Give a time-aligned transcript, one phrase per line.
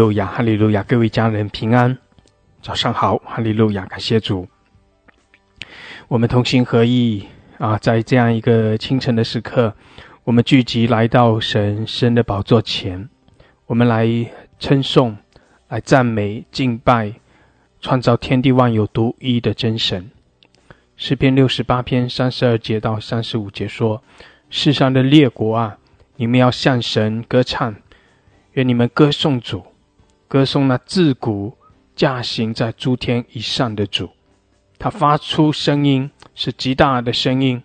[0.00, 0.82] 路亚，哈利路亚！
[0.84, 1.98] 各位家人平安，
[2.62, 3.84] 早上好，哈利路亚！
[3.84, 4.48] 感谢主，
[6.08, 7.26] 我们同心合意
[7.58, 9.74] 啊，在这样一个清晨的时刻，
[10.24, 13.10] 我们聚集来到神神的宝座前，
[13.66, 14.08] 我们来
[14.58, 15.18] 称颂、
[15.68, 17.12] 来赞美、敬拜
[17.82, 20.10] 创造天地万有独一的真神。
[20.96, 24.02] 诗篇六十八篇三十二节到三十五节说
[24.48, 25.76] ：“世上的列国啊，
[26.16, 27.76] 你们要向神歌唱。”
[28.54, 29.64] 愿你们歌颂主，
[30.30, 31.58] 歌颂那自古
[31.96, 34.08] 驾行在诸天以上的主。
[34.78, 37.60] 他发出声音是极大的声音。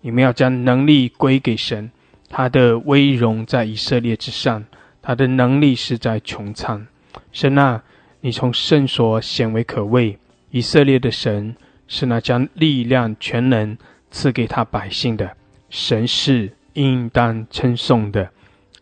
[0.00, 1.90] 你们要将能力归给神，
[2.28, 4.64] 他的威荣在以色列之上，
[5.02, 6.86] 他的能力是在穹苍。
[7.32, 7.82] 神啊，
[8.20, 10.16] 你从圣所显为可畏。
[10.52, 11.56] 以色列的神
[11.88, 13.76] 是那将力量全能
[14.12, 15.36] 赐给他百姓的
[15.68, 18.30] 神，是应当称颂的。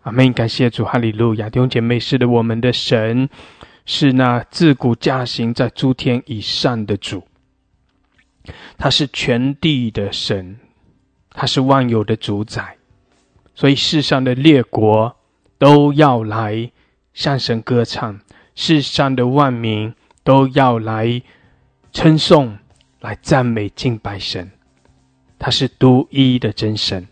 [0.03, 0.33] 阿门！
[0.33, 1.49] 感谢主，哈利路亚！
[1.49, 3.29] 弟兄姐妹，是的，我们的神
[3.87, 7.23] 是那自古驾行在诸天以上的主，
[8.77, 10.59] 他是全地的神，
[11.31, 12.79] 他是万有的主宰，
[13.55, 15.15] 所以世上的列国
[15.57, 16.73] 都要来
[17.15, 18.19] 向神歌唱，
[18.57, 21.23] 世上的万民都要来
[21.93, 22.59] 称颂、
[22.99, 24.51] 来赞美、敬拜神。
[25.39, 27.07] 他是独一的真神，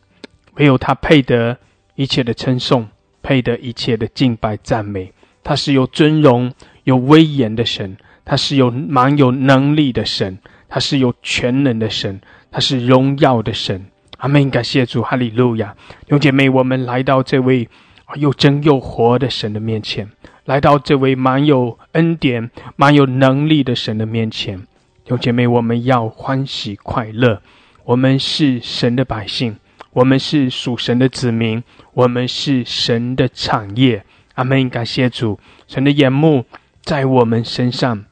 [0.55, 1.57] 唯有他配得。
[2.01, 2.89] 一切的称颂，
[3.21, 5.13] 配得一切的敬拜赞美。
[5.45, 6.51] 他是有尊荣、
[6.85, 12.19] 有威严的神，他是有蛮有能力的神，他是有全能的神，
[12.51, 13.85] 他是荣耀的神。
[14.17, 14.49] 阿门！
[14.49, 15.77] 感谢主，哈利路亚！
[16.07, 17.69] 有姐妹，我们来到这位
[18.15, 20.09] 又真又活的神的面前，
[20.47, 24.67] 来到这位蛮有恩典、蛮有能力的神的面前。
[25.09, 27.43] 有姐妹，我们要欢喜快乐，
[27.85, 29.57] 我们是神的百姓。
[29.93, 31.63] 我们是属神的子民，
[31.95, 34.05] 我们是神的产业。
[34.35, 34.71] 阿门！
[34.71, 36.47] 感谢主，神的眼目
[36.83, 38.05] 在我们身上，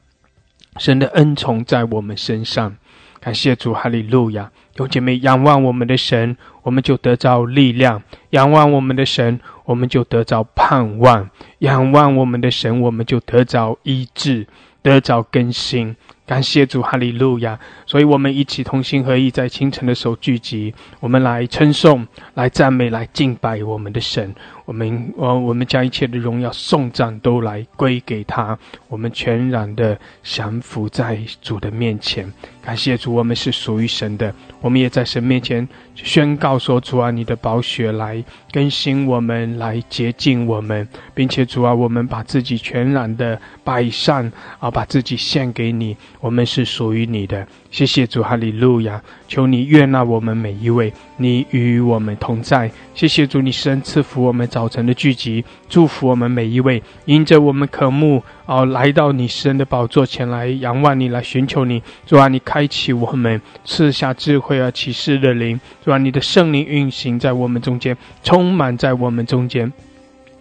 [0.77, 2.75] 神的恩宠在我们身上。
[3.19, 4.51] 感谢主，哈利路亚！
[4.75, 11.29] 有姐妹仰望我们的神，我们就得着力量；仰望我们的神，我们就得着盼望；
[11.59, 14.47] 仰望我们的神，我们就得着医治，
[14.81, 15.95] 得着更新。
[16.29, 17.59] 感谢主，哈利路亚！
[17.87, 24.35] 所以，我们一起同心合意，在清晨的时候聚集，我们来称颂、来赞美、来敬拜我们的神。
[24.65, 28.55] 我们，我，我们将一切的荣耀、颂赞都来归给他。
[28.87, 32.31] 我们全然的降服在主的面前。
[32.61, 34.31] 感谢主，我们是属于神的。
[34.61, 45.97] 我们也在神面前宣告说：“主啊，你的宝血来更新我们，来洁净我们，并且主啊，我们把自己全然的摆上啊，把自己献给你。
[46.19, 49.01] 我们是属于你的。”谢谢主，哈利路亚！
[49.27, 52.71] 求你悦纳我们每一位，你与我们同在。
[52.95, 61.81] 谢谢主，你神赐福我们早晨的聚集，祝福我们每一位，因着我们渴慕哦，来到你神的宝座前来仰望你，来寻求你。
[62.07, 65.59] 主啊，你开启我们，赐下智慧而启示的灵。
[65.85, 69.71] 主啊，你的圣灵运行在我们中间，充满在我们中间。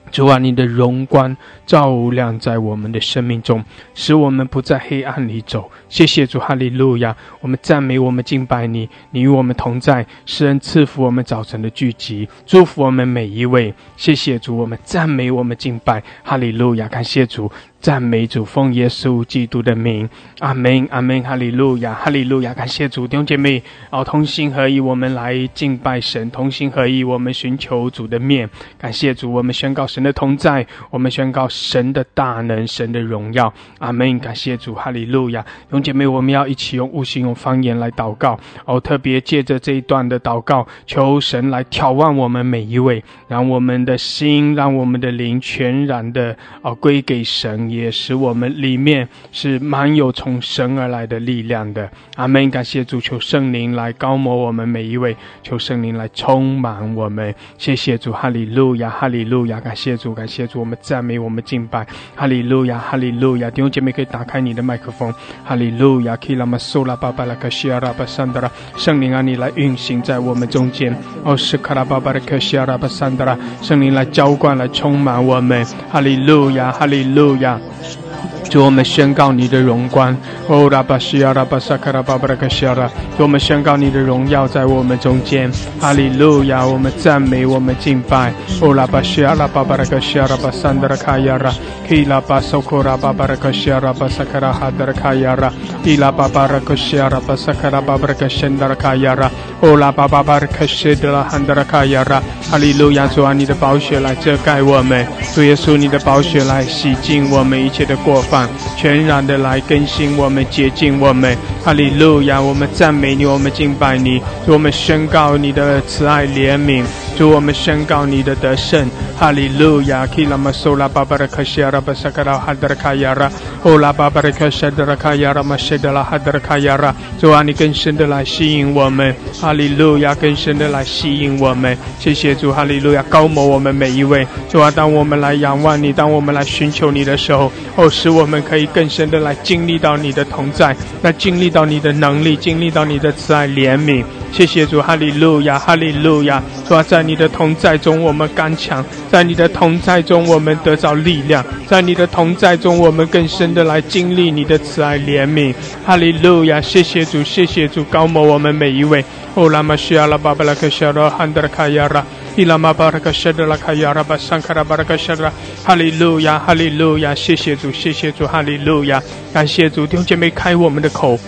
[0.09, 1.37] 主啊，你的荣光
[1.67, 3.65] 照亮在我们的生命中，
[3.95, 5.71] 使我们不在黑暗里走。
[5.89, 7.17] 谢谢主，哈利路亚！
[7.41, 13.73] 我们赞美，我们敬拜你，你与我们同在，诗人赐福我们早晨的聚集，祝福我们每一位。
[13.97, 16.89] 谢谢主，我们赞美，我们敬拜，哈利路亚！
[16.89, 17.51] 感谢主。
[17.81, 20.09] 赞美主，奉耶稣基督的名，
[20.41, 47.68] 阿门，阿门，哈利路亚，哈利路亚，感谢主，弟兄姐妹，哦，同心合一，我们来敬拜神，同心合一，我们寻求主的面，感谢主，我们宣告神的同在，我们宣告神的大能，神的荣耀，阿门，感谢主，哈利路亚，弟兄姐妹，我们要一起用悟性、用方言来祷告，哦，特别借着这一段的祷告，求神来眺望我们每一位，让我们的心，让我们的灵全然的哦归给神。
[47.71, 51.91] 也使我们里面是满有从神而来的力量的。
[52.17, 52.51] 阿门！
[52.51, 57.35] 感谢主，求圣灵来高摩我们每一位，求圣灵来充满我们。
[57.59, 59.61] 谢谢主，哈利路亚，哈利路亚！
[59.61, 61.87] 感谢主，感谢主，我们赞美，我们敬拜，
[62.17, 63.51] 哈利路亚，哈利路亚！
[63.51, 65.13] 弟兄姐妹可以打开你的麦克风，
[65.45, 66.17] 哈利路亚！
[66.17, 70.95] 基拉玛苏拉巴巴拉克西阿拉巴桑德拉，圣灵啊，你来运行在我们中间。
[71.25, 75.65] 哦，是卡拉巴巴拉克西阿拉巴桑德拉，圣灵来浇灌，来充满我们。
[75.91, 77.58] 哈利路亚，哈利路亚！
[77.59, 78.08] 嗯。
[78.49, 80.17] 主，我们宣告你的荣光。
[80.47, 85.51] 哦，拉巴西亚拉巴萨卡拉巴巴拉克西亚拉，主我们宣告你的荣耀在我们中间。
[85.81, 86.67] 哈利路亚！
[86.67, 88.33] 我们赞美，我们敬拜。
[88.61, 91.53] 哦拉巴西阿拉巴巴拉克西阿拉巴桑德拉卡亚拉，
[91.89, 95.53] 基拉巴索库拉巴巴拉克西阿拉巴萨卡拉哈德拉卡亚拉，
[95.85, 99.31] 伊拉巴巴拉克西阿拉巴萨卡拉巴巴拉克申德拉卡亚拉，
[99.61, 102.23] 哦拉巴巴巴拉克西德拉汉德拉卡亚拉。
[102.51, 103.07] 哈利路亚！
[103.07, 108.38] 主啊，你的宝血来遮盖我们，主耶稣，你的宝血来洗净我们一切的过犯，
[108.77, 111.37] 全然的来更新我们，洁净我们。
[111.65, 112.41] 哈利路亚！
[112.41, 116.85] 我们赞美你，我们敬拜你，我们宣告你的慈爱怜悯。
[117.19, 118.89] 主，我们宣告你的得胜，
[119.19, 120.07] 哈利路亚！
[120.07, 123.29] 基拉玛苏拉巴巴拉克西阿拉巴萨卡拉哈德拉卡亚拉，
[123.65, 126.95] 欧拉巴巴拉克西德拉卡亚拉玛谢德拉哈德拉卡亚拉。
[127.21, 130.15] 主啊，你更深的来吸引我们，哈利路亚！
[130.15, 131.77] 更深的来吸引我们。
[131.99, 133.03] 谢谢主，哈利路亚！
[133.09, 134.25] 高摩我们每一位。
[134.49, 144.05] 主啊，当我们来仰望你，当我们来寻求你的时候，哦，使我们可以更深的来经历到你的同在，来经历到你的能力，经历到你的慈爱怜悯。
[144.31, 146.41] 谢谢主，哈利路亚，哈利路亚！
[146.69, 155.53] 主啊，在你的同在中，我们刚强；在你的同在中，我们得着力量；在你的同在中，我们更深的来经历你的慈爱怜悯。
[155.85, 156.61] 哈利路亚！
[156.61, 159.05] 谢谢主，谢谢主，高某我们每一位。
[159.35, 162.05] 哦，拉玛西阿拉巴巴拉克西拉汉德拉卡亚拉，
[162.37, 165.33] 伊拉玛巴拉克西德拉卡亚拉巴桑卡拉巴拉克西拉，
[165.65, 167.15] 哈利路亚，哈利路亚！
[167.15, 169.03] 谢谢主，谢谢主，哈利路亚！
[169.33, 171.19] 感谢主，弟兄姐妹开我们的口。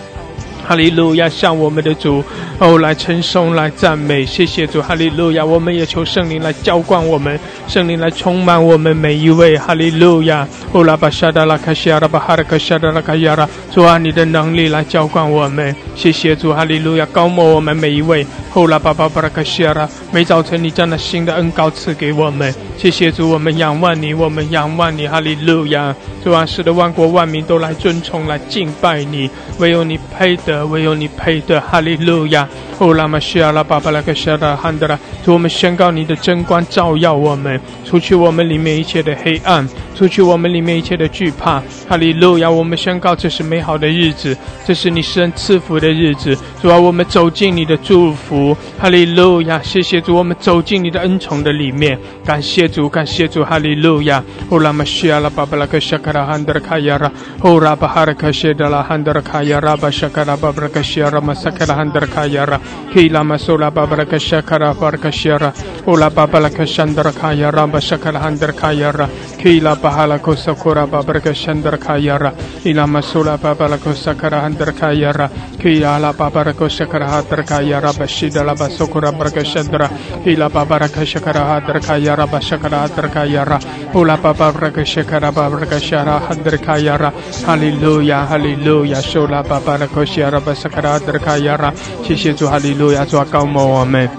[0.71, 2.23] 哈利路亚，向我们的主
[2.57, 5.43] 哦来称颂、来赞美，谢谢主，哈利路亚！
[5.43, 7.37] 我们也求圣灵来浇灌我们，
[7.67, 10.47] 圣灵来充满我们每一位，哈利路亚！
[10.71, 17.05] 哦拉巴沙达拉卡西亚拉巴哈拉卡沙达拉卡亚拉，主啊，你的能力来浇灌我们，谢谢主，哈利路亚！
[17.07, 25.95] 高牧我们每一位，哦拉巴巴巴拉卡西亚拉，每早晨你将那新的恩高赐给我们，谢谢主，我们仰望你，我们仰望你，哈利路亚！
[26.21, 30.67] 主啊，使得万国万民都来尊崇、来敬拜你，唯有你配得。
[30.67, 32.45] 唯有你配得，哈利路亚！
[32.77, 39.65] 哦，拉玛西阿拉巴巴拉克沙拉汉德拉，主我们宣告你的真光照耀我们，除去我们里面一切的黑暗，
[40.01, 42.49] 除去我们里面一切的惧怕，哈利路亚！
[42.49, 49.61] 我们宣告这是美好的日子，这是你神赐福的日子，主啊，我们走进你的祝福，哈利路亚！
[49.61, 54.23] 谢谢主，我们走进你的恩宠的里面，感谢主，感谢主，哈利路亚！
[54.49, 57.11] 哦，拉玛西阿拉巴巴拉克沙拉汉德拉卡亚拉，
[57.41, 62.59] 哦，拉巴哈拉克谢德拉汉德拉卡亚拉巴沙卡拉巴巴拉克西阿拉玛萨卡拉汉德拉卡亚拉。
[62.91, 65.53] Kila masola babaraka shakara baraka shara.
[65.85, 69.07] Ola babalaka shandara kaya ramba shakala handar kaya ra.
[69.37, 72.31] Kila bahala kosakura babaraka shandara kaya ra.
[72.63, 75.27] Ila masola babalaka sakara handar kaya ra.
[75.59, 77.91] Kila la babaraka shakara handar kaya ra.
[77.91, 79.89] Bashida la basokura baraka shandara.
[80.25, 82.25] Ila babaraka shakara handar kaya ra.
[82.25, 83.59] Bashakara handar kaya ra.
[83.93, 87.11] Ola babaraka shakara babaraka shara handar kaya ra.
[87.45, 89.01] Hallelujah, hallelujah.
[89.01, 91.73] Shola babaraka shara basakara handar kaya ra.
[92.03, 93.05] 谢谢主，哈利路亚！
[93.05, 94.09] 主啊，高摩我们，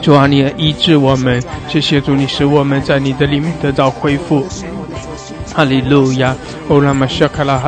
[0.00, 4.46] 主啊，你医治我们，谢谢主，你使我们在你的里面得到恢复。
[5.56, 6.36] 哈利路亚！
[6.68, 6.82] 欧
[7.42, 7.58] 拉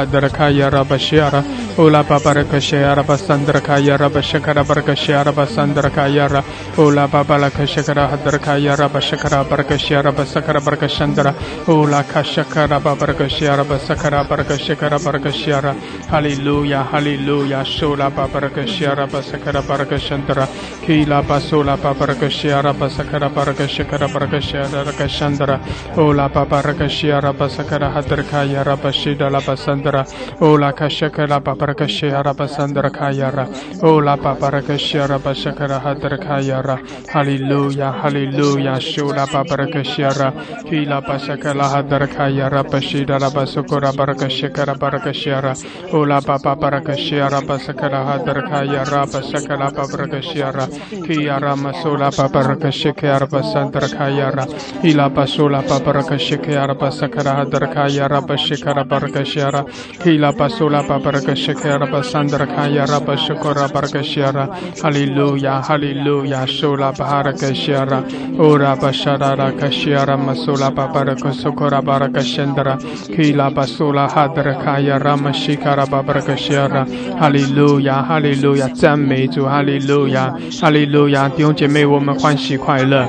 [1.79, 6.43] Ola babara kashara basandra kaya raba shakara barakashara basandra kaya ra.
[6.77, 11.33] Ola babala kashakara hadra kaya raba shakara barakashara basakara barakashandra.
[11.69, 15.77] Ola kashakara babarakashara basakara barakashakara barakashara.
[16.09, 17.63] Hallelujah, hallelujah.
[17.63, 20.49] Shola babarakashara basakara barakashandra.
[20.83, 25.97] Hila basola babarakashara basakara barakashakara barakashara barakashandra.
[25.97, 30.05] Ola babarakashara basakara hadra kaya raba shidala basandra.
[30.43, 33.45] Ola kashakara babarakashara parakashya rabasandra kayara.
[33.83, 36.79] Oh lapa parakashya rabashakara hadra kayara.
[37.09, 38.81] Hallelujah, hallelujah.
[38.81, 40.31] Shu lapa parakashya ra.
[40.65, 42.65] Hi lapa shakala hadra kayara.
[42.65, 45.55] Pashida rabasukura parakashya kara parakashya ra.
[45.93, 49.05] Oh lapa parakashya rabasakara hadra kayara.
[49.07, 50.67] Pasakala parakashya ra.
[51.05, 54.47] Kiyara masula parakashya kara basandra kayara.
[54.83, 58.23] Hila pasula parakashya kara basakara hadra kayara.
[58.23, 59.65] Pashikara parakashya ra.
[60.05, 61.58] Hila pasula parakashya
[61.91, 64.49] basandra kaya raba shukura barakashara
[64.83, 68.05] hallelujah hallelujah shula barakashara
[68.39, 72.79] ora bashara rakashara masula barakashukura barakashandra
[73.17, 76.87] hila basula hadra kaya rama shikara barakashara
[77.19, 81.29] hallelujah hallelujah 赞美主，哈利路亚，哈利路亚！
[81.29, 83.09] 弟兄姐妹，我们欢喜快乐。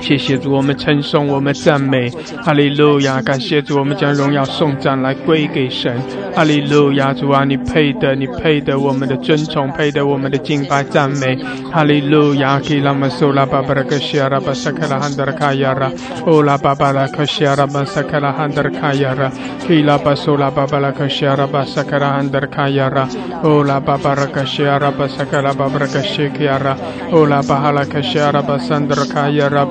[0.00, 2.10] 谢谢主，我们称颂，我们赞美，
[2.44, 3.20] 哈利路亚！
[3.22, 6.00] 感谢主，我们将荣耀颂赞来归给神，
[6.34, 7.12] 哈利路亚！
[7.12, 11.36] 主啊，你配得，你配得我们的尊崇，配得我们的敬拜赞美，
[11.72, 12.60] 哈利路亚！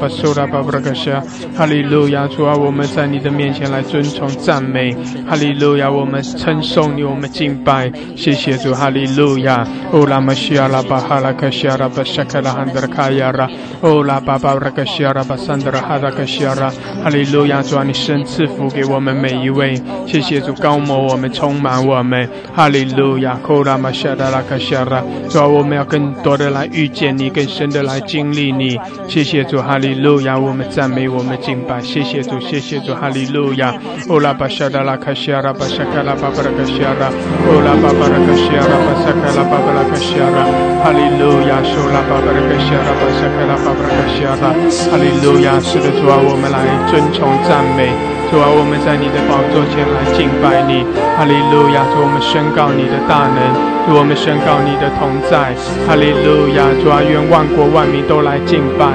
[0.08, 1.66] 巴巴拉克西阿拉巴萨克拉汉德卡亚拉，欧拉巴巴拉克西阿拉巴萨克拉汉德卡亚拉，基拉巴苏拉巴巴拉克西阿拉巴萨克拉汉德卡亚拉，欧拉巴巴拉克西阿拉巴萨克拉巴巴拉克西亚拉，欧拉巴哈。
[1.66, 2.28] 利路亚！
[2.28, 4.96] 主啊，我们在你的面前来尊崇赞美，
[5.28, 5.90] 哈利路亚！
[5.90, 9.68] 我们称颂你，我们敬拜，谢谢主，哈利路亚！
[9.92, 13.50] 欧拉玛西亚拉巴哈拉克西亚拉巴沙克拉汉德卡亚拉，
[13.82, 16.70] 欧拉巴巴拉克西亚拉巴桑德拉哈拉克西亚拉，
[17.04, 17.62] 哈利路亚！
[17.64, 23.40] 主啊，你神赐福给我们每一位，谢谢主高摩我们，充满我们，哈利路亚！
[23.48, 30.16] 欧拉玛西亚拉克西亚拉，主啊，我们要更多的来遇见你，更深的来经历你，谢谢主，哈利路。
[30.16, 33.74] 路亚，我们赞美，我们敬拜，谢谢主，谢谢主，哈利路亚。
[34.08, 37.12] 欧拉巴沙达拉卡西亚拉巴沙卡拉巴巴拉卡西亚拉，
[37.52, 40.48] 欧拉巴巴拉卡西亚拉巴沙卡拉巴巴拉卡西亚拉，
[40.80, 44.56] 哈利路亚，苏拉巴巴拉卡西亚拉巴沙卡拉巴巴拉卡西亚拉，
[44.88, 47.92] 哈利路亚，是的主啊，我们来尊崇赞美，
[48.32, 50.88] 主啊，我们在你的宝座前来敬拜你，
[51.20, 53.75] 哈利路亚，主我们宣告你的大能。
[53.86, 55.54] 主，我们宣告你的同在，
[55.86, 56.66] 哈利路亚！
[56.82, 58.86] 主啊，愿万国万民都来敬拜，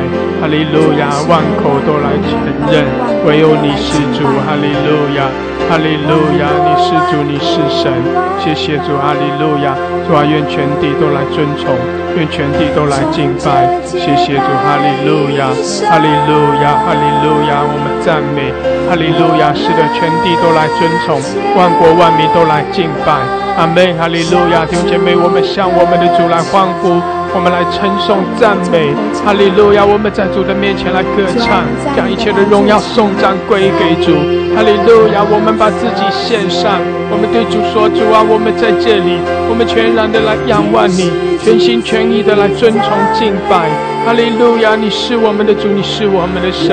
[0.42, 1.06] 哈利路亚！
[1.30, 2.34] 万口都来承
[2.66, 2.84] 认，
[3.24, 5.30] 唯有你是主，哈利路亚！
[5.68, 6.48] 哈利路亚！
[6.64, 7.92] 你是主，你是神，
[8.38, 9.74] 谢谢主，哈利路亚！
[10.06, 11.74] 主啊，愿全地都来尊崇，
[12.16, 15.50] 愿全地都来敬拜，谢谢主，哈利路亚！
[15.88, 16.74] 哈利路亚！
[16.82, 17.62] 哈利路亚！
[17.62, 18.50] 我们赞美，
[18.88, 19.52] 哈利路亚！
[19.54, 21.20] 是的，全地都来尊崇，
[21.56, 23.12] 万国万民都来敬拜。
[23.56, 24.64] 阿妹，哈利路亚！
[24.66, 26.98] 弟兄姐妹，我们向我们的主来欢呼，
[27.32, 28.92] 我们来称颂赞美，
[29.24, 29.86] 哈利路亚！
[29.86, 31.62] 我们在主的面前来歌唱，
[31.94, 34.18] 将一切的荣耀颂赞归给主，
[34.54, 35.22] 哈利路亚！
[35.22, 43.70] 我们把自己献上，我们对主说：主啊，我们在这里，我们全然的来仰望你，全心全意的来尊崇敬拜，
[44.04, 44.74] 哈利路亚！
[44.74, 46.72] 你是我们的主，你是我们的神，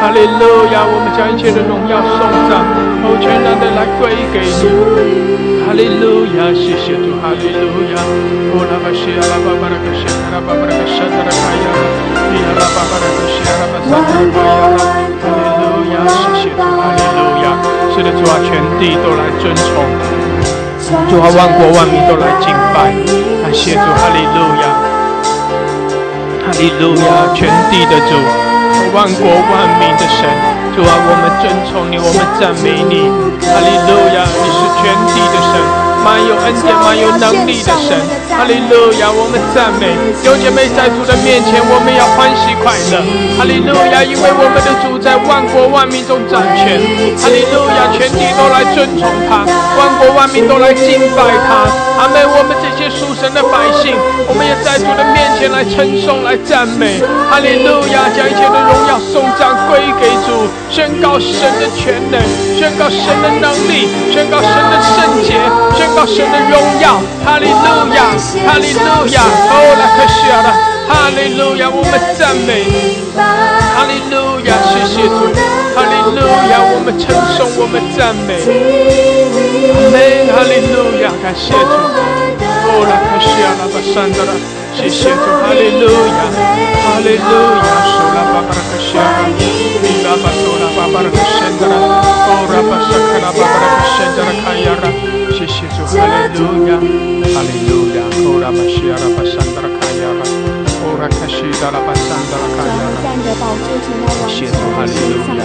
[0.00, 0.82] 哈利路亚！
[0.84, 2.18] 我们将一切的荣耀颂
[2.50, 2.60] 赞，
[3.06, 5.64] 哦，全然的来归给你。
[5.64, 7.96] 哈利路亚，谢谢主，哈利路亚。
[8.52, 11.66] 哦，拉巴西亚拉巴巴拉克西亚拉巴巴拉克西亚拉卡亚，
[12.30, 14.74] 伊亚拉巴巴拉克西亚拉巴萨拉卡亚。
[15.24, 17.46] 哈利路亚，谢谢主，哈利路亚。
[17.94, 19.70] 是的，主啊，全地都来尊崇，
[21.08, 22.90] 主啊，万国万民都来敬拜。
[23.40, 24.83] 感谢主，哈利路亚，
[26.44, 28.12] 哈利路亚，全地的主，
[28.92, 30.28] 万国万民的神。
[30.76, 33.06] 主啊，我们尊崇你，我们赞美你，
[33.46, 34.26] 哈利路亚！
[34.26, 35.54] 你是全体的神，
[36.02, 37.94] 满有恩典、满有能力的神，
[38.34, 39.06] 哈利路亚！
[39.06, 39.94] 我们赞美，
[40.26, 42.98] 有姐妹在主的面前，我们要欢喜快乐，
[43.38, 44.02] 哈利路亚！
[44.02, 46.82] 因为我们的主在万国万民中掌权，
[47.22, 47.94] 哈利路亚！
[47.94, 49.46] 全体都来尊崇他，
[49.78, 51.70] 万国万民都来敬拜他，
[52.04, 52.20] 阿门！
[52.20, 53.96] 我们这些属神的百姓，
[54.28, 57.00] 我们也在主的面前来称颂、来赞美，
[57.32, 58.12] 哈利路亚！
[58.12, 60.44] 将一切的荣耀、颂赞归给主。
[60.68, 62.20] 宣告神的全能，
[62.60, 65.40] 宣告神的能力，宣告神的圣洁，
[65.72, 67.00] 宣告神的荣耀。
[67.24, 68.12] 哈利路亚，
[68.44, 70.52] 哈利路亚，哦，拉克西亚了，
[70.84, 72.68] 哈利路亚，我们赞美，
[73.16, 75.32] 哈利路亚，谢谢主，
[75.74, 78.38] 哈利路亚，我们称颂，我们赞美，
[79.74, 79.96] 阿门，
[80.30, 81.74] 哈利路亚，感谢主，
[82.38, 84.32] 哦，拉克西亚了，巴山德拉，
[84.72, 86.20] 谢谢主，哈利路亚，
[86.86, 89.02] 哈利路亚，苏拉巴巴拉克西亚。
[90.14, 94.86] 巴多拉巴巴拉克申德拉，哦拉巴沙卡拉巴巴拉克申德拉卡亚拉，
[95.34, 96.78] 谢谢主，哈利路亚，
[97.34, 99.73] 哈利路亚，哦拉巴西亚拉巴山德拉卡亚拉，
[101.04, 102.96] 哦拉卡西达拉巴山德拉卡亚拉，
[104.26, 105.44] 谢谢主，哈利路亚，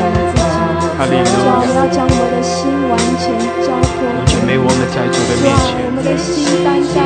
[0.95, 3.27] 哈利路亚，要将我的心完全
[3.59, 4.07] 交托，
[4.55, 7.03] 我们在主的面前，我们的心单单，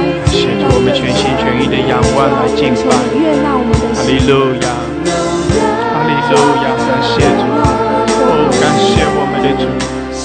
[0.69, 2.93] 我们全心全意的仰望来敬拜，
[3.97, 4.69] 哈利路亚，
[5.89, 7.41] 哈利路亚，感谢主。
[8.61, 9.65] 感谢我们的主，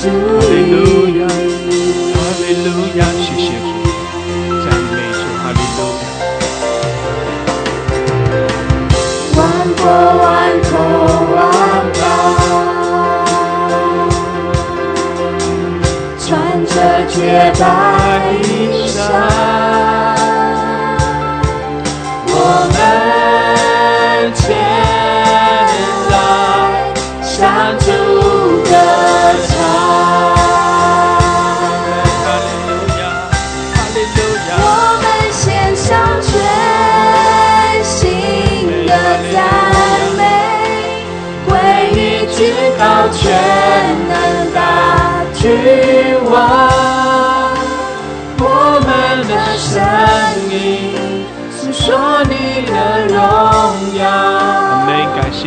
[0.04, 0.76] 哈利路
[1.16, 1.25] 亚，
[2.12, 2.68] 哈利路
[3.00, 3.00] 亚，
[17.18, 17.98] 洁白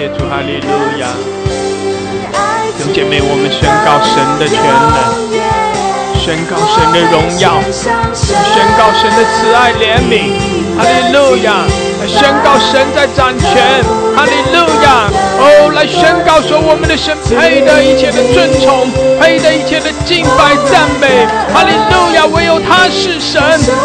[0.01, 1.05] 谢主，哈利路亚！
[2.75, 4.98] 弟兄姐妹，我们宣告神的全能，
[6.17, 7.62] 宣告神的荣耀，
[8.10, 10.34] 宣告神的慈爱怜悯，
[10.74, 11.70] 哈利路亚！
[12.01, 13.86] 来宣告神在掌权，
[14.17, 15.05] 哈利路亚！
[15.38, 18.89] 哦，来宣告说我们的神配得一切的尊崇，
[19.22, 22.25] 配得一切的敬拜赞美，哈利路亚！
[22.25, 23.38] 唯有他是神，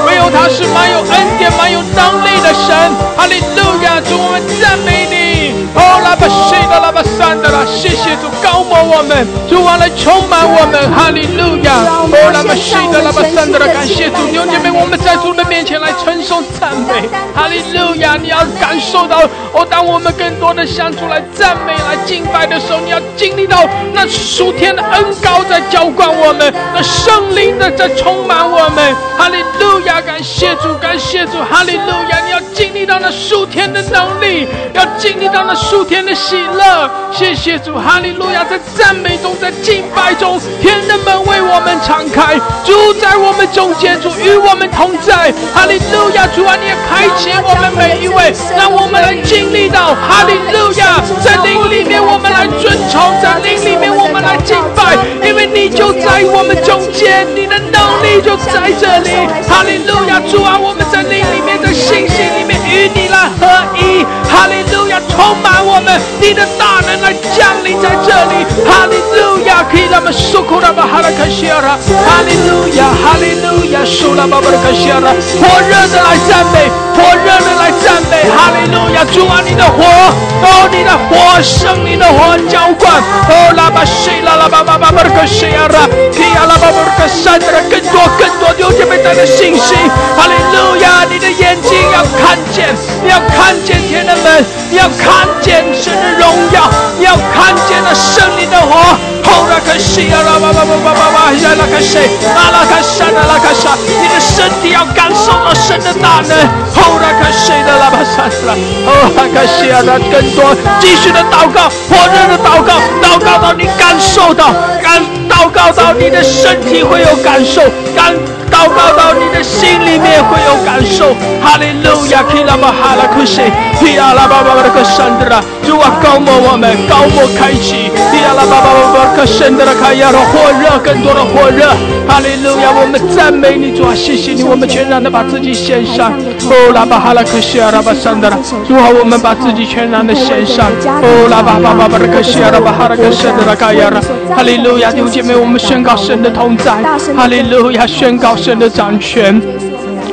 [0.08, 2.72] 唯有他是满有恩典、满有能力的神，
[3.20, 4.00] 哈利路亚！
[4.00, 5.36] 主，我们赞美你。
[5.76, 11.82] 哦，拉巴西的拉巴山的啦，谢谢主高摩我们，主啊来充满我们，哈利路亚！
[11.82, 18.16] 哦，拉巴西的拉巴山的啦，感谢主，弟兄姐妹，我们在主的面前来称颂赞美，哈利路亚！
[18.22, 19.18] 你要感受到
[19.52, 28.94] 哦，当我们更多的相处来赞美、来敬拜的时候，你要经历到那属天的恩高在浇灌我们，那圣灵的在充满我们。
[29.18, 32.20] 哈利路亚，感谢主，感谢主，哈利路亚！
[32.24, 36.88] 你要经历到那属天的能力，要经历到那属天的喜乐。
[37.12, 38.44] 谢谢主，哈利路亚！
[38.44, 45.32] 在赞美中，在敬拜中，天的门为我们敞开，主在我们中间，主与我们同在。
[45.54, 47.96] 哈利路亚，主啊，你也开启我们每。
[47.96, 59.24] 一位，让我们来经历到哈利路亚，在灵里面我们来尊崇，在灵里面我们来敬拜，因为你就在我们中间，你的能力就在这里。
[59.48, 63.05] 哈利路亚，主啊，我们在灵里面的信心里面与你
[63.38, 63.46] 合
[63.76, 64.04] 一。
[64.26, 68.44] 哈利路亚，充满我们，你的大能来降临在这里。
[68.68, 77.66] 哈利路亚，可以让我们受苦的把哈拉克西尔，哈利路亚，哈利路亚，受拉巴巴的克西尔，火热的来赞美，火热的来。
[77.86, 89.76] 赞美哈利路亚，主啊，你的火，哦，你的火，圣灵的火浇灌，哦，拉巴西拉拉巴巴巴巴的克西亚拉，提亚拉巴巴的克山的更多更多弟兄姐妹带着信心，
[90.16, 92.74] 哈利路亚，你的眼睛要看见，
[93.06, 96.66] 你要看见天的门，你要看见神的荣耀，
[96.98, 98.74] 你要看见那圣灵的火，
[99.22, 102.02] 哦，拉克西亚拉巴巴巴巴巴巴，亚拉克西，
[102.34, 106.34] 阿拉克山的拉克山，你的身体要感受到神的大能，
[106.74, 107.46] 哦，拉克西。
[107.66, 108.54] 的拉巴萨斯拉，
[108.86, 117.62] 哦，哈卡西亚的更多，继续的祷告，火热的祷告，祷告到你感受到，感祷告到你的身体会有感受，
[117.94, 118.14] 感
[118.50, 121.14] 祷告到你的心里面会有感受。
[121.42, 123.40] 哈利路亚，基拉巴哈拉库西，
[123.78, 131.68] 提阿拉巴巴巴的克山德拉，主啊，高摩我们，高摩开启，提阿拉巴巴巴巴克山德拉开亚的火热，更多的火热。
[132.08, 136.12] 哈利路亚，我们赞美你，主啊，谢谢你，我们全然的把自己献上。
[136.48, 137.56] 哦，拉巴哈拉克西。
[137.56, 140.70] 主啊，我们把自己全然的献上。
[140.84, 143.02] 哦，拉巴巴巴巴的克西亚拉巴哈拉克
[143.46, 144.00] 拉卡亚拉，
[144.36, 146.72] 哈利路亚，弟兄姐妹，我们宣告神的同在。
[147.16, 149.40] 哈利路亚，宣告神的掌权。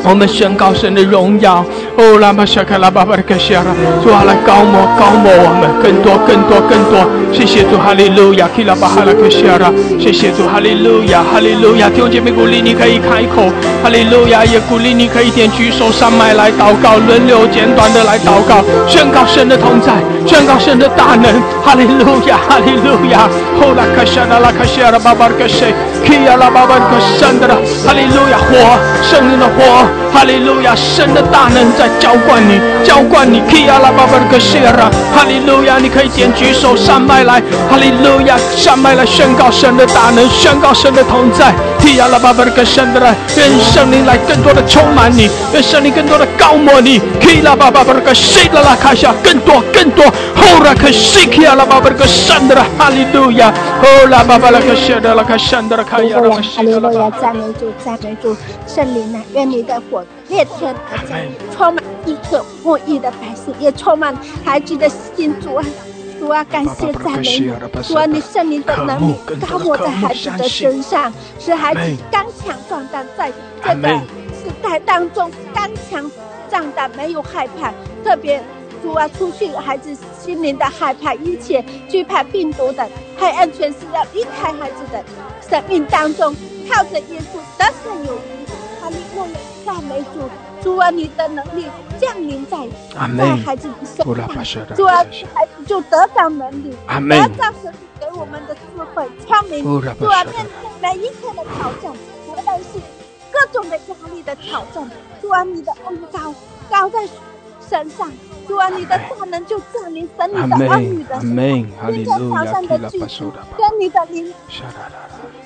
[0.05, 1.65] 我们宣告神的荣耀，
[1.97, 3.63] 哦，拉玛夏卡拉巴巴的克西亚。
[3.63, 3.71] 拉，
[4.03, 9.57] 主啊，来高摩高摩我们更多更多更多，谢谢主，哈利路亚，基拉巴哈拉克西亚。
[9.57, 13.47] 拉，谢谢主，哈利路亚，哈利路亚，弟兄姐妹鼓励你可以开口，
[13.81, 19.93] 哈利路亚，也鼓励你可以点举手上麦来祷告，轮流简短的来祷告，宣告神的同在，
[20.27, 21.31] 宣告神的大能，
[21.63, 23.23] 哈利路亚，哈利路亚，
[23.55, 25.71] 哦，拉卡西亚拉拉卡西亚拉巴巴的克西，
[26.03, 27.55] 基亚拉巴巴的克山的啦，
[27.87, 28.51] 哈利路亚，火，
[29.01, 29.87] 圣灵的火。
[30.13, 33.41] 哈利路亚，神的大能在浇灌你，浇灌你。
[33.41, 37.41] 哈利路亚，你可以点举手上麦来。
[37.69, 41.53] 哈利路亚，上麦来宣告神的大能，宣告神的同在。
[43.37, 46.99] 愿圣灵来更多的充满你，愿圣灵更多的高摩你。
[49.23, 50.05] 更多更多。
[56.55, 58.35] 哈利路亚，赞美主，赞美主，
[58.67, 61.17] 圣灵啊，愿你的火烈天而降，
[61.55, 65.33] 充满一颗不义的百姓，也充满孩子的心。
[65.41, 65.63] 主啊，
[66.23, 69.13] 主啊，感谢赞美你，主啊，你圣灵的能力
[69.45, 73.29] 高抹在孩子的身上，使孩子刚强壮胆，在
[73.61, 76.09] 这个时代当中刚强
[76.49, 77.73] 壮胆，没有害怕。
[78.05, 78.41] 特别
[78.81, 85.03] 主啊，除去孩子心灵的害怕，一切惧怕病毒的黑暗，全是要离开孩子的
[85.49, 86.33] 生命当中，
[86.69, 88.45] 靠着耶稣得胜有余。
[88.81, 90.29] 哈利路亚，赞美主，
[90.63, 91.67] 主啊，你的能力
[91.99, 92.57] 降临在
[93.17, 98.61] 在孩子的身上，主啊，孩子就得到能力，得到神给我们的智
[98.95, 101.91] 慧、聪明，主啊，面对每一天的挑战，
[102.27, 102.79] 无论是
[103.29, 104.89] 各种的压力的挑战，
[105.21, 106.33] 主啊，你的恩高
[106.69, 107.05] 高在
[107.69, 108.09] 身上，
[108.47, 113.25] 主啊，你的大能就降临神你的儿女的身上，今天早上的聚集，
[113.57, 114.33] 跟你的灵。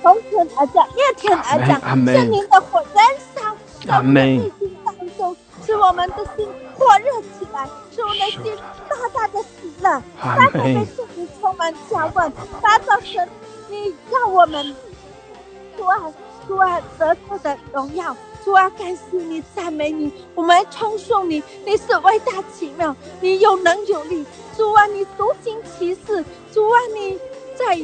[0.03, 3.03] 从天而降，灭天而降，圣灵的火燃
[3.35, 5.35] 烧在我们的内心当中，
[5.65, 8.55] 使我们的心火热起来，使我们的心
[8.89, 13.27] 大大的喜乐，大大的圣灵充满浇灌，大造神，
[13.69, 14.75] 你让我们
[15.77, 16.13] 主啊
[16.47, 18.15] 主啊得到的荣耀。
[18.45, 24.25] 主啊，感谢你，赞美你，我们称颂你，你是伟大奇妙，你有能有力。
[24.55, 27.19] 主啊，你独行其事，主啊，你
[27.57, 27.77] 在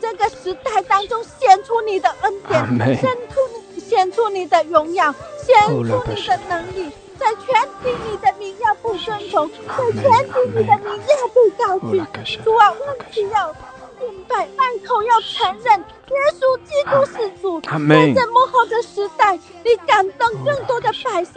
[0.00, 3.40] 这个时代当中显出你的恩典，显出
[3.72, 5.14] 你显出你的荣耀，
[5.50, 12.40] 显出你的能力，在全体你的名要不尊崇，在全体你的名要被高举。
[12.42, 13.54] 主啊，万只要。
[14.02, 17.60] 明白，满口要承认耶稣基督是主。
[17.60, 17.68] 在
[18.14, 21.34] 这幕后的时代，你感动更多的百姓，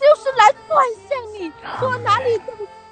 [0.00, 1.52] 就是来转向你。
[1.78, 2.44] 说哪里都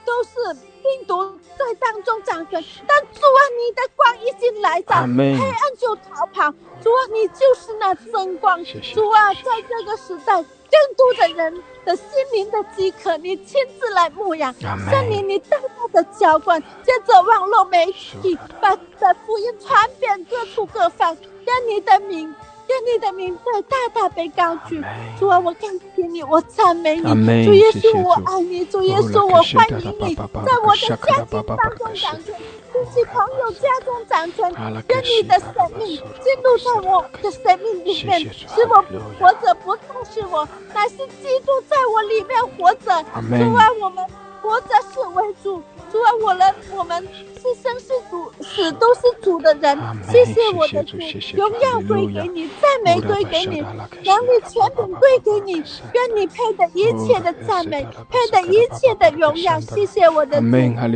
[0.04, 6.52] 都是病毒在当中掌权，但主啊，你的光已经来到，黑暗就逃跑。
[6.82, 8.62] 主啊，你就是那真光。
[8.92, 10.44] 主啊，在这个时代。
[10.70, 22.34] 更多的人的心灵的饥渴，你亲自来牧养，圣灵你大大的浇灌，接着网络媒体把的福音传遍各处各方，让你的名。
[22.66, 24.82] 愿你的名字大大被高举，
[25.18, 27.02] 主啊，我感谢你，我赞美你，
[27.44, 28.82] 主耶稣，我爱你，主。
[28.82, 30.22] 耶稣，我欢迎你，在
[30.64, 32.34] 我的家庭当中掌权，
[32.72, 34.50] 夫妻朋友家中掌权，
[34.88, 38.82] 愿你的生命进入在我的生命里面，使我
[39.18, 44.04] 活着不再是我，乃是基督在我里面活着，主啊，我们
[44.42, 45.62] 活着是为主。
[45.92, 47.06] 主啊，我们我们
[47.44, 49.78] 是生是主，死都是主的人。
[50.08, 50.96] 谢谢我的主，
[51.36, 55.62] 荣耀归给你，赞美归给你，能力全品归给你。
[55.92, 59.60] 愿你配的一切的赞美，配的一切的荣耀。
[59.60, 60.50] 谢谢我的主，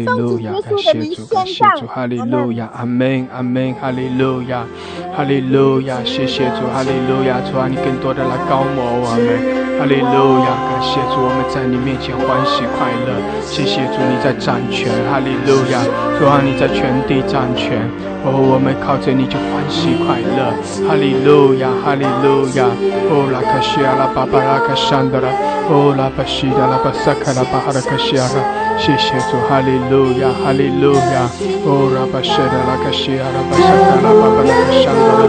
[0.06, 1.26] 奉主耶稣的名宣
[1.61, 1.87] 告。
[1.87, 4.66] 哈利路亚，阿门，阿门，哈利路亚，
[5.14, 13.20] 哈利路亚，谢谢主，哈利路亚，主啊，你更多的来高摩我们，哈利路亚，感谢主，我们在你面前欢喜快乐。
[13.44, 14.88] 谢谢主，你在掌权。
[15.11, 15.84] 哈利路亚，
[16.18, 17.83] 主啊，你在全地掌权，
[18.24, 20.55] 哦，我们靠着你就欢喜快乐。
[20.87, 22.66] 哈利路亚，哈利路亚，
[23.11, 25.29] 哦，拉克西亚拉巴巴拉克山德拉，
[25.68, 28.38] 哦，拉巴西达拉巴萨卡拉巴哈拉克西亚拉，
[28.79, 31.27] 谢谢主，哈利路亚，哈利路亚，
[31.66, 35.22] 哦，拉巴西达拉克西亚拉巴萨卡拉巴巴拉克山德拉，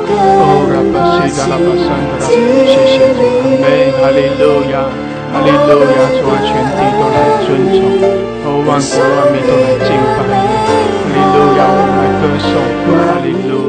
[0.46, 3.68] 哦，拉巴西达拉巴山德拉，谢谢主，阿门，
[3.98, 5.09] 哈利路亚。
[5.32, 7.78] 哈利路亚，主啊，全体都来尊重，
[8.44, 10.34] 哦，万国万民都来敬拜你。
[10.66, 12.52] 哈利路亚，我们来歌颂，
[12.90, 13.54] 哈利路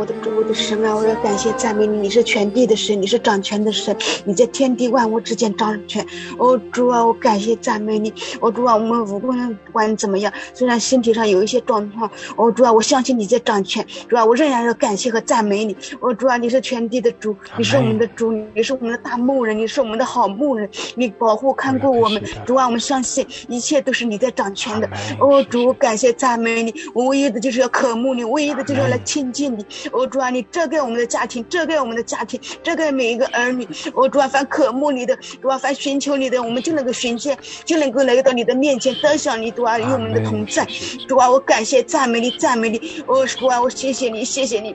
[0.00, 0.96] 我的主，我的神啊！
[0.96, 6.02] 我要感谢赞美你，你是全地的神，你是掌权的神，你在天地万物之间掌权。
[6.38, 8.10] 哦，主啊，我感谢赞美你。
[8.40, 13.86] 哦，主啊，我们无论不管怎么样，虽然身体上有一些状况，哦，主啊，我相信你在掌权。
[14.08, 15.76] 主啊，我仍然要感谢和赞美你。
[16.00, 22.22] 哦，主啊，你是全地的主，你是我们的主，你是我们的大牧人，你是我们的好牧人，你保护看顾我们。
[22.46, 24.88] 主啊，我们相信一切都是你在掌权的。
[25.18, 26.72] 哦，主，感谢赞美你。
[26.94, 29.66] 我唯一的就是要渴慕你，唯一的就是要来亲近你。
[29.92, 33.66] 哦，主啊，你遮盖我们的家庭，遮盖我们的家庭，遮盖每一个儿女。
[33.94, 40.66] 我，主啊，凡渴慕你的，主啊，凡寻求你的，我们就能够寻见，就能够来到你的面前，得享你主啊与我们的同在。
[41.08, 43.02] 主啊，我感谢赞美你，赞美你。
[43.06, 44.74] 我，主啊，我谢谢你，谢谢你。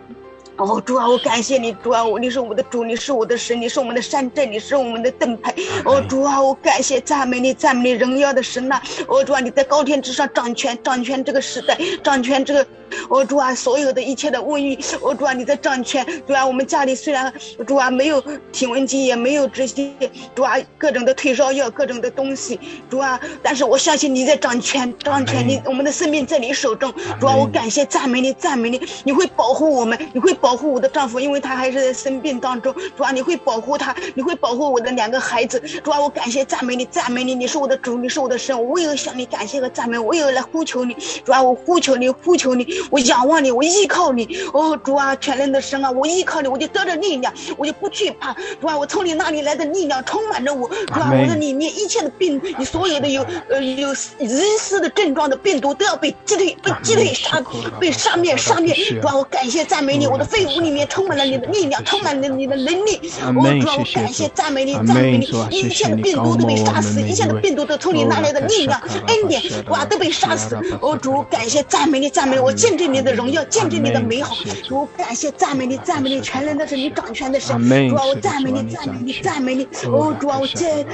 [0.57, 5.53] 哦，主啊，我感谢你，主啊，我你是我们的主，你是我的神，你是我们的山镇，你是我们的盾牌。
[5.83, 8.81] 哦，主啊，我感谢赞美你，赞美你荣耀的神呐。
[9.07, 12.65] 哦，主啊，你在高天之上掌权，掌权这个时代，掌权这个。
[13.09, 16.05] 哦，主啊，所有的一切的瘟疫，哦，主啊，你在掌权。
[16.25, 17.33] 主啊，我们家里虽然
[17.65, 18.21] 主啊没有
[18.53, 19.91] 体温计，也没有这些
[20.35, 22.57] 主啊各种的退烧药，各种的东西，
[22.89, 26.93] 主啊，但是我相信你在掌权，掌权，你我们的生命在你手中。
[27.19, 32.75] 主啊，我感谢赞美你，赞美你，你会保护我们，你会保护我的丈夫，因为他还是在生病当中。
[32.97, 35.57] 主啊，你会保护他，你会保护我的两个孩子。
[35.81, 40.93] 主啊，我感谢赞美你，赞美你，你是我的主，你是我的神，我唯有向你感谢和赞美，我唯有来呼求你。
[41.23, 42.67] 主啊，我呼求你，呼求你。
[42.91, 54.27] 我仰望你，我依靠你，哦，主啊，全能的神啊，我依靠你，我就得着力量，我就不惧怕，主啊，我从你那里来的力量充满着我，主啊，我的里面一切的病，你所有的有呃有疑
[54.59, 57.41] 似的症状的病毒都要被击退，被击退杀，
[57.79, 72.51] 被杀灭，杀灭，主啊，我感谢赞美你，我的肺腑里面充满了你的力量，充满了你的能力，我，主啊，我感谢赞美你，赞美你，一切的病毒都被杀死，一切的病毒都从你那来的力量恩典，哇，都被杀死，我，主，感谢赞美你，赞美我。
[72.51, 74.35] 见证你的荣耀，见证你的美好。
[74.67, 77.57] 主感谢赞美你，赞美你，全能的是你掌权的神。
[77.89, 79.63] 主啊，我赞美你，赞美你，赞美你。
[79.85, 80.85] 哦，主啊，我见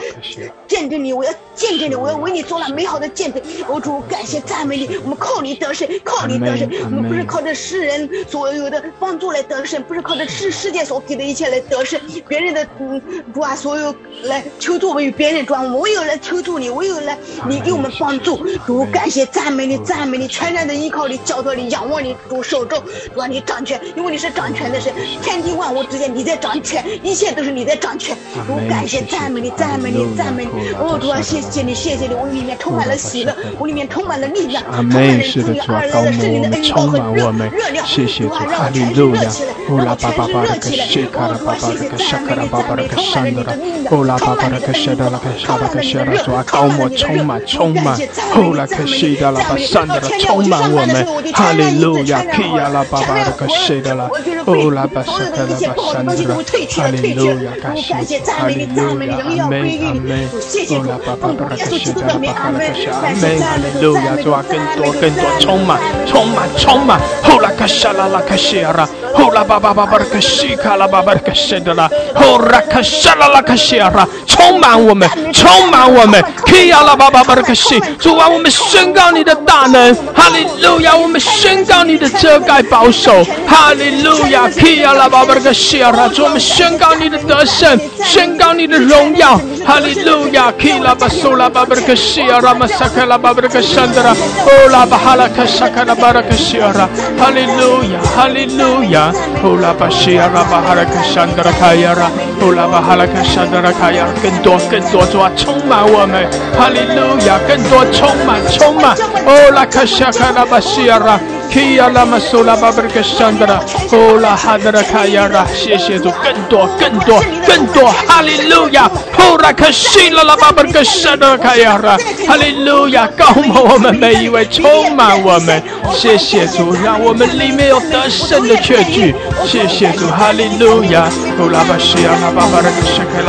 [0.68, 3.42] 见证你，我要见证你，我要为你做那美好的见证。
[3.68, 6.70] 哦，主感谢赞美你，我们靠你得胜，靠你得胜。
[6.84, 13.02] 我们不是靠着世人所有的帮助来得胜，不是靠着世 世界所给的一切来得胜，别人的嗯，
[13.34, 17.18] 主啊，所有来求助为别人转，我有来求助你，我有来
[17.48, 18.46] 你给我们帮助。
[18.66, 22.82] 主感谢赞美你，赞美你，全然的依靠你，交托你，仰望你，主手中，
[23.14, 28.16] 主啊，你掌权，因为你是掌权的神，天地万物之间你在掌权，一切都是你在掌权。
[28.48, 30.70] 主感谢赞美你，赞美你，赞美你。
[30.80, 37.86] 哦，主啊，谢谢你，谢谢你，我里面充满了喜乐，我里面充满了力量，充满了从你而来的圣灵的恩膏和热热量。
[37.88, 41.12] 主啊，让我全身热起来，让我全身热起来。
[41.42, 42.62] 哦，谢谢赞美你，
[43.10, 47.46] 赞美你，充满了你的力量，充满了你的恩膏，充满了你的，充满了你的热。
[47.46, 47.98] 充满，
[48.34, 49.40] 后来可谁的了？
[49.50, 54.10] 把善的了充满我们，哈利路亚，皮亚拉巴巴的可谁的了？
[54.46, 56.36] 后来把善的了把善的了，
[56.70, 57.94] 哈利路亚，感谢，
[58.26, 60.30] 哈利路亚，阿门，阿门，
[60.70, 62.20] 后来巴巴的可谁的了？
[62.20, 62.90] 巴巴的可谁？
[62.92, 68.88] 阿门，哈利路亚，主啊，更多更多充满，充满充满，后来可沙拉拉可谁啊？
[69.14, 99.01] 呼啦巴巴巴尔克西，卡拉巴巴尔噶西德拉，哦拉卡沙拉拉卡西阿拉，充满我们，充满我们，基亚拉巴巴巴尔噶西，主啊，我们宣告你的大能，哈利路亚，我们宣告你的遮盖保守，哈利路亚，基亚拉巴巴尔噶西阿拉，主，我们宣告你的得胜，宣告你的荣耀，哈利路亚，基拉巴苏拉巴尔克西阿拉，马萨卡拉巴尔克西德拉，呼啦巴哈拉卡萨卡拉巴拉噶西阿拉，哈利路亚，哈利路亚。
[99.42, 102.12] 哦，拉巴希亚拉巴哈拉卡沙德拉卡亚拉，
[102.42, 108.94] 哦，拉巴哈拉卡沙德拉卡亚，更多更多，主啊，充满我们，哈利路亚，更多充满，充满，
[109.26, 111.20] 哦，拉卡沙卡拉巴希亚拉。
[111.52, 111.72] 卡拉巴西亚拉。
[111.72, 113.60] 基亚拉玛苏拉巴布克山德拉，
[113.90, 125.62] 呼拉哈德拉卡亚拉，谢谢主，更多更多更多，哈利路亚，呼拉克西拉拉巴布克山德拉卡亚拉，哈利路亚，高牧我们每一位，充满我们，
[125.94, 129.14] 谢谢主，让我们里面有得胜的确据，
[129.46, 133.22] 谢谢主，哈利路亚，呼拉巴西亚拉巴巴克西克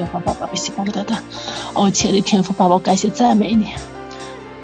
[0.00, 1.20] 拉巴克山德拉卡亚拉，呼拉巴巴克西亚拉巴山德拉。
[1.20, 3.68] 耶和华爸爸，西巴的的，哦，亲爱的天父爸爸，感谢赞美你。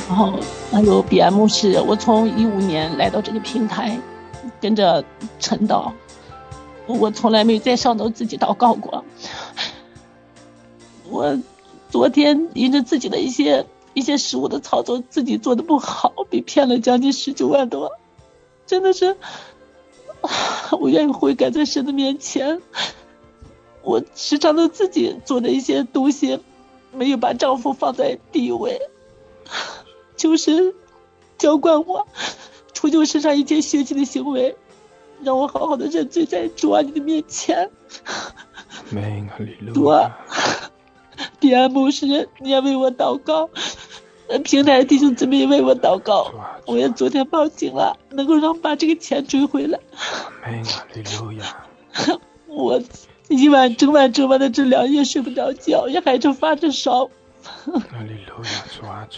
[0.09, 0.39] 然后
[0.71, 3.99] 还有 B M 是，我从一五年来到这个平台，
[4.61, 5.05] 跟着
[5.41, 5.93] 陈导，
[6.87, 9.05] 我从来没有在上头自己祷告过。
[11.09, 11.37] 我
[11.91, 17.91] 昨天因着自己的一些一些失误的操作，自己做的不好，被骗了将近十九万多，
[18.65, 19.17] 真的是，
[20.79, 22.61] 我愿意悔改在神的面前。
[23.87, 26.41] 我时常都自己做的一些东西，
[26.93, 28.81] 没有把丈夫放在第一位，
[30.17, 30.75] 就是
[31.39, 32.05] 浇灌我，
[32.75, 34.57] 除旧身上一切邪气的行为，
[35.23, 37.71] 让我好好的认罪在主啊你的面前。
[39.73, 40.19] 主啊，
[41.39, 43.49] 第二牧师，你也为我祷告，
[44.43, 46.33] 平台弟兄姊妹也为我祷告。
[46.67, 49.79] 我也昨天报警了，能够让把这个钱追回来。
[52.49, 52.83] 我。
[53.29, 57.11] 一晚整晚整晚的治疗，也睡不着觉，也还着发着烧。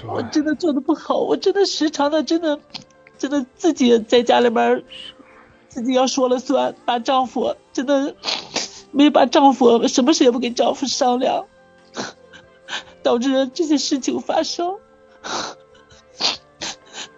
[0.09, 2.59] 我真的做的不好，我真的时常的，真的，
[3.18, 4.83] 真的自己在家里边，
[5.68, 8.14] 自己要说了算，把丈夫真的
[8.90, 11.47] 没把丈夫什么事也不跟丈夫商量，
[13.03, 14.77] 导致这些事情发生。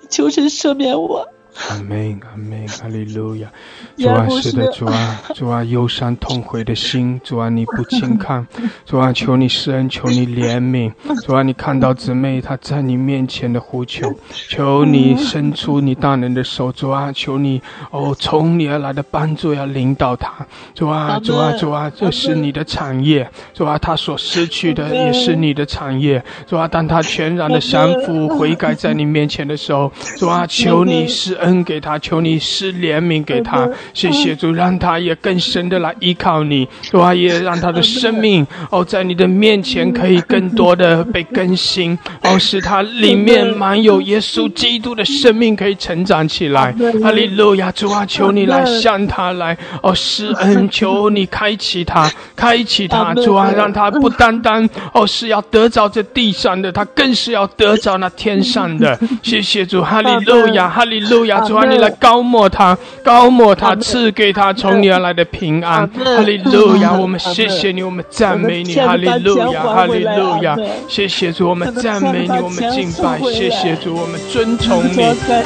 [0.09, 1.29] 求神赦免我。
[1.69, 3.51] 阿门，阿门，哈利路亚！
[3.99, 8.47] 主啊，是的，主啊， 主啊，忧伤痛悔的心，主啊，你不轻看，
[8.87, 10.93] 主啊，求你施恩，求你怜悯，
[11.25, 17.61] 主啊，你看到姊妹她在你面前的呼求，求你伸出你大能的手，主啊，求你
[17.91, 31.61] 哦，从你而来的帮助要领导她，主啊，主啊，主啊，这是你的产业，主啊，她所失去的也是你的产业，主啊，当她全然的降服悔改在你面前的时候，主啊，求你施恩。
[31.65, 46.75] 给他，求你施怜悯给他，谢谢主，让他也更深的来依靠你，主啊，也让他的生命哦，在你的面前可以更多的被更新，哦，使他里面满有耶稣基督的生命可以成长起来。
[47.03, 58.99] 哈利路亚，主啊，求你来向他来哦施恩，求你开启他，开启他，主啊，让他不单单哦是要得着这地上的，他更是要得着那天上的。
[59.23, 61.30] 谢谢主，哈利路亚，哈利路亚。
[61.31, 61.41] 亚！
[61.41, 65.89] 主啊，你来高抹他，高抹他，赐给他从你而来的平安。
[65.89, 66.93] 哈利路亚！
[66.93, 68.75] 我们谢谢你，我们赞美你。
[68.75, 70.57] 哈利路亚，哈利路亚！
[70.89, 73.19] 谢谢主，我们赞美你，我们敬拜。
[73.33, 74.97] 谢谢主，我们尊崇你。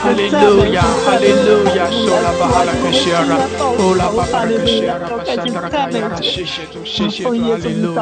[0.02, 1.86] 哈利路亚，哈利路亚！
[1.90, 6.16] 说拉巴哈拉克西阿拉，哦拉巴哈拉克西阿拉，巴山达拉卡亚拉。
[6.20, 8.00] 谢谢主，谢谢主，哈利路亚，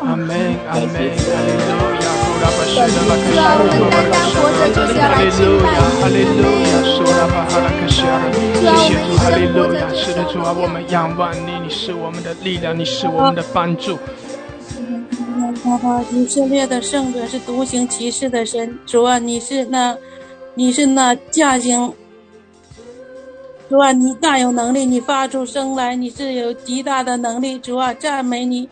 [0.00, 0.30] 阿门，
[0.70, 3.66] 阿门，哈利路亚，哦拉巴西达拉卡亚拉。
[4.36, 8.30] 哈利路亚，哈利路亚，说拉巴哈拉克西阿拉。
[8.30, 13.98] 谢谢主，哈利路亚，是的主啊，我们仰望你，你是我们的力量，你是我们的帮助。
[16.12, 19.96] 以色列的圣者是独行其事的神，主啊，你是那，
[20.54, 21.90] 你是那驾行，
[23.70, 28.68] 主啊，你大有能力，你发出声来，你是有极大的能力，主啊，赞美你，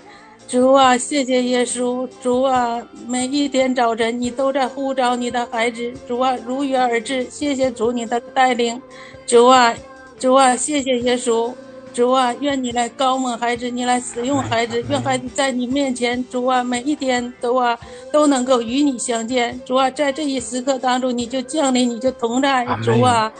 [0.46, 8.80] 主啊，谢谢耶稣，主啊，每一天早晨你都在呼召你的孩子，主啊，如约而至，谢谢主你的带领，
[9.26, 9.74] 主啊，
[10.18, 11.52] 主啊，谢谢耶稣。
[11.94, 17.78] 主啊，愿你来高蒙孩子，你来使用孩子，愿孩子在你面前，主啊，每一天都啊
[18.12, 19.59] 都能够与你相见。
[19.64, 22.66] 主啊，在这一时刻当中，你就降临，你就同在。
[22.83, 23.33] 主啊，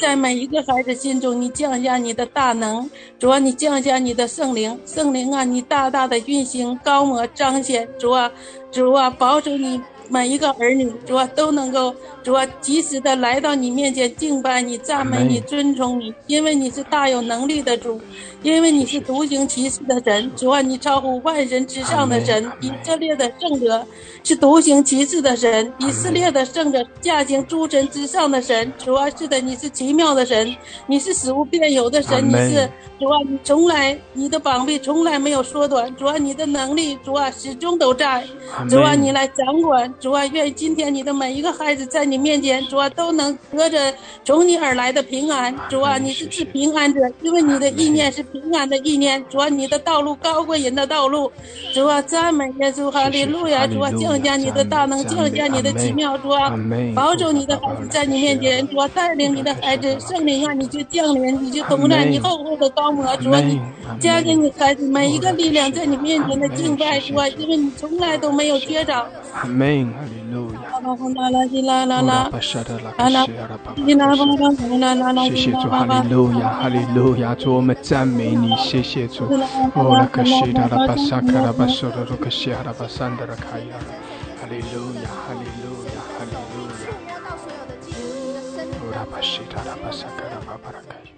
[0.00, 2.90] 在每一个孩子心中，你降下你的大能。
[3.20, 7.88] 主啊，你降下你的圣灵，圣灵啊，你大大的运行，高摩彰显。
[8.00, 8.28] 主啊，
[8.72, 9.80] 主啊，保守你。
[10.12, 17.98] 每一个儿女，主啊，都能够主啊，及时的来到你面前敬拜你、赞美你、尊崇你，因为你是大有能力的主，
[18.42, 23.86] 因为你是独行其事的神，主啊，你超乎万人之上的神，以色列的圣者
[24.22, 30.54] 是独行其事的神，以色列的圣者驾行诸神之上的神，主啊，是的，你是奇妙的神，
[30.86, 32.68] 你是死无变有的神，你是
[33.00, 38.22] 主啊，你从来你的膀臂从来没有缩短，主啊，你的能力主啊始终都在，
[38.68, 39.90] 主啊，你来掌管。
[40.02, 43.78] 主啊，愿今天你的每一个孩子在你面前，主啊都能得着
[44.24, 45.54] 从你而来的平安。
[45.70, 49.24] 主啊，你是赐平安者，因为你的意念是平安的意念。
[49.30, 51.30] 主啊，你的道路高过人的道路。
[51.72, 53.64] 主啊，赞美耶稣，哈利路亚！
[53.64, 56.18] 主啊，降下你的大能，降下你的奇妙。
[56.18, 56.52] 主啊，
[56.96, 58.66] 保守你的孩子在你面前。
[58.66, 63.16] 主啊，带领你的孩子，圣灵啊，你就降临，你就同在，你厚厚的高摩。
[63.18, 63.60] 主啊，你
[64.00, 66.98] 加给你孩子每一个力量，在你面前的敬拜。
[66.98, 69.06] 主啊，因为你从来都没有缺少。
[69.34, 69.44] 阿
[69.92, 70.00] 门。
[70.00, 70.58] 哈利路亚。
[75.28, 79.24] 谢谢主，哈利路亚，哈利路亚，主我们赞美你，谢谢主。
[79.74, 83.76] 哦，拉克西达拉巴萨卡拉巴索罗罗克西哈拉巴桑德拉卡亚，
[84.40, 87.14] 哈利路亚，哈利路亚，哈利路亚。
[88.80, 91.10] 哦，拉巴西达拉巴萨卡拉巴巴拉卡亚。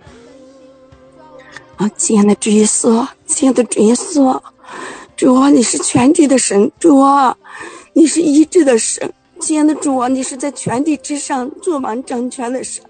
[1.76, 4.40] 啊，亲爱的主耶稣，亲爱的主耶稣，
[5.16, 7.36] 主啊，你是全体的神，主啊。
[7.96, 12.84] 你是医治的神，亲爱的主啊，你是在全地之上坐满掌权的神，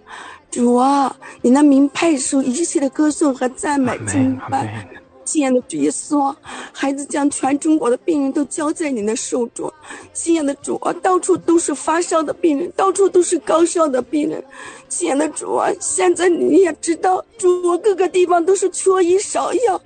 [0.50, 4.88] 主啊，你那名配属一切的歌颂和赞美敬拜。
[5.26, 6.34] 亲爱的主耶稣，
[6.72, 9.72] 孩子将全中国的病人都交在你的手中。
[10.12, 14.42] 亲爱的主啊，到处都是发烧的病人，到处都是高烧的病人。
[14.88, 19.80] 亲爱的主啊，现在你也知道，主啊，各个地方都是缺医少药。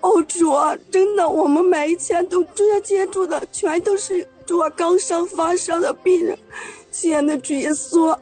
[0.00, 4.26] 哦，主啊，真的，我们每一天都接接触的全都是。
[4.50, 6.36] 主啊，刚伤发烧的病人，
[6.90, 8.18] 亲爱的主耶稣，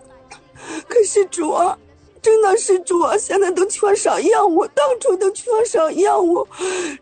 [0.87, 1.79] 可是主啊，
[2.21, 6.47] 真的是主啊，现在都缺少药物，到处都缺少药物，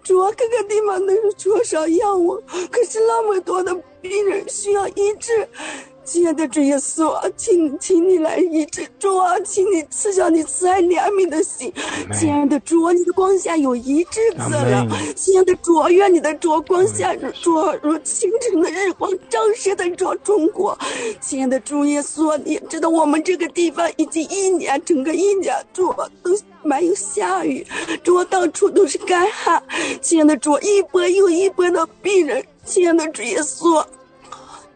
[0.05, 5.49] 主啊，各个地方都是缺少药物，可是那么多的病人需要医治。
[6.07, 11.73] 亲爱的主耶稣，请请你来医治主啊，请你赐下你慈爱怜悯的心。
[12.15, 14.87] 亲爱的主啊，你的光下有医治子了。
[15.17, 20.79] 亲爱的主，愿你的主光下主如清晨的日光，照射在主中国。
[21.21, 25.93] 亲爱的主耶稣，你知道我们这个地方已经一年，整个一年主
[26.23, 26.31] 都
[26.63, 27.67] 没有下雨，
[28.05, 29.61] 主到处都是干旱。
[30.01, 32.45] 亲爱的主，一波又一波的病人。
[32.65, 33.85] 亲爱的主耶稣。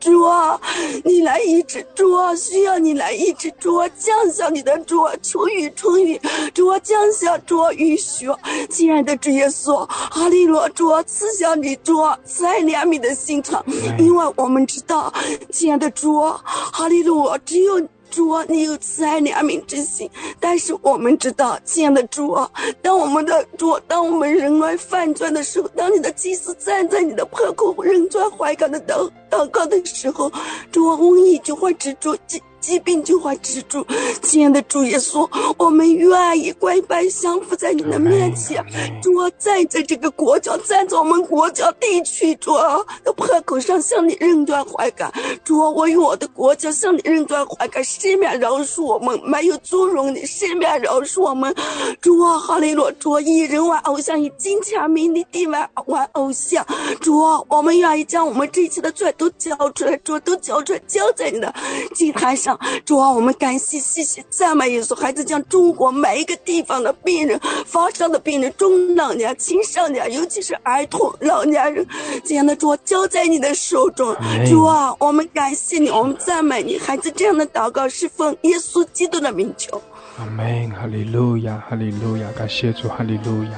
[0.00, 0.58] 主啊，
[1.04, 6.18] 你来医治，主啊，需要你来医治，主啊，降下你的主啊，求雨春雨，
[6.54, 8.34] 主啊，降下主啊雨雪，
[8.70, 13.62] 亲爱的主耶稣，哈利路，主啊，赐下你主啊慈爱怜悯的心肠，
[13.98, 15.12] 因为我们知道，
[15.52, 17.86] 亲爱的主啊，哈利路，只有。
[18.10, 22.50] 主啊，你有慈爱怜悯之心，但是我们知道，亲爱的主啊，
[22.82, 30.30] 当我们的主，当我们人来犯罪的时候，当你的祭司站在你的破口认罪悔改的祷祷告的时候，
[30.70, 32.16] 主啊，瘟疫就会止住，
[32.60, 33.84] 疾病就会止住。
[34.22, 38.64] 亲爱的主耶稣，我们愿意跪拜降服在你的面前。
[39.02, 45.10] 主啊，站在这个国家，站在我们国家地区，主啊，的破口上向你认断悔改。
[45.44, 51.54] 主啊，我与我的国家向你认断悔改，赦免饶恕我们，没有纵容你，赦免饶恕我们。
[52.00, 56.64] 主啊，哈利路主啊，以人为偶像，以金钱名利地位为偶像。
[57.00, 61.52] 主啊，我们愿意将我们这一切的罪都交出来，主都交出来，交在你的
[61.94, 62.49] 祭坛上。
[62.84, 71.86] 主啊，我们感谢、谢谢、赞美耶稣，孩子将中国每一个地方的病人、发烧的病人、中老年、青少年，尤其是儿童、老年人，
[72.24, 74.16] 这样的主交在你的手中。
[74.48, 79.80] 主啊，我们感谢你，我们赞美你，孩子这样的祷告是奉耶稣基督的名求。
[80.18, 83.50] 阿门，哈利路亚，哈利路亚，感谢主，哈利路亚。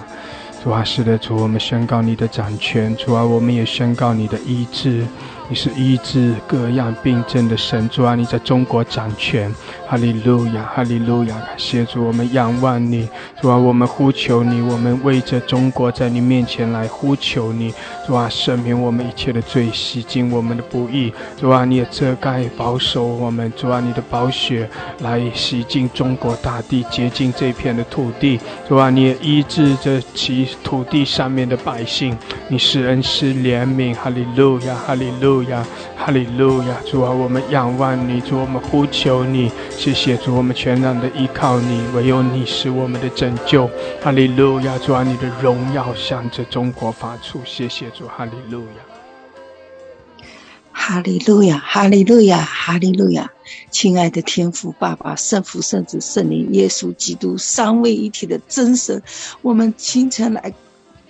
[0.63, 2.95] 主啊，是的，主，我们宣告你的掌权。
[2.97, 5.05] 主啊，我们也宣告你的医治。
[5.53, 7.87] 你是医治各样病症的神。
[7.91, 9.55] 主啊，你在中国掌权。
[9.87, 11.35] 哈利路亚，哈利路亚！
[11.35, 13.07] 感谢主，我们仰望你。
[13.39, 17.75] 主啊，我们呼求你，我们为着中国在你面前来呼求你。
[18.07, 21.13] 主啊，赦免我们一切的罪，洗净我们的不义。
[21.39, 23.53] 主啊，你也遮盖保守我们。
[23.55, 24.67] 主啊，你的宝血
[25.01, 28.41] 来洗净中国大地，洁净这片的土地。
[28.67, 32.17] 主啊，你也医治着其土地上面的百姓。
[32.49, 33.95] 你是恩师怜悯。
[33.95, 35.67] 哈利路亚，哈利路亚，
[35.97, 36.77] 哈利路亚！
[36.85, 39.51] 主啊，我们仰望你，主，我们呼求你。
[39.71, 43.69] 谢谢主，我们全然的依靠你，唯有你是我们的拯救。
[44.03, 47.41] 哈利路亚，主啊，你的荣耀向着中国发出。
[47.45, 50.25] 谢谢主，哈利路亚，
[50.73, 53.31] 哈利路亚，哈利路亚，哈利路亚。
[53.71, 59.03] 亲爱的天父爸爸、圣父、圣子、圣灵、耶稣基督三位一体的真神，
[59.43, 60.53] 我们清晨来。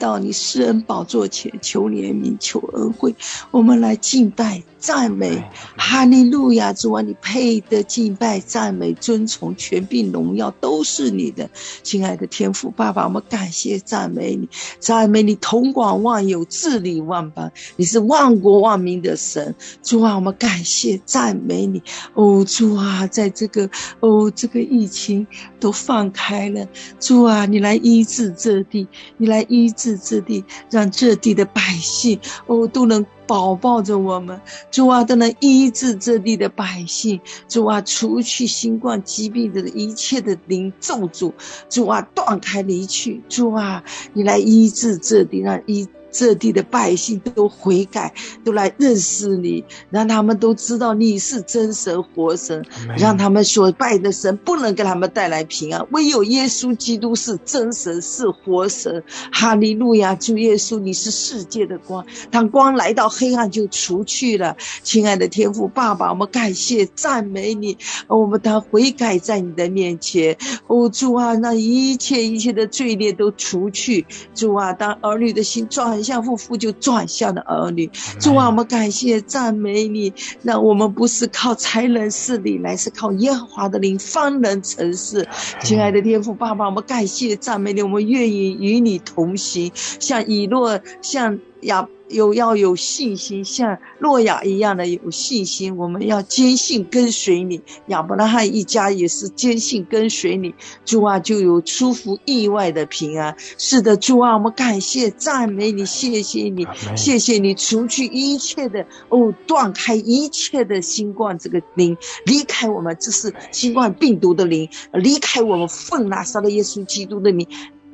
[0.03, 3.15] 到你施恩宝座前求怜悯求恩惠，
[3.53, 5.45] 我们来敬拜赞美
[5.77, 6.73] 哈利路亚！
[6.73, 11.49] 主啊，你配得敬拜赞美尊崇权柄荣耀都是你的，
[11.85, 14.49] 亲爱的天父爸爸，我们感谢赞美你，
[14.81, 19.55] 赞美你统管万有治理万邦，你是万国万民的神。
[19.85, 21.81] 主啊，我们感谢赞美你
[22.15, 23.71] 哦，主啊，在这个
[24.01, 25.25] 哦这个疫情
[25.61, 26.67] 都放开了，
[26.99, 29.93] 主啊，你来医治这地，你来医治。
[30.03, 37.19] 这地，让这地的百姓哦都能保抱着我们，主啊都能医治这地的百姓，
[37.49, 41.33] 主啊除去新冠疾病的一切的灵咒诅，
[41.71, 45.89] 主啊断开离去，主啊你来医治这地，让医。
[46.13, 48.13] 这地的百姓都悔改，
[48.45, 52.65] 都来认识你，让他们都知道你是真神活神，
[52.99, 59.03] 让他们所拜的神不能给他们带来平安，唯有耶稣基督是真神，是活神。
[59.33, 64.57] 哈利路亚，主耶稣，你是世界的光，当光来到，黑暗就除去了。
[64.83, 70.37] 亲爱的天父爸爸，我们感谢赞美你，我们当悔改在你的面前。
[70.67, 74.05] 哦，主啊，那一切一切的罪孽都除去。
[74.35, 76.02] 主啊，当儿女的心转。
[76.03, 85.27] 向父父就转向了儿女，主啊，我们感谢赞美你，让我们不是靠才能势力来，是靠耶和华的灵方能成事。
[85.61, 91.89] 亲爱的天父爸爸，我们感谢赞美你，我们愿意与你同行，像以诺，像亚。
[92.09, 95.79] 有要有信心，像诺亚一样的有信心。
[95.79, 100.55] 我们要坚信跟随你，亚伯拉罕一家也是坚信跟随你。
[100.85, 103.35] 主啊，就有出乎意外的平安。
[103.57, 111.97] 是的，主啊，我们感谢赞美你，谢谢你，谢谢你除去一切的哦，断开一切的新冠这个灵，
[112.27, 117.49] 离开我们，这是新冠病毒的灵，离开我们奉拿撒勒耶稣基督的名。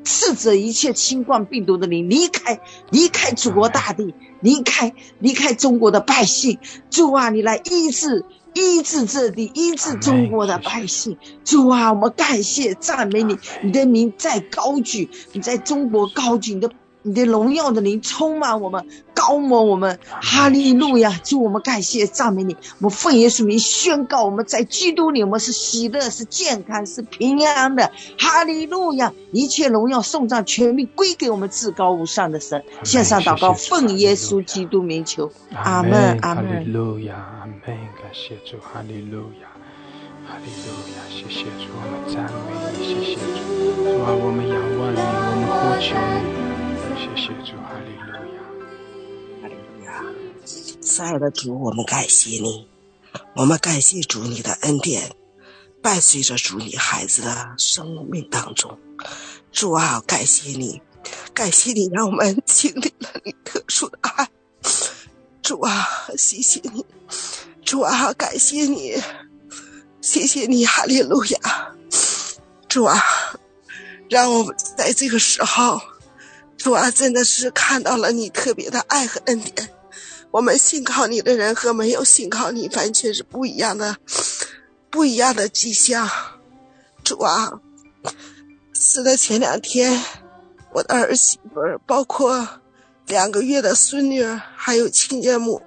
[0.08, 2.58] 斥责一切新冠病毒的灵离开，
[2.90, 6.58] 离开祖国大地，离开离开中国的百姓。
[6.88, 11.18] 主啊，你来医治医治这地，医治中国的百姓。
[11.44, 16.70] 主啊，我们感谢赞美你，你的名在高举，你在中国高举你的。
[17.08, 21.18] 你的荣耀的灵充满我们，高摩我们，哈利路亚！
[21.24, 29.12] 祝我们感谢赞美你，我们奉耶稣名宣告，我们在基督里，我们是喜乐，是健康，是平安的，哈利路亚！
[29.32, 32.62] 一切荣耀颂赞全命归给我们至高无上的神。
[32.84, 36.44] 献上祷告，奉耶稣基督名求，阿门，阿门。
[36.44, 37.60] 哈利路亚，阿门！
[37.64, 39.48] 感谢主，哈利路亚，
[40.26, 41.00] 哈利路亚！
[41.08, 43.40] 谢谢主，我们赞美你，谢谢主，
[43.82, 46.47] 主啊，我们仰望你，我们呼求你。
[47.18, 48.42] 谢主，哈利路亚，
[49.42, 50.04] 哈利路亚，
[50.80, 52.68] 慈爱的主，我们感谢你，
[53.34, 55.10] 我们感谢主你的恩典，
[55.82, 58.78] 伴随着主你孩子的生命当中，
[59.50, 60.80] 主啊，感谢你，
[61.34, 64.28] 感谢你让我们经历了你特殊的爱，
[65.42, 66.86] 主啊，谢谢你，
[67.64, 68.96] 主啊，感谢你，
[70.00, 71.74] 谢谢你，哈利路亚！
[72.68, 73.02] 主啊，
[74.08, 75.80] 让我们在这个时候，
[76.58, 79.70] 主啊，真的是看到了你特别的爱和恩典。
[80.30, 83.96] 我们信靠你的人和没有信靠你，完全是不一样的，
[84.90, 86.10] 不一样的迹象。
[87.04, 87.50] 主啊，
[88.74, 90.04] 是的，前两天
[90.74, 92.46] 我的儿媳妇儿，包括
[93.06, 94.22] 两个月的孙女，
[94.54, 95.62] 还有亲家母，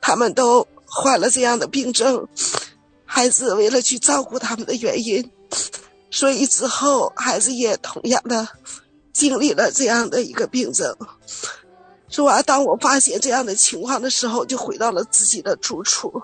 [0.00, 2.28] 他们都患了这样的病症。
[3.04, 5.30] 孩子为了去照顾他们的原因，
[6.10, 8.46] 所以之后孩子也同样的
[9.12, 10.96] 经历了这样的一个病症。
[12.08, 16.22] 主啊，当我发现这样的情况的时候，就回到了自己的住处。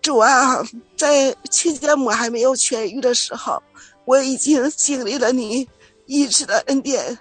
[0.00, 0.64] 主啊，
[0.96, 3.62] 在亲家母还没有痊愈的时候，
[4.06, 5.68] 我已经经历了你
[6.06, 7.18] 医治的恩典，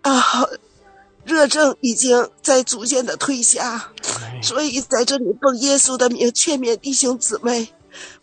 [0.00, 0.44] 啊，
[1.24, 3.92] 热症已经在逐渐的退下，
[4.42, 7.72] 所以在这里奉耶稣的名劝勉弟兄姊妹，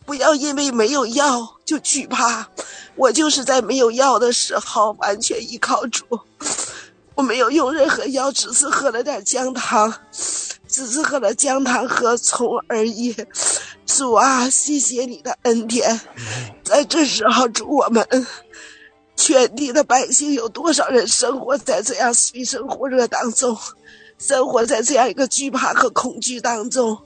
[0.05, 2.49] 不要因为没有药就惧怕。
[2.98, 6.04] 我就是在没有药的时候完全依靠主。
[7.16, 9.91] 我没有用任何药，只是喝了点姜汤，
[10.68, 13.16] 只是喝了姜汤和葱而已。
[13.88, 16.00] 主啊，谢谢你的恩典，
[16.64, 18.08] 在这时候，主我们
[19.16, 23.58] 全地的百姓有多少人生活在这样水深火热当中，
[24.20, 27.00] 生活在这样一个惧怕和恐惧当中？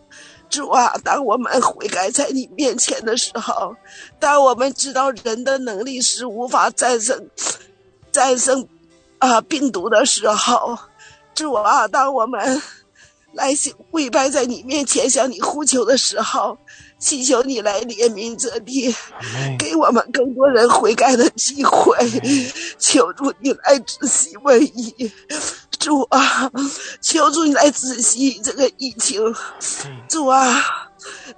[0.52, 3.76] 主啊，当我们悔改在你面前的时候，
[4.20, 7.28] 当我们知道人的能力是无法战胜，
[8.12, 8.68] 战胜。
[9.18, 10.76] 啊，病毒的时候，
[11.36, 12.60] 主啊，当我们
[13.34, 13.54] 来
[13.92, 16.58] 跪拜在你面前向你呼求的时候，
[16.98, 18.92] 祈求你来怜悯这地，
[19.60, 21.96] 给我们更多人悔改的机会。
[22.80, 25.12] 求助你来仔细问意，
[25.82, 26.52] 主啊，
[27.02, 29.20] 求主你来仔细这个疫情。
[30.08, 30.64] 主啊，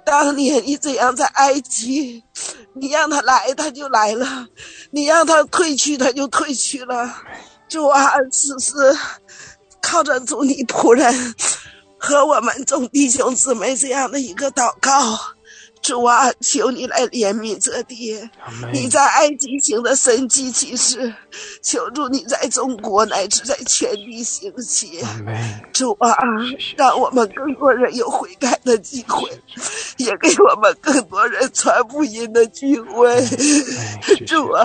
[0.04, 2.22] 当年你怎样在埃及，
[2.74, 4.46] 你让他来他就来了，
[4.90, 7.10] 你让他退去他就退去了。
[7.70, 8.74] 主啊，此时
[9.80, 11.34] 靠着主你仆人
[11.98, 15.18] 和我们众弟兄姊妹这样的一个祷告，
[15.84, 18.18] 主啊，求你来怜悯这地。
[18.72, 21.12] 你在埃及行的神迹奇事，
[21.62, 25.04] 求助你在中国乃至在全地行起。
[25.74, 26.16] 主啊，
[26.74, 29.30] 让我们更多人有悔改的机会，
[29.98, 33.20] 也给我们更多人传福音的机会。
[34.26, 34.64] 主啊，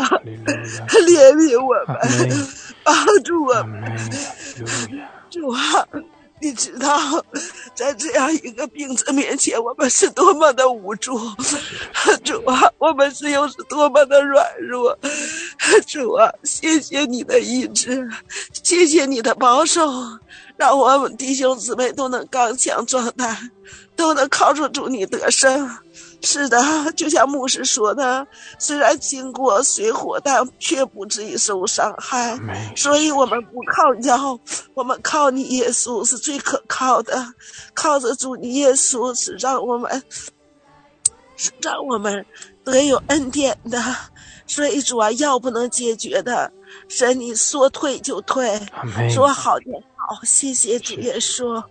[1.05, 1.99] 怜悯我们。
[2.81, 3.83] 帮助我们，
[5.29, 5.85] 主啊，
[6.41, 7.23] 你知道，
[7.75, 11.19] 在这样一个病症面前，我们是多么的无助。
[12.23, 14.97] 主啊，我们是又是多么的软弱。
[15.87, 18.09] 主啊，谢谢你的医治，
[18.63, 19.81] 谢谢你的保守，
[20.55, 23.51] 让我们弟兄姊妹都能刚强壮胆，
[23.95, 25.69] 都能靠着主你得胜。
[26.21, 26.59] 是的，
[26.97, 32.37] 就像牧师说的，虽然经过水火，但却不至于受伤害。
[32.75, 34.37] 所以，我们不靠药，
[34.73, 37.25] 我们靠你耶稣是最可靠的。
[37.73, 40.03] 靠着主你耶稣是让我们，
[41.37, 42.25] 是让我们
[42.65, 43.81] 得有恩典的。
[44.45, 46.51] 所以，主啊，药不能解决的，
[46.89, 48.59] 神你说退就退，
[49.09, 50.19] 说好就好。
[50.23, 51.63] 谢谢主耶稣，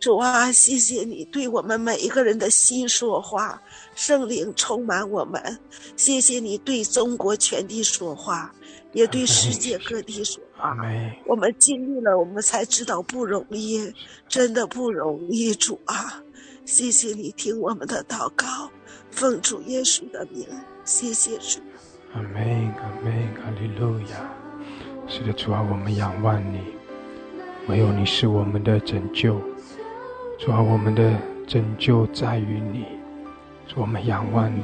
[0.00, 3.62] 主啊，谢谢你对我们每一个人的心说话。
[3.94, 5.58] 圣灵充满我们，
[5.96, 8.52] 谢谢你对中国全地说话，
[8.92, 10.76] 也对世界各地说话。
[11.26, 13.92] 我们经历了，我们才知道不容易，
[14.28, 16.22] 真的不容易，主啊！
[16.64, 18.70] 谢谢你听我们的祷告，
[19.10, 20.46] 奉主耶稣的名，
[20.84, 21.60] 谢谢主。
[22.14, 24.32] 阿门，阿门，哈利路亚。
[25.06, 26.60] 是的，主啊，我们仰望你，
[27.68, 29.40] 唯有你是我们的拯救。
[30.38, 31.12] 主啊，我们的
[31.46, 32.86] 拯救在于你。
[33.76, 34.62] 我们仰望你，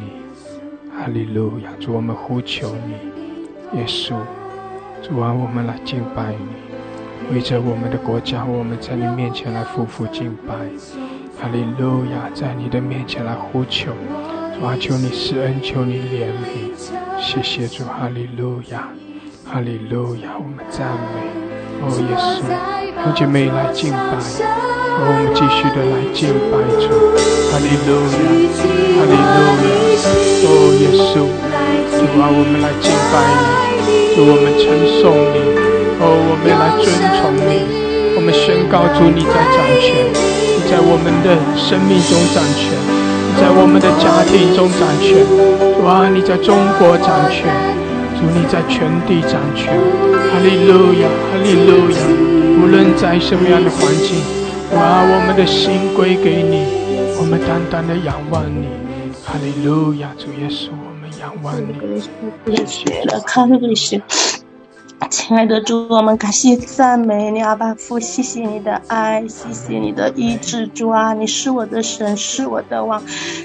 [0.89, 1.71] 哈利路亚！
[1.81, 2.93] 主，我们呼求你，
[3.81, 4.15] 耶稣！
[5.03, 10.55] 主啊，我们来敬拜你，为着我们的国家，我们在你面前来夫妇敬拜，
[11.41, 12.31] 哈利路亚！
[12.33, 13.91] 在你的面前来呼求，
[14.57, 16.71] 主啊，求你施恩，求你怜悯，
[17.19, 18.91] 谢谢主，哈利路亚，
[19.45, 20.39] 哈利路亚！
[20.39, 21.50] 我们赞美，
[21.83, 22.45] 哦，耶稣，
[23.05, 23.99] 弟姐妹来敬拜。
[25.01, 26.93] 我们继续的来敬拜主，
[27.49, 28.21] 哈利路亚，
[28.97, 29.73] 哈利路亚，
[30.45, 31.25] 哦，耶稣，
[31.97, 34.69] 主啊，我们来敬拜你，主，我们称
[35.01, 35.41] 颂你，
[36.05, 37.65] 哦，我们来尊崇你，
[38.17, 45.25] 我们宣告主你在掌权，你在我们的生命中掌权，你在我们的家庭中掌权，
[45.81, 47.49] 主啊，你在中国掌权，
[48.21, 51.97] 主你在全地掌权，哈利路亚，哈利路亚，
[52.61, 54.21] 无论在什么样的环境。
[54.71, 56.67] 把我们的心归给你，
[57.19, 58.69] 我们单单的仰望你。
[59.25, 61.73] 哈利路亚，主耶稣，我们仰望你，
[62.45, 62.67] 谢
[63.75, 64.03] 谢，
[65.09, 73.03] 亲爱的主，我们感谢赞美你，阿爸父，谢谢你的爱，谢谢你的医治，主啊，你是我的神，是我的王，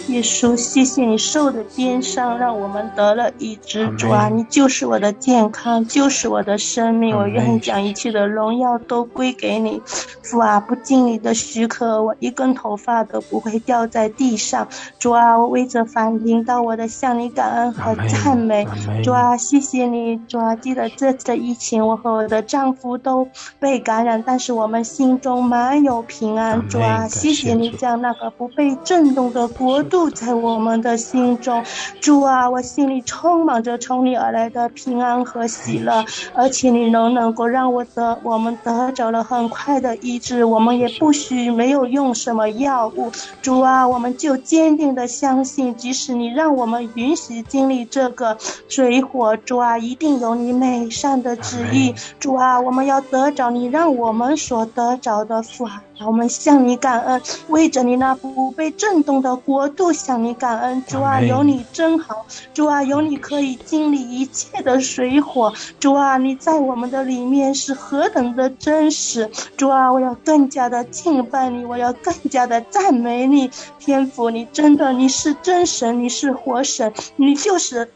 [0.08, 9.82] 耶稣，谢谢你受的鞭伤，让我们得了医治，主啊，你就是我的健康，就是我的生命，我愿意将一切的荣耀都归给你，
[10.22, 14.68] 父啊，不经你的许可，我一根头发都不会掉在地上，
[15.00, 18.68] 主啊，我为这凡领到我的向你感恩和赞美，
[19.04, 21.45] 主啊，谢谢你，主啊，记得这次的。
[21.46, 23.28] 疫情，我和我的丈夫都
[23.60, 26.68] 被感染，但是我们心中满有平安。
[26.68, 31.64] 主啊，谢谢你将那个不被震动的国度在我们的心中。
[32.02, 43.12] 主啊，我心里充满着从你而来的平安和喜乐，而且你能能够让我得，我们得着了很快的医治，我们也不需没有用什么药物。
[43.44, 48.36] 主啊，我们就坚定的相信，即使你让我们允许经历这个
[48.68, 51.35] 水火，主啊，一定有你美善的。
[51.36, 55.82] 旨意，主啊，我们要得着你让我们所得着的福啊。
[56.06, 60.84] 我们向你感恩，为着你那不被震动的国度向你感恩。
[60.86, 62.26] 主啊，有你真好。
[62.54, 65.54] 主啊，有你可以经历一切的水火。
[65.80, 69.30] 主啊，你在我们的里面是何等的真实。
[69.56, 73.50] 主啊，我要更加的敬拜你，我要更加的赞美你。
[73.80, 77.90] 天父，你真的你是真神，你是活神，你就是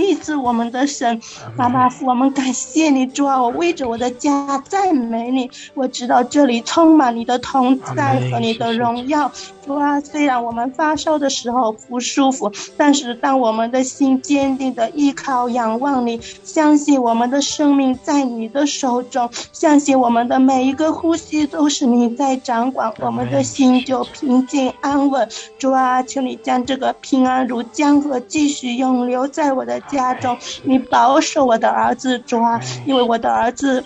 [0.00, 1.20] 医治我们的神。
[1.56, 3.06] 爸爸父，我们感谢你。
[3.06, 5.50] 主啊，我为着我的家赞美你。
[5.74, 9.30] 我知道这里充满你的同在和你的荣耀。
[9.66, 25.28] 主啊，虽然我们发烧的时候不舒服，但是当我们的心坚定的依靠、仰望你，相信我们的生命在你的手中，相信我们的每一个呼吸都是你在掌管，我们的心就平静安稳。
[25.58, 33.84] 主啊，请你将这个平安如江河继续永留在我的家中，你保守我的儿子，主啊，因为我的儿子。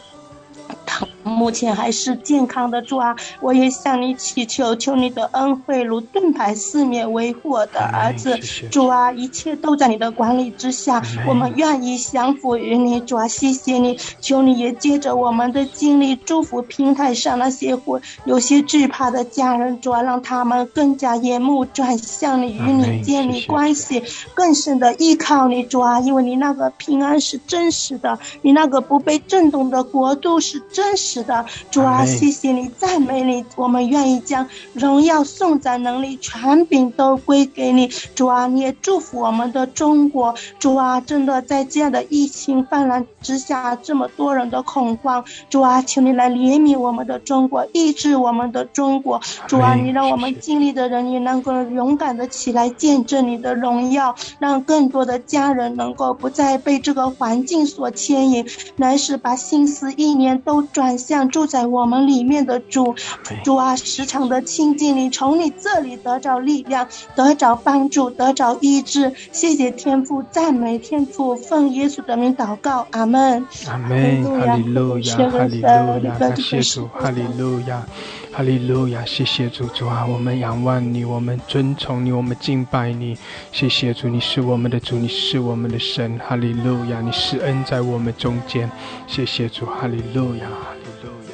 [0.86, 8.38] 他目前还是健康的，主啊，我也向你祈求，求你的恩惠如盾牌四面维护我的儿子，
[8.70, 24.02] 主啊，一切都在你的管理之下，我们愿意降服于你，主啊，谢谢你，求你也借着我们的经历祝福平台上那些或有些惧怕的家人，主啊，让他们更加眼目转向你，与你建立关系，
[24.34, 30.62] 更深的依靠你，主啊，因为你那个平安是真实的，你那个不被震动的国度是。
[30.74, 37.86] 真实的主啊，谢谢你，赞美你，我们愿意将荣耀、颂赞、能力、权柄都归给你。
[38.16, 40.34] 主啊，你也祝福我们的中国。
[40.58, 45.24] 主啊，真的在这样的疫情泛滥之下，这么多人的恐慌。
[45.48, 49.20] 主啊，请你来怜悯我们的中国，医治我们的中国。
[49.46, 58.44] 主啊，你让我们经历的人也能够勇敢的起来见证你的荣耀，让更多的家人能够不再被这个环境所牵引，
[58.74, 60.63] 乃是把心思意念都。
[60.72, 62.94] 转向住在我们里面的主，
[63.42, 69.12] 主啊，时常的亲近你，从你这里得着力量，得着帮助，得着医治。
[69.32, 73.46] 谢谢天父，赞美天父，奉耶稣的名祷告，阿门。
[73.66, 74.24] 阿门。
[74.24, 77.84] 哈利路亚，哈利路亚，感谢主，哈利路亚。
[78.32, 83.16] 哈利路亚，谢谢主，主啊，我们仰望你，我们尊崇你，我们敬拜你。
[83.52, 86.18] 谢谢主，你是我们的主，你是我们的神。
[86.18, 88.68] 哈利路亚，你是恩在我们中间。
[89.06, 91.32] 谢谢主，哈利路亚，利路亚。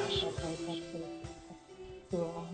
[2.10, 2.46] 主啊，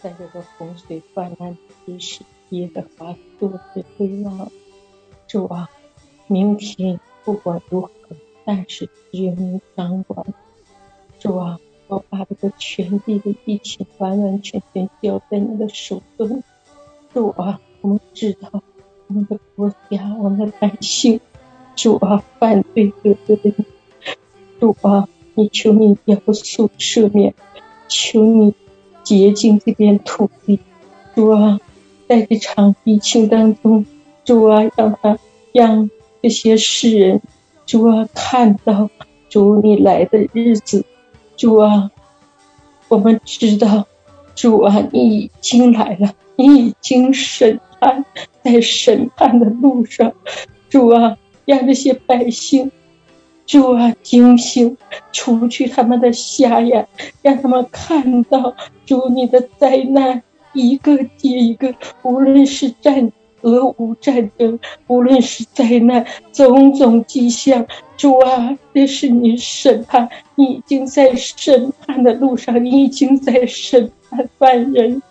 [0.00, 1.56] 在这个洪水泛滥
[1.86, 4.50] 之时，耶和华多次推望。
[5.26, 5.70] 主啊，
[6.26, 7.90] 明天不管如何，
[8.44, 10.26] 但是只有你掌管。
[11.18, 11.58] 主啊。
[11.88, 16.42] 我把这个全地的疫情完完全全交在你的手中，
[17.12, 18.62] 主啊，我们知道
[19.08, 21.20] 我们的国家、我们的百姓，
[21.76, 23.66] 主啊，反对得罪的你，
[24.58, 27.34] 主啊，你求你要恕赦免，
[27.88, 28.54] 求你
[29.02, 30.58] 洁净这片土地，
[31.14, 31.58] 主啊，
[32.08, 33.84] 在这场疫情当中，
[34.24, 35.18] 主啊，让他
[35.52, 35.90] 让
[36.22, 37.22] 这些世人，
[37.66, 38.90] 主啊，看到
[39.28, 40.84] 主你来的日子。
[41.36, 41.90] 主啊，
[42.88, 43.86] 我们知道，
[44.34, 48.04] 主啊，你已经来了，你已经审判，
[48.44, 50.12] 在审判的路上，
[50.68, 52.70] 主啊，让这些百姓，
[53.52, 54.78] 主啊，警醒，
[55.12, 56.88] 除去他们的瞎眼，
[57.20, 58.54] 让他们看到
[58.86, 60.22] 主你的灾难
[60.54, 63.12] 一个接一个，无论是战。
[63.42, 75.02] 俄乌战争，无论是灾难，种种迹象，主啊，这是你审判，你已经在审判的路上，你已经在审判犯人，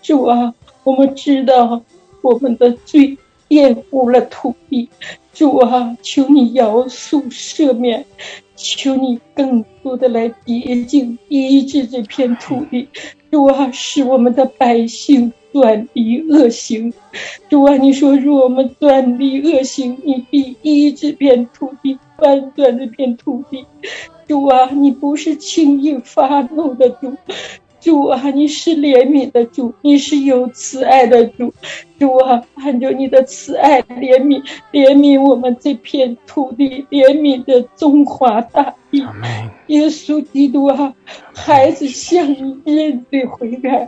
[0.00, 1.82] 主啊，我们知道
[2.22, 3.18] 我们的罪，
[3.50, 4.88] 玷污了土地。
[5.34, 8.04] 主啊，求你饶恕赦免，
[8.54, 12.88] 求你更多的来洁净医治这片土地。
[13.30, 16.92] 主啊，使我们的百姓断离恶行。
[17.48, 23.66] 主啊，你说，若我们断离恶行，你必医治片土地，翻转这片土地。
[24.28, 27.12] 主啊，你不是轻易发怒的主。
[27.84, 31.52] 主啊，你是怜悯的主，你是有慈爱的主。
[31.98, 39.04] 主啊，按照你的慈爱怜悯，怜悯我们这片土地，怜悯的中华大地。
[39.66, 40.94] 耶稣基督啊，
[41.34, 43.86] 孩子向你认罪悔改。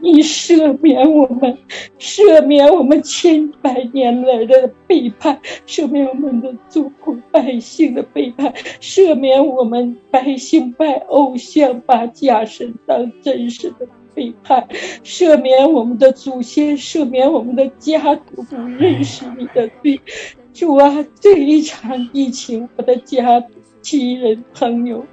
[0.00, 1.58] 你赦免我们，
[1.98, 14.66] 赦免我们千百年来的背叛，赦免我们的祖国百姓的背叛，赦免我们百姓拜偶像、把假神当真实的背叛，
[15.02, 20.00] 赦免我们的祖先，赦免我们的家族不认识你的罪。
[20.52, 23.44] 主啊，这一场疫情，我的家
[23.82, 25.04] 亲人朋友，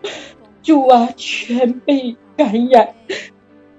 [0.63, 2.95] 主啊，全被感染。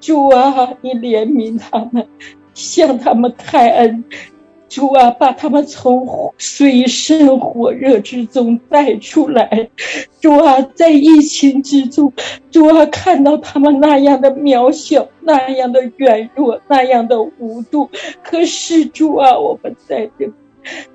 [0.01, 2.07] 主啊，你怜悯他们，
[2.55, 4.05] 向他们开恩。
[4.69, 9.71] 主啊，把他们从水深火热之中带出来。
[10.21, 12.13] 主啊，在疫情之中，
[12.51, 17.89] 主啊，看到他们那样的渺小，那样的软弱，那样的无助。
[18.25, 20.29] 可是主啊，我们在这，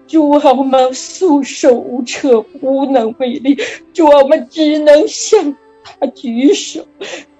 [0.06, 3.58] 主啊，我们束手无策，无能为力。
[3.94, 5.56] 主啊，我们只能向
[6.00, 6.86] 他举手。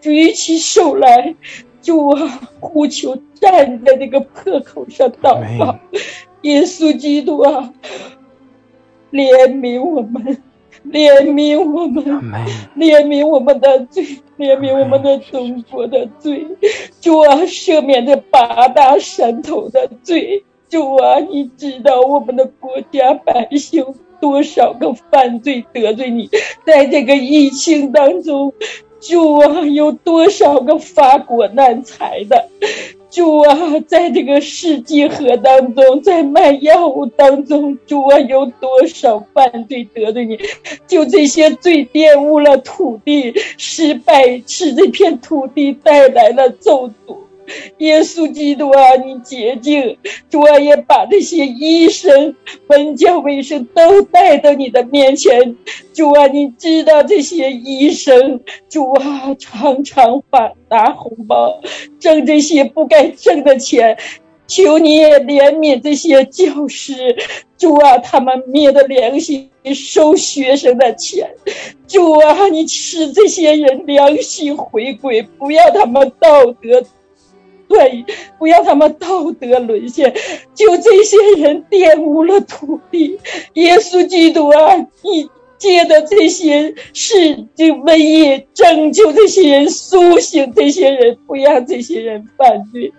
[0.02, 1.36] 举起手来，
[1.80, 5.78] 主啊，呼求站在那个破口上祷告，
[6.42, 7.72] 耶稣基督啊，
[9.12, 10.42] 怜悯我们，
[10.90, 12.04] 怜悯我们，
[12.76, 14.04] 怜悯我们的罪，
[14.40, 16.48] 怜悯我们的中国的罪，
[17.00, 23.86] 主啊，赦免这八大山头的罪，主啊，你知道我们的国家百姓
[24.22, 26.30] 多少个犯罪得罪你，
[26.66, 28.54] 在这个疫情当中。
[29.02, 32.48] 主啊，有多少个发国难财的？
[33.10, 33.58] 主啊，
[33.88, 40.40] 在这个世纪河当中，在卖药物当中，主啊，有多少犯罪得罪你？
[40.86, 47.18] 就这些罪玷污了土地，失败使这片土地带来了咒诅。
[47.78, 49.98] 耶稣基督啊，你洁净，
[50.30, 52.36] 主啊，也把这些医生、
[52.68, 55.56] 文教卫生都带到你的面前。
[55.94, 58.40] 主啊，你知道这些医生，
[58.70, 61.62] 主啊，常常发拿红包，
[62.00, 63.98] 挣这些不该挣的钱。
[64.48, 67.16] 求你也怜悯这些教师，
[67.58, 71.30] 主啊，他们灭的良心收学生的钱。
[71.88, 76.84] 主啊，你使这些人良心回归，不要他们道德。
[77.72, 78.04] 对，
[78.38, 80.14] 不要他们道德沦陷，
[80.54, 83.18] 就这些人玷污了土地。
[83.54, 92.92] 耶稣基督啊，你借的这些事这瘟疫，拯救这些人，苏醒这些人，不让这些人犯罪。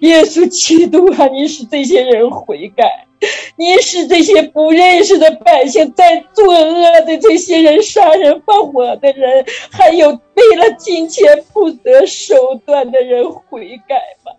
[0.00, 3.03] 耶稣基督啊，你使这些人悔改。
[3.56, 12.34] 你使这些不认识的百姓，在作恶的这些人、杀人放火的人，还有为了金钱不择手
[12.66, 14.32] 段的人，悔改吧，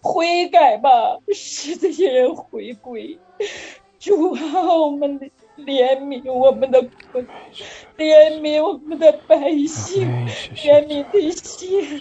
[0.00, 3.18] 悔改吧，使这些人回归。
[3.98, 5.20] 主啊，我们
[5.58, 6.80] 怜悯我们的
[7.12, 7.22] 国，
[7.98, 10.08] 怜悯我们的百姓，
[10.56, 12.00] 怜悯这些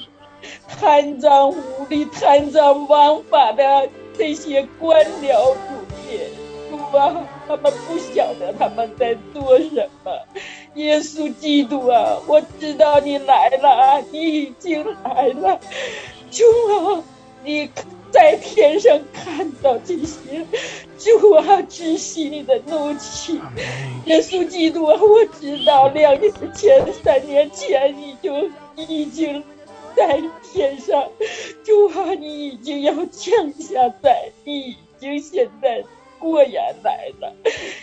[0.68, 1.56] 贪赃污
[1.90, 3.90] 吏、贪赃枉法的
[4.20, 5.80] 这些官僚主。
[6.70, 10.12] 主啊，他们不晓得他们在做什么。
[10.76, 15.60] 耶稣基督啊，我知道你来了，你已经来了。
[16.30, 17.04] 主啊，
[17.44, 17.70] 你
[18.12, 20.46] 在天上看到这些，
[21.00, 23.40] 主啊，窒息你的怒气。
[24.06, 29.44] 耶稣基督啊，我知道两年前、三年前你就已经
[30.00, 31.12] 在天上。
[31.64, 35.84] 主啊，你已经要降下在，你已经现在。
[36.20, 37.34] 过眼来了，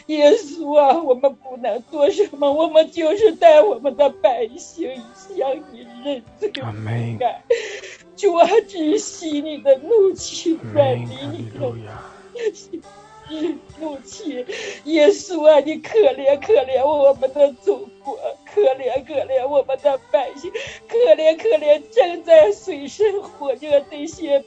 [0.09, 5.39] 耶稣啊，我们不能做什么，我们就是带我们的百姓向
[5.73, 7.43] 你认罪悔改，
[8.15, 11.61] 主啊，止息你的怒气，远离你的
[13.79, 14.45] 怒气，
[14.85, 20.53] 耶稣啊，你可怜可怜我们的祖国，可怜可怜我们的百姓，
[20.89, 24.45] 可怜可怜正在水深火热的那些。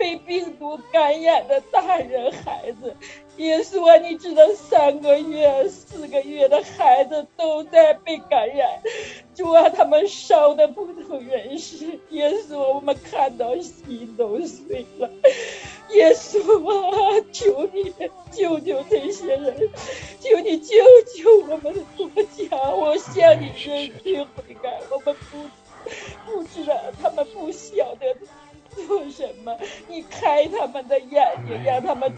[0.00, 2.96] 被病毒感染的大人孩子，
[3.36, 8.80] 耶稣啊，你知道三个月、四个月的孩子都在被感染，
[9.34, 12.00] 主啊，他们烧的不省人事。
[12.08, 15.10] 耶稣，我们看到心都碎了。
[15.90, 17.92] 耶稣啊，求你
[18.30, 19.68] 救救这些人，
[20.18, 20.76] 求你救
[21.14, 22.56] 救我们的国家！
[22.70, 25.36] 我向你认罪悔改，我们不
[26.24, 28.16] 不知道，他们不晓得
[28.86, 29.56] 做什么，
[29.88, 32.12] 你开他们的眼睛，让他们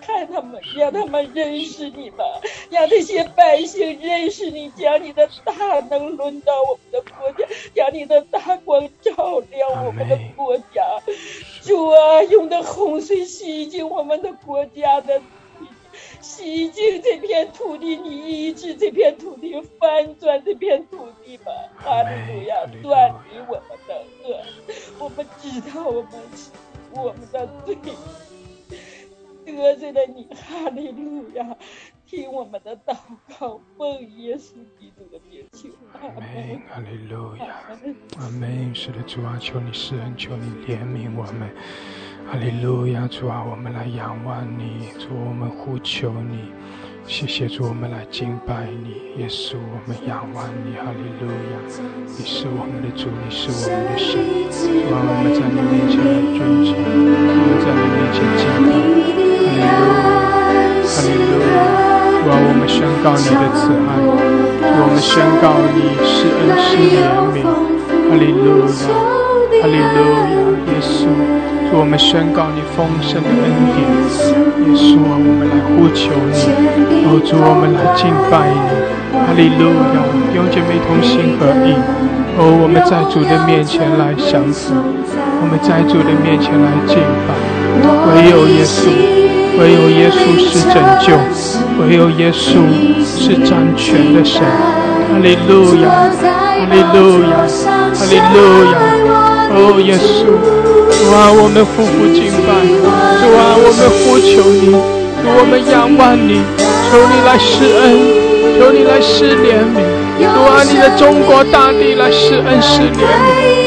[0.00, 2.24] 看他们，让他们认识你吧，
[2.70, 5.52] 让这些百姓认识你，将你的大
[5.90, 10.82] 能轮到我们的国家，将你的大光照亮我们的国家。
[11.62, 15.20] 主啊，用的洪水洗净我们的国家的，
[16.20, 21.52] 洗净这片土地，你医治这片土地，翻转这片土地吧。
[21.76, 23.94] 哈利路亚，断离我们的
[24.24, 24.42] 恶，
[24.98, 26.50] 我们知道我们是
[26.92, 27.76] 我们的罪。
[29.56, 31.56] 得罪了你，哈利路亚！
[32.06, 32.96] 听我们的祷
[33.38, 36.60] 告，奉耶稣基督的名求，阿门。
[36.68, 37.56] 哈利路亚，
[38.18, 38.74] 阿门。
[38.74, 41.50] 是的，主啊，求你施恩，求你怜悯我们。
[42.26, 46.52] 哈利路亚，主啊，我们来仰望你，主，我们呼求你。
[47.06, 51.60] 谢谢主，我们来敬拜你，耶稣，我们仰望你，哈利路亚！
[52.04, 54.20] 你是我们的主，你是我们的神，
[54.52, 58.44] 主啊，我们在你面前来尊崇，我们在你面前敬
[59.32, 59.37] 拜。
[59.58, 61.56] 哈利路亚，哈利路亚！
[62.18, 64.08] 主啊，我们宣告你的慈爱，主，
[64.78, 65.44] 我们宣告
[65.74, 66.98] 你是恩是怜
[67.32, 67.42] 悯。
[68.08, 68.70] 哈利路亚，
[69.60, 70.36] 哈利路亚！
[70.68, 71.08] 耶稣，
[71.70, 73.78] 主，我们宣告你丰盛的恩典。
[74.66, 76.38] 耶稣啊，我们来呼求你，
[77.08, 78.68] 哦，主，我们来敬拜你。
[79.12, 79.98] 哈利路亚，
[80.30, 81.74] 弟兄姐妹同心合意。
[82.40, 84.72] 哦，我们在主的面前来降服，
[85.42, 87.34] 我们在主的面前来敬拜，
[88.14, 89.17] 唯有耶稣。
[89.58, 91.18] 唯有耶稣是拯救，
[91.80, 92.62] 唯有耶稣
[93.04, 94.40] 是掌权的神。
[94.40, 97.32] 哈利路亚，哈利路亚，
[97.92, 98.36] 哈利路
[98.70, 98.74] 亚。
[99.50, 100.30] 哦，耶稣，
[100.94, 102.48] 主啊，我们夫妇敬拜，
[103.18, 106.44] 主啊，我们呼求你，主我们仰望你，
[106.86, 107.98] 求你来施恩，
[108.60, 109.76] 求你来施怜悯，
[110.20, 113.57] 主啊，你的中国大地来施恩施怜悯，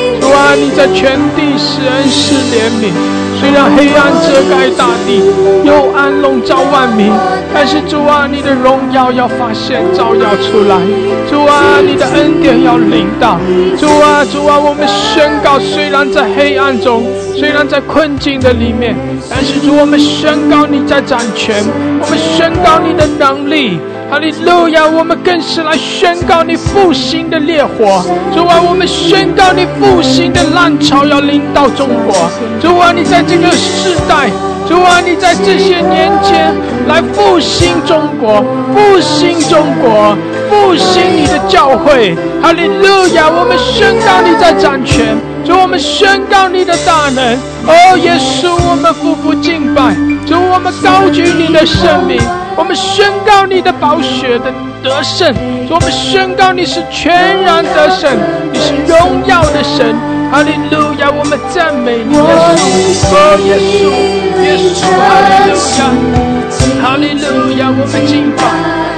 [0.51, 2.91] 主啊，你在全地施恩施怜悯。
[3.39, 5.21] 虽然黑暗遮盖大地，
[5.63, 7.09] 幽暗笼罩万民，
[7.53, 10.75] 但是主啊，你的荣耀要发现、照耀出来。
[11.29, 13.39] 主啊，你的恩典要临到。
[13.79, 18.93] 主啊，主啊，我们宣告：虽然在黑暗中，虽然在困境的里面，
[19.29, 21.63] 但是主，我们宣告你在掌权，
[22.01, 23.79] 我们宣告你的能力。
[24.11, 24.85] 哈利路亚！
[24.85, 28.03] 我们更是来宣告你复兴的烈火。
[28.35, 32.29] 主啊，我们宣告你复兴的浪潮要临到中国。
[32.61, 34.29] 主啊，你在这个时代，
[34.67, 36.53] 主啊，你在这些年间
[36.89, 38.43] 来复兴中国，
[38.75, 40.13] 复兴中国，
[40.49, 42.13] 复兴你的教会。
[42.43, 43.29] 哈利路亚！
[43.29, 45.15] 我们宣告你在掌权。
[45.45, 47.33] 主，我们宣告你的大能。
[47.65, 49.95] 哦，耶稣，我们夫妇敬拜。
[50.27, 52.19] 主，我们高举你的生命。
[52.57, 55.33] 我们宣告你的宝血的得胜，
[55.69, 58.17] 我们宣告你是全然得胜，
[58.51, 59.95] 你是荣耀的神，
[60.31, 61.09] 哈利路亚！
[61.11, 63.71] 我们赞美你，耶稣，哦，耶稣，
[64.43, 65.79] 耶稣，哈利路亚，
[66.91, 67.71] 哈利路亚！
[67.71, 68.43] 我们敬拜，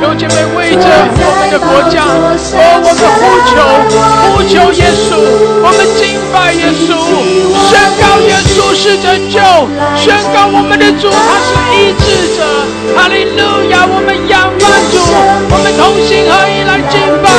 [0.02, 0.82] 有姐妹为着
[1.14, 3.54] 我们的国家，哦，我们呼求，
[4.34, 5.14] 呼求耶稣，
[5.62, 6.98] 我们敬拜耶稣，
[7.70, 9.38] 宣告耶稣是拯救，
[9.94, 12.42] 宣告我们的主他是医治者。
[12.98, 14.98] 哈利路亚，我们仰望主，
[15.54, 17.30] 我们同心合一来敬拜。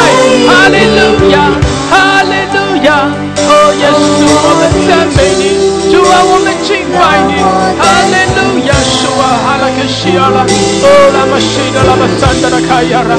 [0.46, 1.50] 哈利路亚，
[1.90, 3.10] 哈利路亚，
[3.42, 7.42] 哦，耶稣，我们赞美你，主啊，我们敬拜你。
[7.42, 8.23] 哈利，
[9.84, 13.12] 哦，拉玛西达拉巴桑达拉卡亚拉，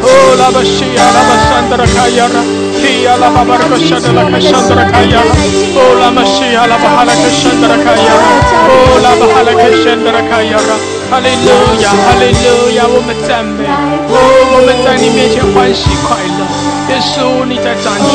[0.00, 0.08] 哦，
[0.40, 2.40] 拉巴西亚拉巴桑达拉卡亚拉，
[2.80, 5.20] 提亚拉巴巴拉克沙达拉卡桑达拉卡亚，
[5.76, 8.24] 哦，拉玛西亚拉巴哈拉克山达拉卡亚拉，
[8.72, 10.72] 哦，拉巴哈拉克山达拉卡亚拉。
[11.12, 11.52] 哈利路
[11.84, 14.16] 亚，哈利路亚，我们赞美，哦，
[14.56, 16.40] 我们在你面前欢喜快乐。
[16.88, 18.08] 耶稣，你在掌权，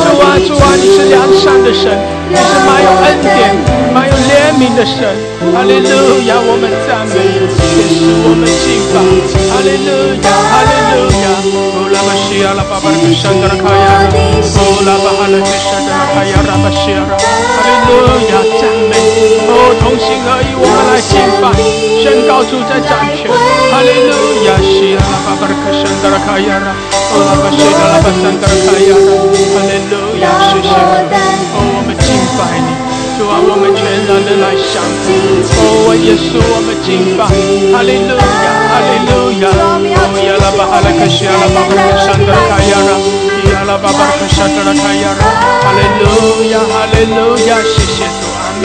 [0.00, 1.92] 主啊，主啊，你是良善的神，
[2.32, 3.52] 你是满有恩典、
[3.92, 5.12] 满有怜悯的神。
[5.40, 9.00] 哈利路亚，我们赞美，耶稣，我们敬拜。
[9.48, 11.32] 哈利路亚，哈利路亚，
[11.80, 18.92] 哦，拉巴西亚拉巴巴拉克山德拉卡亚拉，哦，拉巴哈拉克山德拉卡亚拉巴西亚拉，哈利路亚，赞美，
[19.48, 21.48] 哦，同心合一，我们来敬拜，
[22.04, 23.32] 宣告主在掌权。
[23.72, 24.12] 哈利路
[24.44, 29.08] 亚，西亚拉巴巴拉克山德拉卡亚拉，哦，拉巴西亚拉巴山德拉卡亚拉，
[29.56, 30.76] 哈利路亚，谢谢主，
[31.56, 32.89] 哦，我们敬拜你。
[33.20, 35.12] 主啊，我们全然的来降服。
[35.12, 37.28] 哦，我耶稣，我们敬拜。
[37.68, 39.52] 哈利路亚，哈利路亚。
[39.52, 42.96] 哦，亚拉巴哈拉克西亚拉巴巴克山德卡亚拉，
[43.52, 45.22] 亚拉巴巴克沙德拉卡亚拉，
[45.60, 48.64] 哈利路亚，哈利路亚，谢谢主，阿门。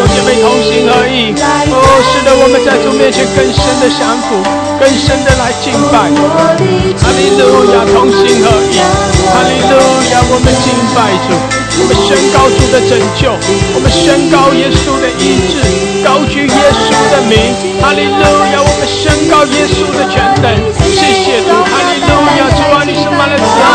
[0.00, 1.36] 有姐妹同心合意，
[1.68, 4.40] 哦，使得我们在主面前更深的降服，
[4.80, 6.08] 更深的来敬拜。
[6.16, 8.80] 哈利路亚，同心合意，
[9.28, 9.76] 哈利路
[10.16, 11.36] 亚，我们敬拜主，
[11.78, 13.30] 我们宣告主的拯救，
[13.74, 15.60] 我们宣告耶稣的医治，
[16.02, 20.48] 高举耶稣的名，哈利路亚，我们宣告耶稣的全能，
[20.88, 22.10] 谢谢主，哈利路
[22.40, 23.68] 亚，主啊，你是满了慈爱、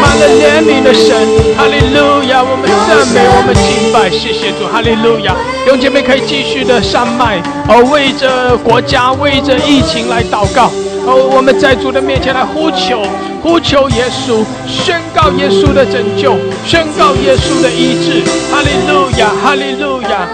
[0.00, 1.16] 满了怜悯的神，
[1.56, 5.34] 哈利路亚，我们赞美，我们敬拜，谢谢主，哈利路亚，
[5.64, 10.70] 弟兄姐妹可以继续的上麦，哦，为着国家、为着疫情来祷告，
[11.08, 13.00] 哦，我们在主的面前来呼求，
[13.40, 16.36] 呼求耶稣，宣告耶稣的拯救，
[16.66, 20.26] 宣告耶稣的医治，哈利路亚，哈利路亚。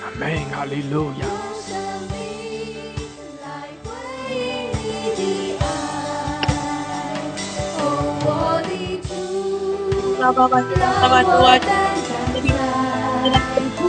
[0.00, 1.26] 阿门，哈利路亚。
[1.66, 1.74] 生
[2.08, 2.16] 命
[3.42, 3.46] 来
[3.82, 3.90] 回
[4.30, 4.38] 应
[4.70, 5.62] 你的爱，
[7.78, 7.82] 哦，
[8.24, 8.28] 我
[13.28, 13.40] 的
[13.76, 13.84] 主，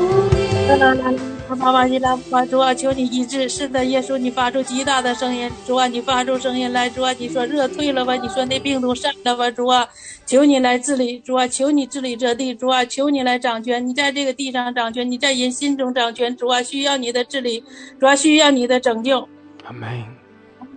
[0.68, 1.18] 拉巴巴拉巴主啊，啦啦啦！
[1.56, 3.48] 爸爸，你来吧，主啊，求你医治。
[3.48, 8.16] 是的，耶稣，你发出极大的声音，主啊，你发出声音来，主啊，你说热退了吧？
[8.16, 9.52] 你说那病毒散了吧？
[9.52, 9.88] 主啊，
[10.26, 17.64] 求你来治理，主啊，求你治理这地，主啊，求你来掌权，你在这个地上掌权，你在人心中掌权，主啊，需要你的治理，
[18.00, 19.28] 主啊，需要你的拯救。
[19.66, 20.21] 阿门。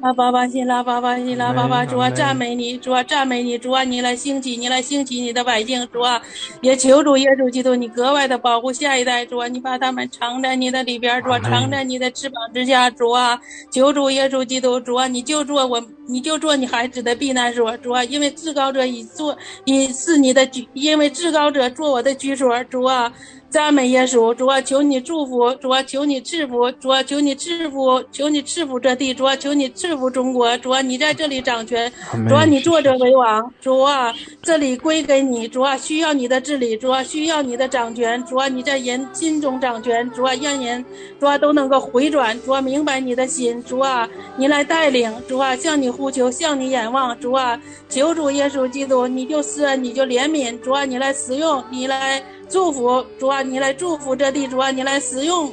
[0.04, 6.20] 拉巴巴西拉巴巴西拉巴巴，主啊，赞美你，主啊，赞美你，主啊，你来兴起，你来兴起你的百姓，主啊，
[6.60, 13.40] 也求主耶稣基督，你格外的保护下一代，主啊，你把他们藏在你的里边，主啊，藏在你的翅膀之下，主啊，
[13.72, 19.34] 求主耶稣基督，主啊，你就做我，你就做你孩子的避难所，主啊，因为至高者已做，
[19.64, 23.10] 已是你的居，因为至高者做我的居所，主啊。
[23.54, 31.92] 赞美耶稣，主啊，求你祝福，主啊，求你赐福，主啊，求你赐福，求你赐福这地，主啊，求你赐福中国，主啊，你在这里掌权，
[32.28, 40.84] 主啊，你坐着为王，主啊，这里归给你，主啊，需要你的治理，主啊，需要你的掌权，主啊，你在人心中掌权，主啊，让人，
[41.20, 47.56] 主啊，都能够回转，主啊，明白你的心，主啊，你来带领，主啊，向你呼求，向你仰望，主啊，
[47.88, 55.50] 求主耶稣基督，你就施恩，你就怜悯，主啊，你来使用，你来祝福，主啊，你来祝福这地，主啊，你来使用，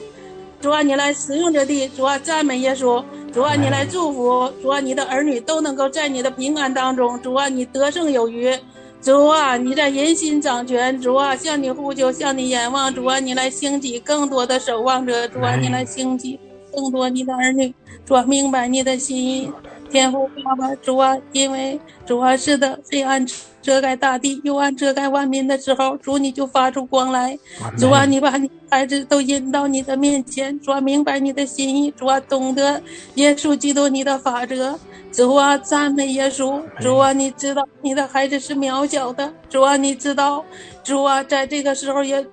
[0.60, 8.54] 主啊，你来使用这地，主啊，赞美耶稣，主啊，你来祝福，主啊，你的儿女都能够在你的平安当中，主啊，你得胜有余。
[9.02, 16.40] 主啊，你在人心掌权，主啊，向你呼求，向你仰望，主啊，你来兴起更多的守望者，主啊，你来兴起
[16.72, 17.74] 更多你的儿女，
[18.06, 19.52] 主啊，明白你的心意，
[19.90, 23.26] 天父爸爸，主啊，因为主啊是的，黑暗
[23.62, 27.38] 遮盖大地，幽暗遮盖万民的时候，主你就发出光来，
[27.78, 32.82] 主啊，你把你孩子都引到你的面前，主啊，明白你的心意，主啊，懂得
[33.16, 34.78] 耶稣基督你的法则，
[35.12, 40.44] 主啊，赞美耶稣，主啊，你知道你的孩子是渺小的，主啊，你知道，
[40.84, 42.26] 主啊，在这个时候也。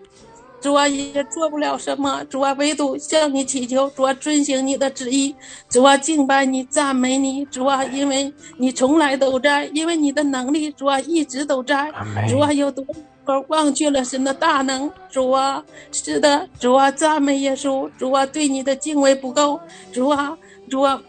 [0.60, 5.34] 主啊，也做不了什么，主啊，唯独向你祈求，主啊，遵行你的旨意，
[5.68, 11.92] 主啊，敬拜你，赞美你，主啊，因为你从来都在，因为你的能力，主啊，一直都在，
[12.28, 12.84] 主啊，有多
[13.26, 19.60] 少忘却了神的大能，主啊，是的，主啊，赞美耶稣，主啊，对你的敬畏不够，
[19.92, 20.36] 主啊，
[20.68, 21.00] 主啊，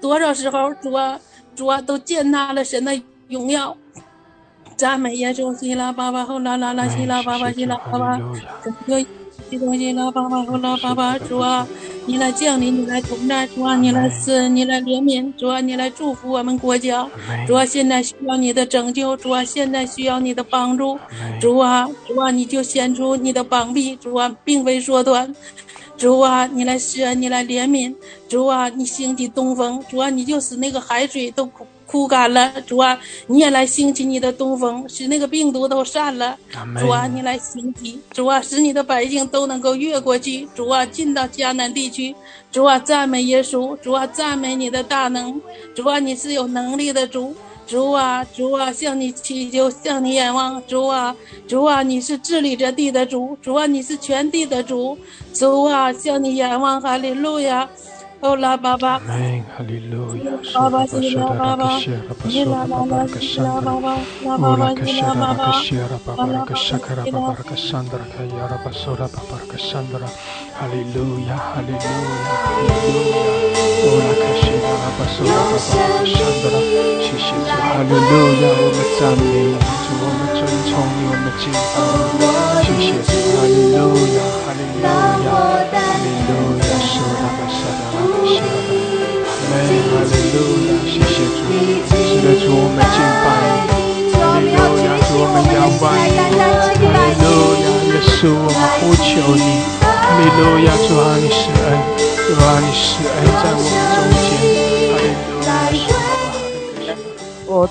[0.00, 1.20] 多少时候，主啊，
[1.54, 3.76] 主啊，都践踏了神的荣耀。
[4.76, 8.18] 赞美耶稣，希拉巴巴后拉拉拉，希拉巴巴，希拉巴巴，
[8.62, 9.00] 拯救
[9.48, 11.66] 激动希拉巴巴后拉巴巴，主啊，
[12.04, 17.08] 你来降临，你来同在，主啊，你来赐，你来怜悯，主啊，你来祝福我们国家，
[17.46, 20.98] 主啊，现在需要你的拯救，主啊，现在需要你的帮助，
[21.40, 25.34] 主啊，主啊，你就显出你的膀臂，主啊，并非缩短。
[25.96, 27.94] 主啊，你来施恩，你来怜悯，
[28.28, 31.46] 主啊，你兴起东风，主啊，你就使那个海水都
[31.86, 36.36] 枯枯干了，主啊，你也来兴起你的东风，使那个病毒都散了，
[36.78, 42.14] 主啊，你来兴起，主啊，使你的百姓都能够越过去，主啊，进到迦南地区，
[42.50, 45.40] 主啊，赞美耶稣，主啊，赞美你的大能，
[45.74, 47.34] 主啊，你是有能力的主。
[47.68, 51.16] 主啊，主啊，向你祈求，向你仰望，主啊，
[51.48, 54.96] 主啊，你是治理着地的主，主啊，你是全地的主，
[55.34, 57.68] 主啊，向你仰望，哈利路亚，
[58.20, 61.92] 哦拉巴巴阿，门，哈利路亚，巴巴西拉巴巴，西
[62.44, 65.52] 拉拉拉西拉巴巴，拉巴巴西拉巴巴，
[66.16, 67.36] 巴拉巴西拉巴巴。
[70.56, 71.84] Hallelujah, hallelujah,
[72.56, 73.36] hallelujah.
[73.86, 76.60] Ola kashira rabasura babakashandra.
[76.98, 80.04] 谢谢主，哈利路亚，我们赞美你，主，我
[86.55, 86.55] 们
[87.26, 87.42] 阿门，
[89.50, 91.42] 哈利路亚，谢谢主，
[91.90, 93.26] 是主，我们敬拜
[93.66, 97.26] 你，哈利路亚，主我们仰望你，哈利路
[97.58, 99.42] 亚，耶稣，我们呼求你，
[99.82, 101.66] 哈利路亚，主啊，你是恩，
[102.28, 104.30] 主啊，你是恩，在我们中间，
[105.42, 105.90] 哈利路
[106.86, 106.94] 亚。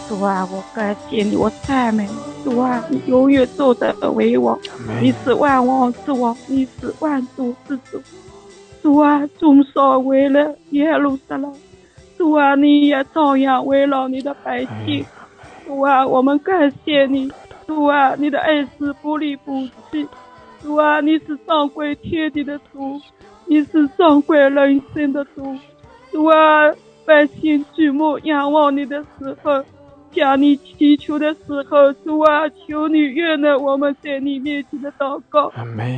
[0.09, 2.09] 主啊，我感谢你，我赞美，
[2.43, 4.59] 主啊，你永远的为王，
[4.99, 8.01] 你是万王之王，你是万主之主。
[8.85, 11.51] 主啊，众少为了耶路撒冷，
[12.19, 15.03] 主啊，你也照样为了你的百姓。
[15.65, 17.31] 主啊，我们感谢你，
[17.65, 20.07] 主啊，你的恩是不离不弃。
[20.61, 23.01] 主啊，你是掌管天地的主，
[23.47, 25.57] 你是掌管人生的主。
[26.11, 26.71] 主啊，
[27.07, 29.63] 百姓举目仰望你的时候。
[30.15, 35.51] 向你祈求的时候，主啊，求你悦纳我们在你面前的祷告。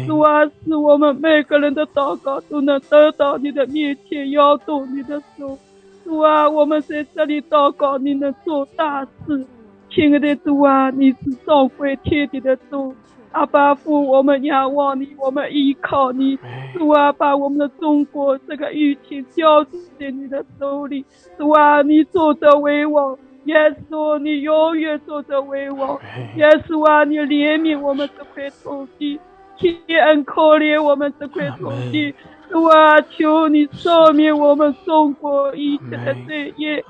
[0.08, 5.58] 主啊，使我们每个人的祷告都能得到你的面前，摇动你的手。
[6.04, 9.46] 主啊，我们在这里祷告，你能做大事。
[9.92, 12.96] 亲爱的主啊，你是掌管天地的主。
[13.34, 16.40] 阿爸父，我们仰望你，我们依靠你。
[16.74, 21.06] 主啊，把我们的中国这个疫情交在你的手里。
[21.38, 23.16] 主啊，你坐着为王。
[23.48, 23.56] 耶
[23.90, 25.98] 稣，你永远做着为王。
[26.36, 29.18] 耶稣啊，你怜悯我们这块土地，
[29.58, 29.74] 天
[30.06, 32.14] 恩可怜我们这块土地。
[32.50, 36.84] 主啊，求你赦免我们中国一切的罪业。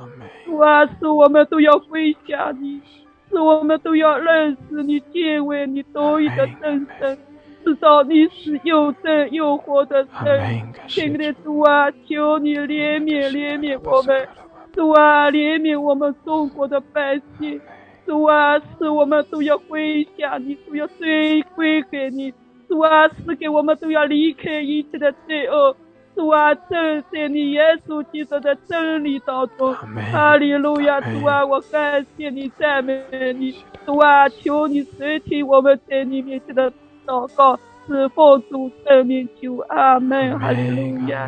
[0.45, 2.81] 主啊，使我们都要归向你，
[3.29, 7.17] 使我们都要认识你，敬畏你独一的真神，
[7.63, 10.63] 知道你是又真又活的神。
[10.87, 14.27] 亲爱的主啊，求你怜悯怜悯我们。
[14.73, 17.59] 主啊，怜悯我们中国的百姓，
[18.05, 22.31] 主啊，使我们都要归向你，都要追归给你，
[22.69, 25.75] 主啊，使给我们都要离开一切的罪恶，
[26.15, 29.73] 主啊，正在你耶稣基督的真理当中。
[30.11, 33.03] 哈利路亚，主啊，我感谢你，赞美
[33.33, 33.55] 你，
[33.85, 36.71] 主啊，求你垂听我们在你面前的
[37.05, 37.57] 祷告，
[37.87, 40.37] 是奉主圣名求，阿门。
[40.37, 41.27] 哈利路亚，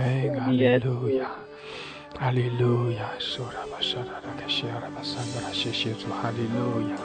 [0.51, 1.23] 耶稣。
[2.19, 6.97] 哈利路亚，苏拉巴沙拉拉卡西阿拉巴桑德拉，谢谢主，哈利路亚，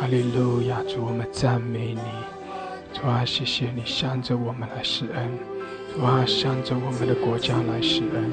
[0.00, 2.00] 哈利路亚，主我们赞美你，
[2.92, 5.38] 主啊，谢谢你向着我们来施恩，
[5.94, 8.32] 主啊，向着我们的国家来施恩，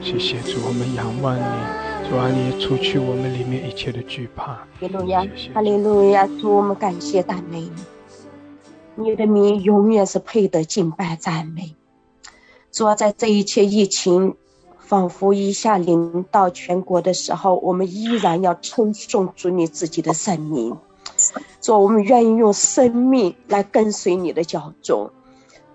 [0.00, 4.54] 谢谢主，我们仰望你，主啊，你也除去我们里面一切的惧怕。
[4.54, 7.60] 哈利路亚，哈利路亚，主我们感谢赞美
[8.96, 11.74] 你，你的名永远是配得敬拜赞美，
[12.72, 14.34] 主啊，在这一切疫情。
[14.88, 20.74] 仿佛一下临到全国的时候，我们依然要称颂主你自己的圣名，
[21.60, 25.10] 主，我们愿意用生命来跟随你的脚踪，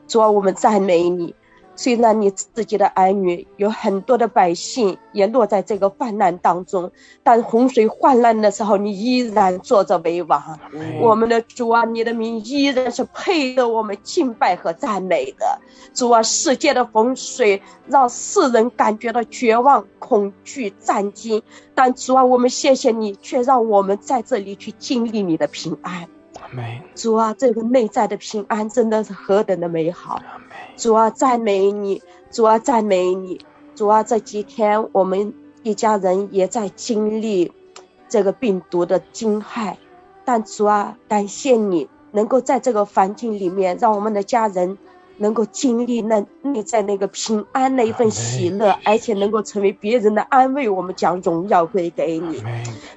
[0.08, 1.36] 主，我们赞美你。
[1.76, 6.92] 虽然你自己的儿女有很多的百姓也落在这个患难当中，
[7.24, 10.60] 但洪水泛滥的时候，你依然坐着为王。
[11.02, 15.60] 我们的主啊，你的名依然是配得我们敬拜和赞美的。
[15.94, 21.42] 主啊，世界的洪水让世人感觉到绝望、恐惧、战惊，
[21.74, 26.08] 但主啊，我们谢谢你，却让我们在这里去经历你的平安。
[26.94, 30.22] 主啊，这个内在的平安真的是何等的美好！
[30.76, 32.02] 主啊，赞美你！
[32.32, 33.40] 主啊，赞美你！
[33.76, 37.52] 主啊，这几天我们一家人也在经历
[38.10, 39.76] 这个病毒的惊骇，
[40.26, 44.78] 但主啊，感谢你能够在这个环境里面，让我们的家人。
[45.18, 52.44] 能够经历那内在那个平安那一份喜乐，而且能够成为别人的安慰，我们将荣耀归给你。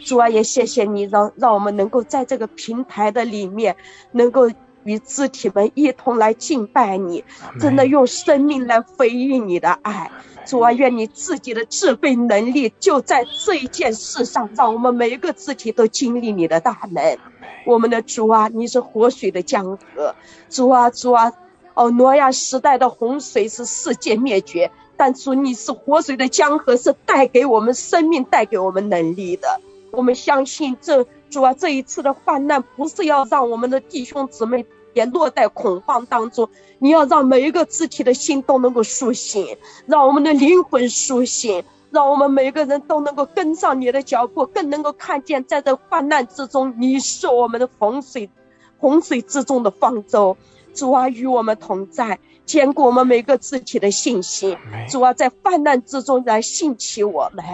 [0.01, 3.77] 主啊，也谢谢你让让我们能够在这个平台的里面，
[4.13, 4.51] 能够
[4.87, 7.23] 与肢体们一同来敬拜你，
[7.61, 10.11] 真的用生命来回应你的爱。
[10.47, 17.19] 主啊，愿你自己的智慧能力就在这一件事上，让我们每一个肢体都经历你的大能。
[17.67, 20.15] 我们的主啊，你是活水的江河。
[20.49, 21.33] 主啊，主啊。
[21.75, 29.61] 哦，挪亚时代的洪水是世界灭绝，但主你是活水的江河，是带给我们生命、带给我们能力的。
[29.91, 36.49] 我们相信这主啊，这一次的患难不是要让我们的弟兄姊妹也落在恐慌当中，
[36.79, 48.31] 你要让每一个肢体的心都能够苏醒，让我们的灵魂苏醒，让我们每个人都能够跟上你的脚步，更能够看见在这患难之中，你是我们的洪水，
[48.79, 50.37] 洪水之中的方舟。
[50.75, 54.57] 主啊，与我们同在，坚固我们每个肢体的信心。
[54.89, 57.45] 主啊，在患难之中来兴起我们。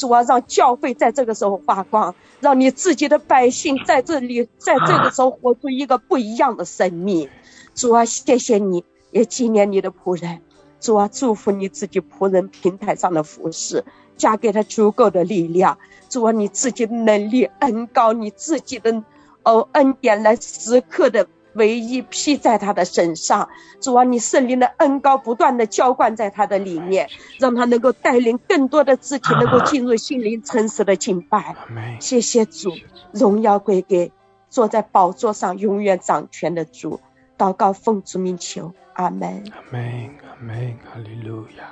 [0.00, 7.28] 主啊，让教会在这个时候发光，让你自己的百姓在这里，在这个时候活出一个不一样的生命。
[7.74, 10.40] 主啊，谢谢你，也纪念你的仆人。
[10.80, 13.84] 主啊，祝福你自己仆人平台上的服饰，
[14.16, 15.76] 加给他足够的力量。
[16.08, 19.04] 主啊，你自己的能力恩高，你自己的
[19.42, 21.28] 哦恩典来时刻的。
[21.54, 23.48] 唯一披在他的身上。
[23.80, 27.08] 主啊，你圣灵的恩高不断的浇灌在他的里面，
[27.38, 31.56] 让他能够带领更多的肢体能够进入心灵诚实的敬拜。
[32.00, 32.72] 谢谢主，
[33.12, 34.12] 荣耀归给
[34.48, 37.00] 坐在宝座上永远掌权的主。
[37.38, 39.42] 祷告奉主名求，阿门。
[39.50, 39.82] 阿门，
[40.28, 41.64] 阿门，哈利路亚，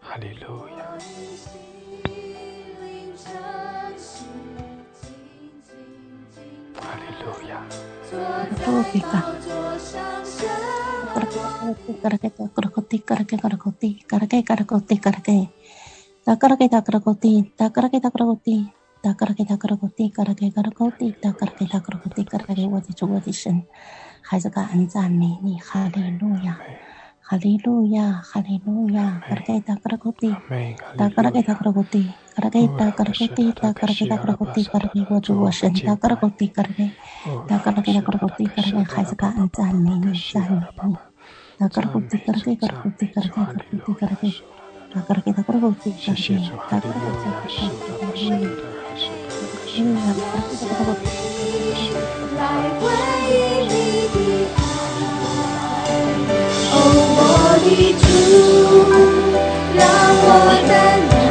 [0.00, 0.84] 哈利路亚。
[6.75, 7.51] 哈利路亚。
[12.03, 15.37] Karaketa karakoti karake karakoti karake karakoti karake
[16.25, 18.55] takarake takarakoti takarake takarakoti
[19.03, 23.63] takarake takarakoti karake karakoti takarake takarakoti karake 我的主我的神，
[24.21, 26.57] 孩子感恩赞美你，哈利路亚。
[27.21, 30.33] 哈利路亚，哈利路亚，卡拉盖达卡拉古蒂，
[30.97, 36.89] 达卡拉盖达卡拉古蒂，卡拉盖达卡拉古蒂，达卡拉盖达卡拉古蒂，卡拉盖我主我神，达卡拉古蒂，卡拉盖，
[37.47, 40.95] 达卡拉盖达卡拉古蒂，卡拉盖孩子感恩赞美你，赞美你，
[41.57, 43.33] 达卡拉古蒂，卡拉盖卡拉古蒂，卡拉盖
[57.70, 58.04] 的主，
[59.76, 60.26] 让我
[60.68, 61.21] 单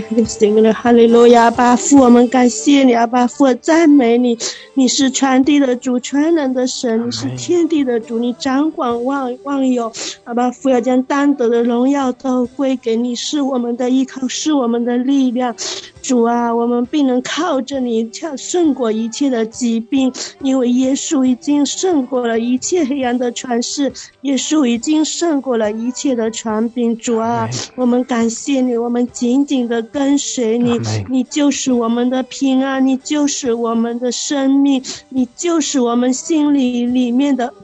[0.24, 0.72] 主。
[0.72, 1.50] 哈利路亚！
[1.50, 4.38] 巴父，我们感谢你，阿巴父，赞美你。
[4.74, 9.92] 你是传递的主，全能的神，你是天地的主，你掌管万万有。
[10.24, 15.54] 阿巴父要将单得的荣耀都归给你，是我们的依靠，是我们的力量。
[16.02, 23.92] 主啊，我们必能靠着你，胜过一切的疾病，因为耶稣已经胜过了一切黑暗的权势，
[24.22, 26.96] 耶稣已经胜过了一切的权柄。
[26.98, 37.54] 主啊，我们感谢你，我们紧紧的跟随你，你就是我们的平安，你就是我们的生命，你就是我们心里里面的。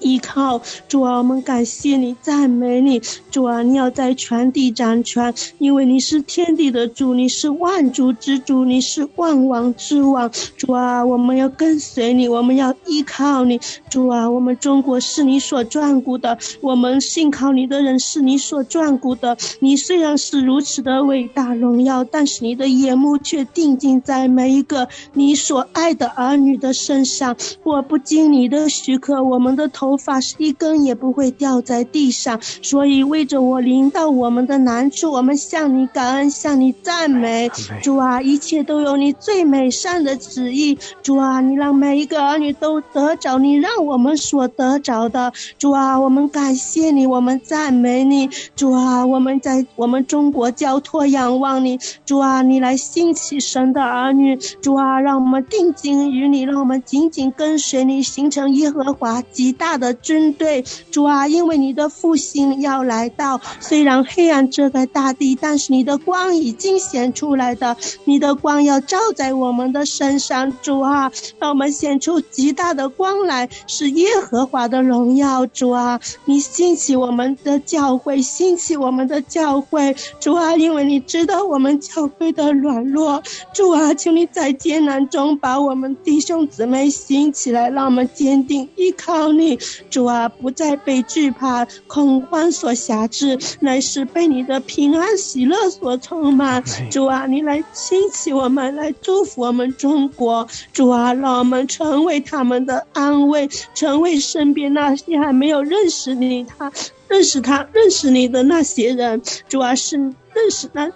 [0.00, 3.00] 依靠主啊，我们感谢你，赞美你，
[3.30, 10.30] 主啊，你要在全地掌权，因为你是天地的主，你是万主之主，你是万王之王。
[10.56, 13.60] 主啊，我们要跟随你，我们要依靠你。
[13.90, 19.36] 主啊，我们中国是你所眷顾的，我们信靠你的人是你所眷顾的。
[19.60, 27.36] 你虽然是如此的伟大荣耀，但是你的眼目却定睛在每一个你所爱的儿女的身上。
[27.62, 29.89] 我不经你的许可，我们的头。
[29.90, 37.50] 头发是一根也不会掉在地上，所以为着我临到我们的难处，我们向你感恩，向你赞美。
[37.82, 40.78] 主啊，一切都有你最美善的旨意。
[41.02, 45.32] 主啊，你让每一个儿女都得着你让我们所得着的。
[45.58, 48.30] 主啊，我们感谢你，我们赞美你。
[48.54, 51.80] 主啊，我们在我们中国交托仰望你。
[52.06, 54.36] 主啊，你来兴起神的儿女。
[54.36, 59.79] 主啊，让我们定睛于你，让我们紧紧跟随你，形成耶和华极大。
[59.80, 83.22] 的军队，主啊，因为你的复兴要来到，虽然黑暗遮盖大地，但是你的光已经显出来的，你的光要照在我们的身上，主啊，让我们显出极大的光来，是耶和华的荣耀，主啊，你兴起我们的教会，兴起我们的教会，主啊，因为你知道我们教会的软弱，
[83.54, 89.58] 主啊，请你在艰难中把我们弟兄姊妹兴起来，让我们坚定依靠你。
[89.90, 96.62] 主啊，不再被惧怕、恐慌所辖制，乃是被你的平安喜乐所充满。
[96.90, 100.46] 主啊，你来兴起我们，来祝福我们中国。
[100.72, 106.72] 主啊，让我们成为他们的安慰，成为身边那些还没有认识你、他
[107.08, 109.20] 认识他、认识你的那些人。
[109.48, 110.90] 主啊，是认识那。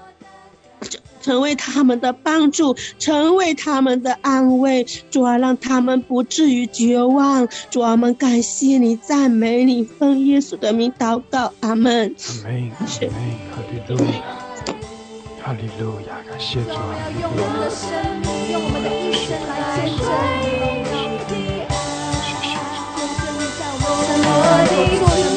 [1.25, 7.49] 成为他们的帮助，成为他们的安慰，主啊，让他们不至于绝望。
[7.71, 12.15] 主啊，我们感谢你，赞美你，奉耶稣的名祷告，阿门。
[12.19, 13.11] 阿门，阿门，
[13.51, 14.13] 哈利路亚，
[15.43, 16.95] 哈利路亚，感谢主啊！
[17.19, 17.89] 用我们的生
[18.21, 20.05] 命，用我们的一生来见证
[20.93, 20.95] 你
[21.25, 21.33] 的
[21.71, 21.73] 爱，
[22.43, 22.45] 见
[23.17, 24.05] 证你在我们
[24.67, 25.34] 生命中。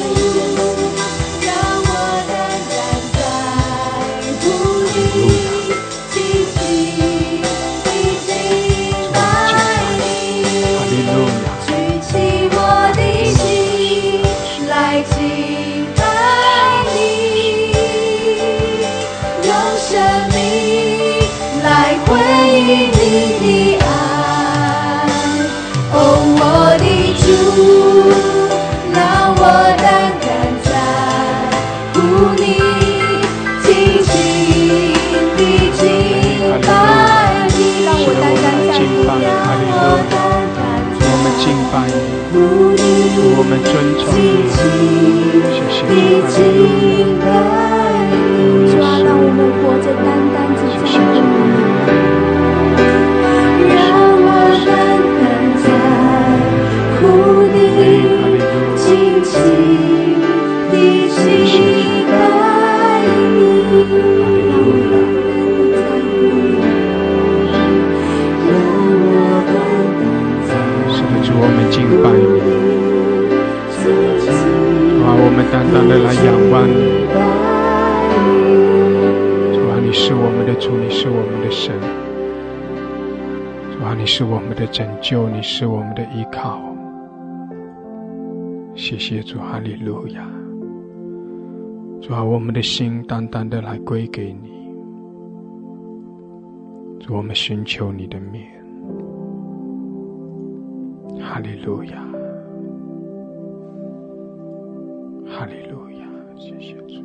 [75.50, 76.74] 单单的来仰望你。
[79.54, 81.74] 主啊，你是我们的主，你是我们的神。
[83.72, 86.60] 主啊，你是我们的拯救，你是我们的依靠。
[88.74, 90.28] 谢谢主，哈利路亚。
[92.02, 94.50] 主啊，我们的心单单的来归给你。
[97.00, 98.46] 主，我们寻求你的面。
[101.20, 102.07] 哈利路亚，
[105.38, 106.04] 哈利路亚，
[106.36, 107.00] 谢谢主。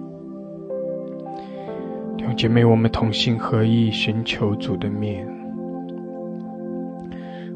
[2.18, 5.24] 弟兄姐妹，我们同心合意寻求主的面，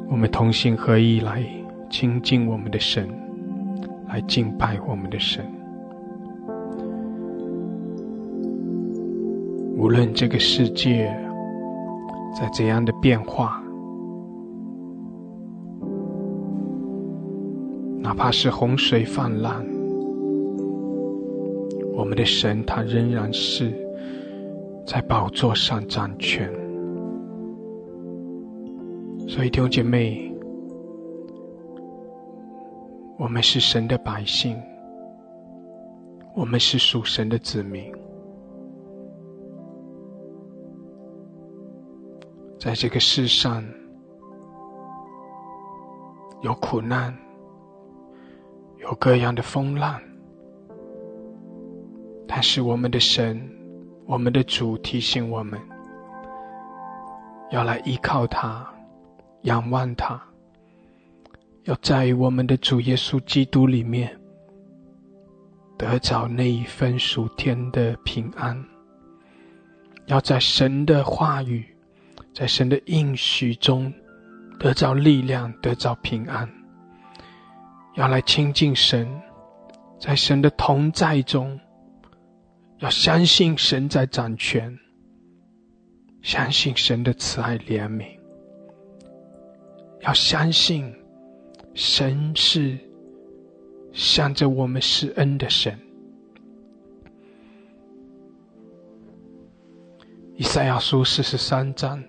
[0.08, 1.44] 我们同心合意来
[1.90, 3.10] 亲近我们的神，
[4.08, 5.44] 来敬拜我们的神。
[9.76, 11.08] 无论这个世界
[12.40, 13.64] 在怎样的变化。
[18.00, 19.66] 哪怕是洪水泛滥，
[21.98, 23.74] 我们的神他仍然是
[24.86, 26.48] 在宝座上掌权。
[29.28, 30.32] 所以弟兄姐妹，
[33.18, 34.56] 我们是神的百姓，
[36.36, 37.92] 我们是属神的子民，
[42.60, 43.66] 在这个世上
[46.44, 47.12] 有苦难。
[48.78, 50.00] 有各样的风浪，
[52.28, 53.42] 但是我们的神，
[54.06, 55.60] 我们的主提醒我们，
[57.52, 58.68] 要来依靠他，
[59.44, 60.22] 仰望他，
[61.64, 64.16] 要在我们的主耶稣基督里面
[65.78, 68.62] 得着那一份属天的平安，
[70.08, 71.66] 要在神的话语，
[72.34, 73.92] 在神的应许中
[74.60, 76.48] 得着力量，得着平安。
[77.96, 79.08] 要来亲近神，
[80.00, 81.60] 在神的同在中，
[82.80, 84.78] 要相信神在掌权，
[86.22, 88.06] 相信神的慈爱怜悯，
[90.02, 90.94] 要相信
[91.74, 92.78] 神是
[93.94, 95.78] 向着我们施恩的神。
[100.36, 102.04] 以赛亚书四十三章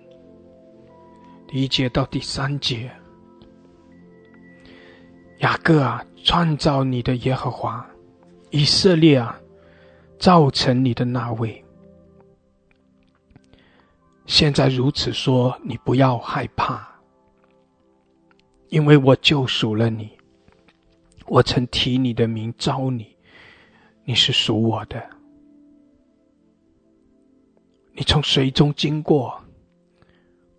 [1.47, 2.91] 第一节到第三节。
[5.39, 7.83] 雅各啊，创造你的耶和华；
[8.51, 9.39] 以色列啊，
[10.19, 11.63] 造成你的那位。
[14.25, 16.87] 现在如此说，你不要害怕，
[18.67, 20.11] 因为我救赎了你。
[21.25, 23.15] 我曾提你的名招你，
[24.03, 25.09] 你是属我的。
[27.93, 29.39] 你从水中经过，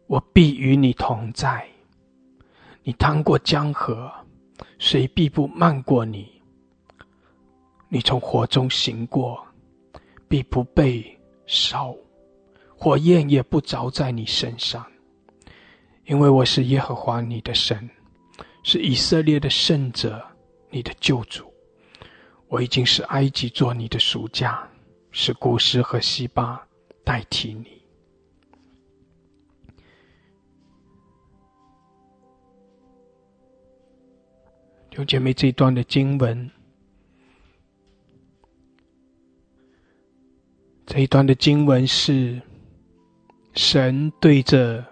[0.06, 1.60] 我必与你同在；
[2.82, 4.10] 你趟过江河。
[4.78, 6.40] 谁必不漫过你？
[7.88, 9.46] 你从火中行过，
[10.30, 11.92] 必不被烧，
[12.76, 14.86] 火焰也不着在你身上，
[16.04, 17.90] 因为我是耶和华你的神，
[18.62, 20.24] 是以色列的圣者，
[20.70, 21.52] 你的救主。
[22.46, 24.70] 我已经是埃及做你的暑假，
[25.10, 26.64] 是古诗和西巴
[27.02, 27.64] 代替你。
[34.90, 36.48] 弟兄姐妹，这一段的经文，
[40.92, 42.42] 这一段的经文是
[43.54, 44.84] 神对着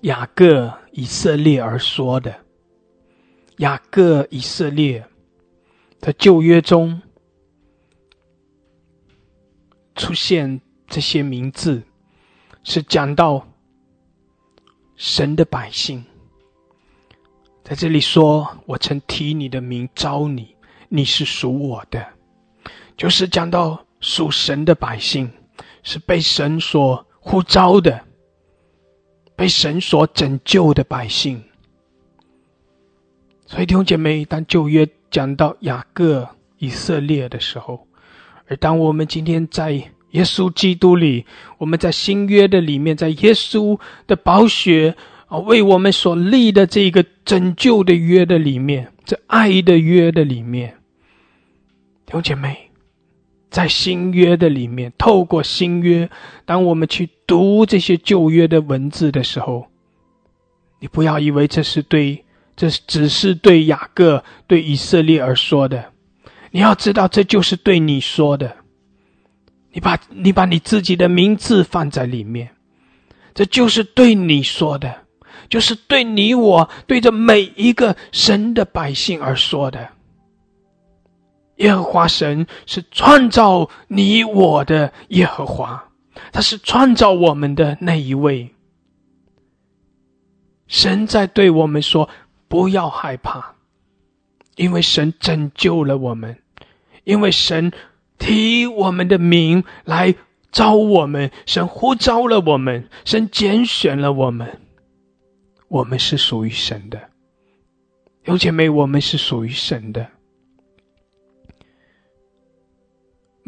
[0.00, 2.36] 雅各以色列而说的。
[3.58, 5.06] 雅各以色列
[6.00, 7.00] 的旧约中
[9.94, 11.80] 出现这些名字，
[12.64, 13.46] 是讲到
[14.96, 16.04] 神的百姓。
[17.62, 20.56] 在这里说，我曾提你的名招你，
[20.88, 22.04] 你是属我的，
[22.96, 25.30] 就是讲到属神的百姓，
[25.82, 28.00] 是被神所呼召的，
[29.34, 31.42] 被神所拯救的百姓。
[33.46, 36.28] 所以弟兄姐妹，当旧约讲到雅各、
[36.58, 37.86] 以色列的时候，
[38.48, 39.72] 而当我们今天在
[40.10, 41.24] 耶稣基督里，
[41.58, 44.96] 我们在新约的里面，在耶稣的宝血。
[45.28, 50.78] 啊，为我们所立的这个拯救的约的里面，这爱的约的里面，
[52.06, 52.65] 弟兄姐妹，
[53.50, 56.10] 在新约的里面，透过新约，
[56.44, 59.68] 当我们去读这些旧约的文字的时候，
[60.80, 62.24] 你不要以为这是对，
[62.56, 65.92] 这只是对雅各、对以色列而说的，
[66.50, 68.56] 你要知道，这就是对你说的。
[69.72, 72.50] 你把你把你自己的名字放在里面，
[73.34, 75.02] 这就是对你说的。
[75.48, 79.90] 就是对你我对着每一个神的百姓而说的。
[81.56, 85.90] 耶和华神是创造你我的耶和华，
[86.32, 88.54] 他是创造我们的那一位。
[90.66, 92.08] 神在对我们说
[92.48, 93.54] ：“不要害怕，
[94.56, 96.38] 因为神拯救了我们，
[97.04, 97.72] 因为神
[98.18, 100.14] 提我们的名来
[100.50, 104.60] 招我们，神呼召了我们，神拣选了我们，
[105.68, 107.10] 我们是属于神的。
[108.24, 110.08] 有姐妹，我们是属于神的。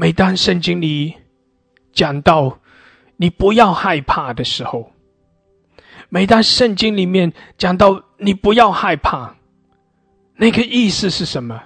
[0.00, 1.12] 每当圣经里
[1.92, 2.60] 讲到
[3.16, 4.92] 你不要害怕的时候。”
[6.08, 9.34] 每当圣经里面讲到你不要害怕，
[10.36, 11.60] 那个意思是什么？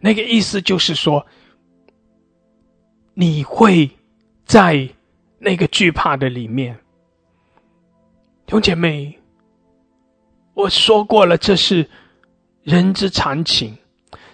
[0.00, 1.26] 那个意思就是说，
[3.14, 3.90] 你会
[4.46, 4.88] 在
[5.40, 6.78] 那个惧怕的里面。
[8.46, 9.18] 兄姐妹，
[10.54, 11.90] 我说过了，这是
[12.62, 13.76] 人之常情，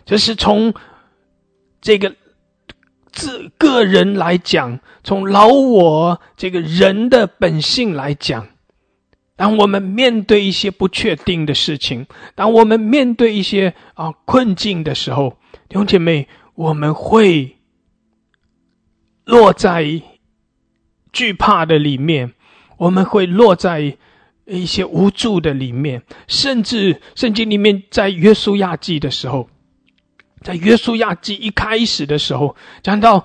[0.04, 0.72] 这是从
[1.80, 2.14] 这个
[3.12, 8.48] 自个人来讲，从老我这个人的本性来讲。
[9.36, 15.38] 当我们面对一些不确定的事情，当我们面对一些啊困境的时候，
[15.68, 17.56] 弟兄姐妹，我们会
[19.24, 20.02] 落在
[21.10, 22.34] 惧怕的里面，
[22.76, 23.96] 我们会落在
[24.44, 29.48] 一些无助的里面，甚至圣经里面在约书亚记的时候，
[30.42, 33.24] 在约书亚记一开始的时候，讲到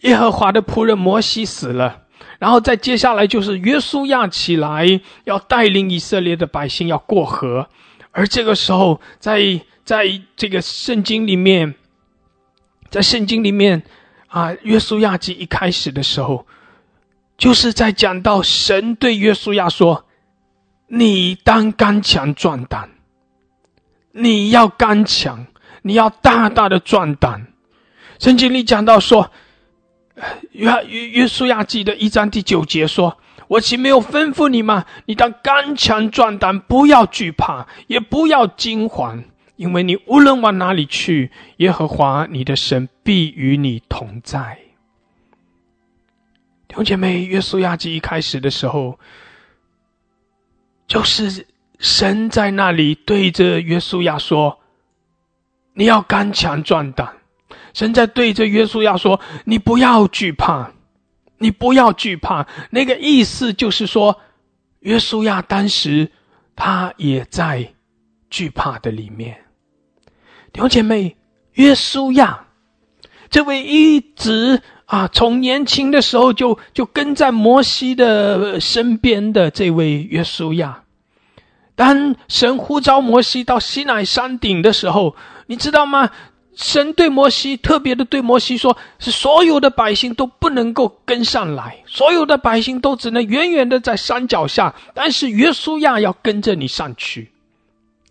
[0.00, 2.02] 耶和华的仆人摩西死了。
[2.38, 7.68] 然后再接下来就是约书亚起来，要带领以色列的百姓要过河，
[8.10, 11.74] 而这个时候，在在这个圣经里面，
[12.90, 13.82] 在圣经里面
[14.26, 16.44] 啊，约书亚记一开始的时候，
[17.38, 20.04] 就是在讲到神对约书亚说
[20.88, 22.90] ：“你当刚强壮胆，
[24.10, 25.46] 你要刚强，
[25.82, 27.46] 你要大大的壮胆。”
[28.18, 29.30] 圣经里讲到说。
[30.52, 33.18] 约约约书亚记的一章第九节说
[33.48, 34.84] ：“我岂没有吩咐你吗？
[35.06, 39.24] 你当刚强壮胆，不要惧怕，也不要惊慌，
[39.56, 44.58] 因为你无论往哪里去，耶和华你的神必与你同在。”
[46.68, 49.00] 弟兄姐妹，约书亚记一开始的时候，
[50.86, 51.46] 就是
[51.78, 54.60] 神在那里对着约书亚说
[55.74, 57.08] ：“你要刚强壮胆。”
[57.74, 60.70] 神在对着约书亚说：“你不要惧怕，
[61.38, 64.20] 你不要惧怕。”那个意思就是说，
[64.80, 66.10] 约书亚当时
[66.54, 67.72] 他也在
[68.28, 69.44] 惧怕的里面。
[70.52, 71.16] 弟兄姐妹，
[71.54, 72.46] 约书亚
[73.30, 80.84] 这位一直啊，从年轻的时候就就跟在摩西的身边的这位约书亚，
[81.82, 85.16] 当神呼召摩西到西乃山顶的时候，
[85.48, 86.10] 你知道吗？
[86.54, 94.72] 神对摩西特别的对摩西说：“是所有的百姓都不能够跟上来，所有的百姓都只能远远的在山脚下。
[94.94, 97.32] 但是约书亚要跟着你上去，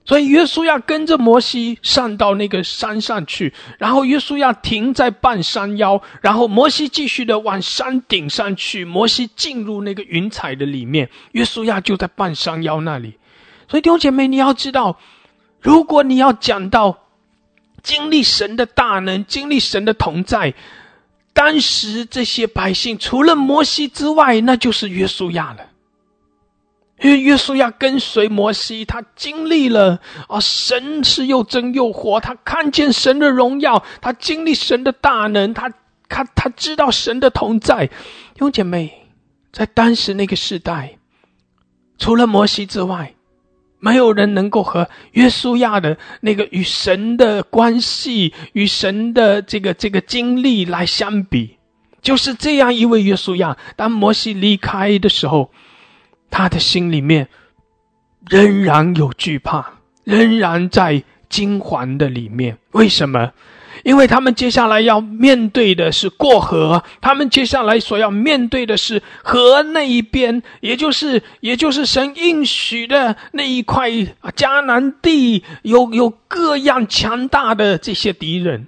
[0.04, 8.84] 所以约书亚跟着摩西上到那个山上去，然后约书亚停在半山腰，然后摩西继续的往山顶上去。
[8.84, 13.14] 摩西进入那个云彩的里面，约书亚就在半山腰那里。
[13.72, 15.00] 所以弟兄姐妹，你要知道，
[15.60, 17.00] 如果你要讲到。
[17.84, 20.54] 经历神的大能，经历神的同在。
[21.34, 25.66] 当时这些百姓除了摩西之外，那就是约书亚了。
[27.00, 35.74] 因为约书亚跟随摩西，他经历了啊，神是又真又活，他看见神的荣耀，他经历神的大能，他
[36.08, 37.88] 他他知道神的同在。
[37.88, 37.94] 弟
[38.38, 39.08] 兄姐妹，
[39.52, 41.00] 在当时那个时代，
[41.98, 43.16] 除了摩西之外。
[43.82, 51.58] 没有人能够和约书亚的那个与神的关系、与神的这个这个经历来相比，
[52.02, 53.58] 就是这样一位约书亚。
[53.76, 55.52] 当摩西离开的时候，
[56.30, 57.28] 他的心里面
[58.30, 59.66] 仍然有惧怕，
[60.04, 62.58] 仍然在惊惶的里面。
[62.72, 63.34] 为什么？
[63.84, 73.90] 因为他们接下来要面对的是过河，他们接下来所要面对的是河那一边，也就是也就是神应许的那一块
[74.36, 78.68] 迦南地，有有各样强大的这些敌人。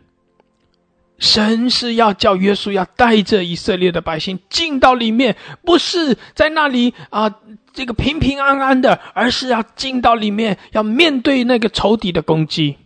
[1.19, 7.35] 神是要叫约书亚带着以色列的百姓进到里面，不是在那里啊
[7.71, 12.77] 这个平平安安的，而是要进到里面，要面对那个仇敌的攻击。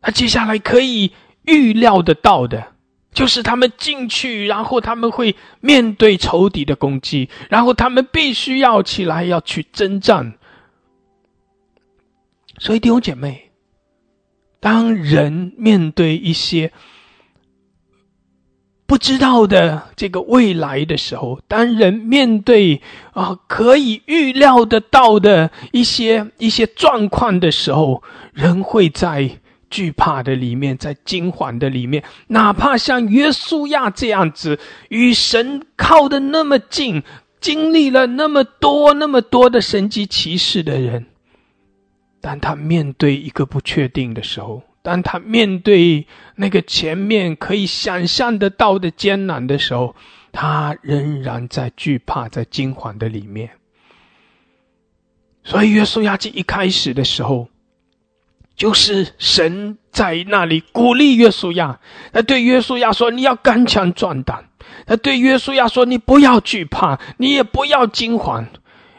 [0.00, 1.12] 他接下来可以。
[1.48, 2.74] 预料得到的，
[3.12, 10.34] 就是他们进去，然后他们会面对仇敌的攻击，然后他们必须要起来要去征战。
[12.58, 13.50] 所以弟兄姐妹，
[14.60, 16.72] 当人面对一些
[18.84, 28.02] 不知道的这个未来的时候，当人面对啊可以预料得到的一些一些状况的时候，
[28.32, 29.38] 人会在
[29.70, 34.58] 惧怕的里面，在惊惶的里面，哪怕像约书亚这样子
[34.88, 37.02] 与神靠的那么近，
[37.40, 41.06] 经历了那么多那么多的神迹奇事的人，
[42.20, 44.62] 当他面对一个不确定的时候。
[44.80, 49.94] 当他面对那个前面可以想象得到的艰难的时候，
[50.32, 53.50] 他仍然在惧怕、在惊惶的里面。
[55.44, 57.48] 所以，约书亚记一开始的时候，
[58.58, 61.80] 就是神在那里鼓励约书亚，
[62.12, 64.50] 他对约书亚说：“你要刚强壮胆。”
[64.86, 68.44] 他对约书亚说：“你不要惧怕，你也不要惊惶，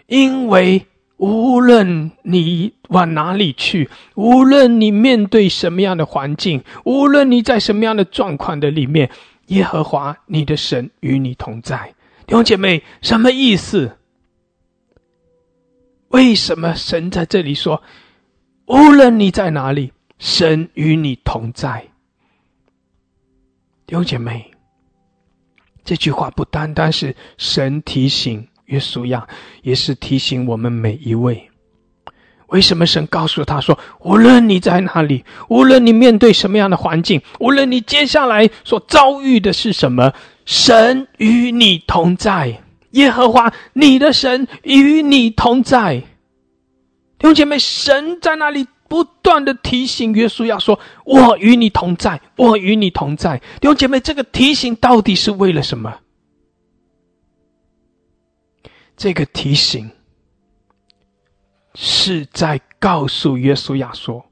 [0.08, 0.88] 因为。”
[1.20, 9.10] 无论你往哪里去，无论你面对什么样的环境，无论你在什么样的状况的里面，
[9.48, 11.94] 耶和华你的神与你同在。
[12.26, 13.98] 弟兄姐妹，什么意思？
[16.08, 17.84] 为什么神在这里说，
[18.70, 21.88] 无论你在哪里，神与你同在？
[23.88, 24.52] 弟兄姐妹，
[25.84, 28.48] 这句话不单单是神提醒。
[28.66, 29.28] 约书亚
[29.64, 31.50] 也是提醒我们每一位：
[32.50, 40.14] 为什么神告诉他说，无论你在哪里，无论你面对什么样的环境，无论你接下来所遭遇的是什么，
[40.46, 42.62] 神与你同在。
[42.92, 46.04] 耶和华你的神与你同在。
[47.20, 56.00] 弟兄姐妹，神在那里不断的提醒约书亚说：“我与你同在，我与你同在。”弟兄姐妹，这个提醒到底是为了什么？
[58.96, 59.92] 这个提醒
[61.76, 64.26] 是在告诉约书亚说：“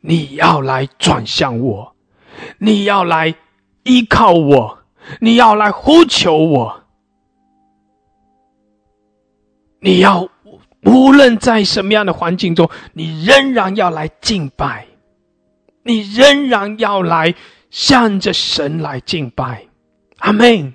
[0.00, 1.94] 你要来转向我，
[2.58, 3.34] 你要来
[3.82, 4.78] 依靠我，
[5.20, 6.84] 你要来呼求我，
[9.80, 10.28] 你要
[10.84, 14.86] 无论在什么样的环境中，你仍然要来敬拜，
[15.82, 17.34] 你仍然要来
[17.70, 19.66] 向着神来敬拜。”
[20.18, 20.74] 阿门。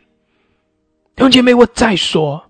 [1.15, 2.43] 弟兄姐妹，我再说。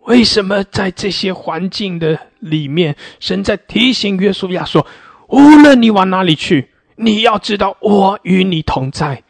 [0.00, 4.86] 为什么在这些环境的里面，神在提醒约书亚说
[5.28, 9.22] ：“无论你往哪里去，你要知道我与你同在。”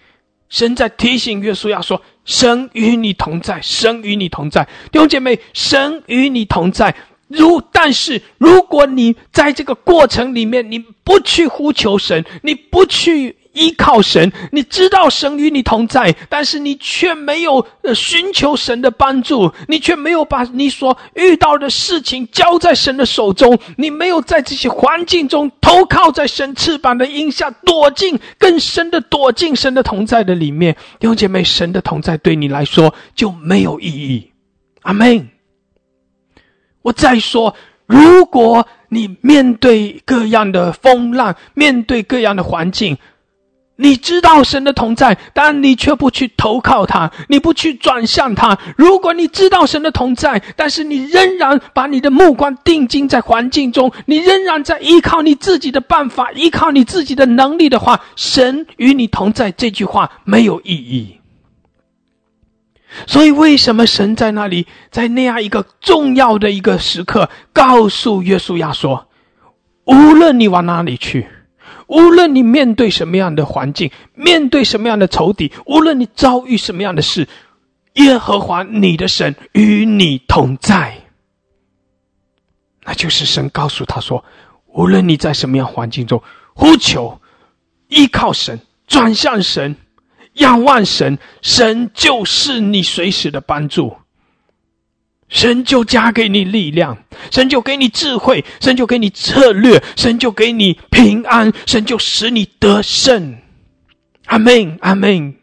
[0.53, 6.95] 神在提醒耶稣亚说：“神与你同在，神与你同在。”弟兄姐妹，神与你同在。
[7.27, 13.35] 如但是，如果你在这个过程里面，你不去呼求神，你不去。
[13.53, 30.75] 依靠神，你知道神与你同在，但是你却没有寻求神的帮助，你却没有把你所遇到的事情交在神的手中，你没有在这些环境中投靠在神翅膀的荫下，躲进更深的躲进神的同在的里面。
[30.99, 34.33] 弟兄姐妹，神的同在对你来说就没有意义。
[34.83, 35.29] 阿门。
[36.83, 37.55] 我再说，
[37.87, 42.99] 如果你面对各样的风浪，面对各样的环境，
[43.83, 48.57] 你知道神的同在，但你却不去投靠他，你不去转向他。
[48.77, 61.19] 如果你知道神的同在，但是你仍然把你的目光定睛在环境中，你仍然在依靠你自己的办法，依靠你自己的能力的话，神与你同在这句话没有意义。
[63.07, 69.09] 所以，为什么神在那里，在那样一个重要的一个时刻，告诉约书亚说
[69.85, 71.27] ：“无论你往哪里去。”
[71.93, 77.29] 无论你面对什么样的环境，面对什么样的仇敌，无论你遭遇什么样的事，
[77.93, 80.97] 耶和华你的神与你同在。
[82.83, 84.25] 那就是神告诉他说：
[84.69, 86.23] 无论你在什么样环境中
[86.55, 87.21] 呼求、
[87.89, 89.77] 依靠神、转向神、
[90.33, 93.95] 仰望神，神就是你随时的帮助。
[95.33, 96.97] 神就加给你力量，
[97.31, 103.39] 神就给你智慧，神就给你策略，神就给你平安，神就使你得胜。
[104.27, 105.35] 阿门，阿门，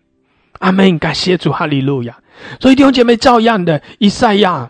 [0.59, 0.99] 阿门！
[0.99, 2.15] 感谢主，哈利路亚。
[2.61, 4.69] 所以弟兄姐妹，照样的，以赛亚，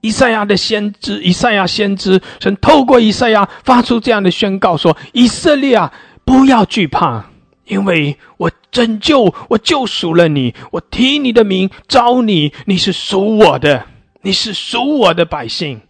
[0.00, 5.92] 以赛亚的先知，以赛亚先知，神透过以赛亚发出这样的宣告说：“以色列啊，
[6.24, 7.26] 不要惧怕，
[7.66, 13.84] 因为我拯救，我救赎了你，我提你的名招你，你是属我的。”
[14.28, 15.80] 你是属我的百姓，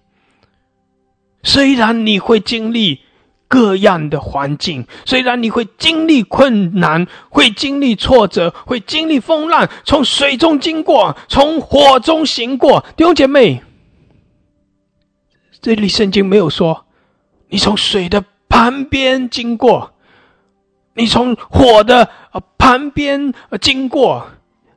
[1.43, 3.01] 虽然你会经历
[3.49, 12.87] 各样的环境，虽然你会经历困难，会经历挫折，会经历风浪，从水中经过，从火中行过。
[12.97, 13.61] 弟兄姐妹，
[15.61, 16.87] 这里圣经没有说
[17.49, 19.95] 你从水的旁边经过，
[20.95, 24.29] 你从火的呃旁边经过。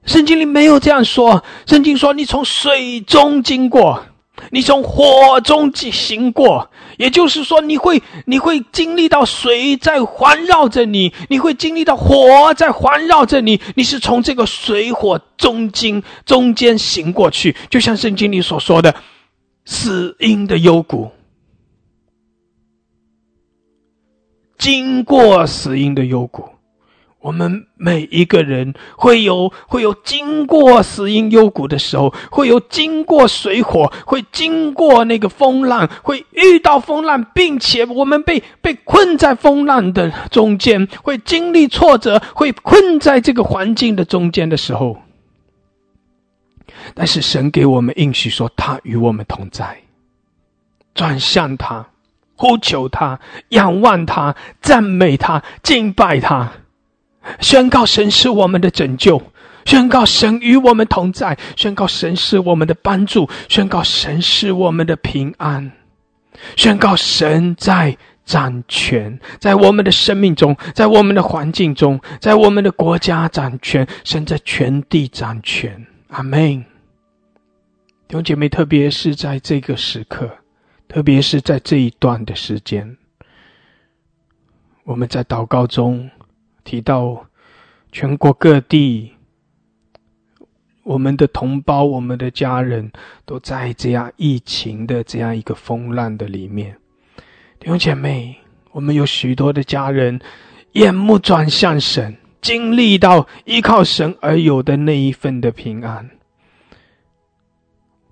[0.05, 4.03] 圣经里没有这样说，圣经说你从水中经过。
[4.49, 13.61] 你从火中行过，也就是说，你会你会经历到水在环绕着你，你会经历到火在环绕着你。
[13.75, 18.95] 你是从这个水火中间中间行过去，就像圣经里所说的，
[19.65, 21.11] 死荫的幽谷，
[24.57, 26.50] 经过死荫的幽谷。
[27.21, 44.97] 我们每一个人会有会有经过死荫幽谷的时候，会有经过水火，会经过那个风浪，会遇到风浪，并且我们被被困在风浪的中间，会经历挫折，会困在这个环境的中间的时候。
[46.95, 49.81] 但是神给我们应许说，他与我们同在，
[50.95, 51.85] 转向他，
[52.35, 53.19] 呼求他，
[53.49, 56.51] 仰望他，赞美他，敬拜他。
[57.39, 59.21] 宣告神是我们的拯救，
[59.65, 65.71] 宣告神与我们同在，宣告神是我们的帮助，宣告神是我们的平安，
[66.55, 67.95] 宣告神在
[68.25, 75.85] 掌权，在我们的生命中，在我们的环境中，在我们的国家掌权，神在全地掌权。
[76.09, 76.65] 阿门。
[78.07, 80.29] 弟兄姐妹，特别是在这个时刻，
[80.87, 82.97] 特别是在这一段的时间，
[84.83, 86.09] 我们在祷告中。
[86.63, 87.25] 提到
[87.91, 89.13] 全国各地，
[90.83, 92.91] 我们的同胞、我们的家人
[93.25, 96.77] 都在这样疫情的这样一个风浪的里面。
[97.59, 98.37] 弟兄姐妹，
[98.71, 100.19] 我们有许多的家人
[100.71, 106.09] 眼目转向神，经历到依靠神而有的那一份的平安。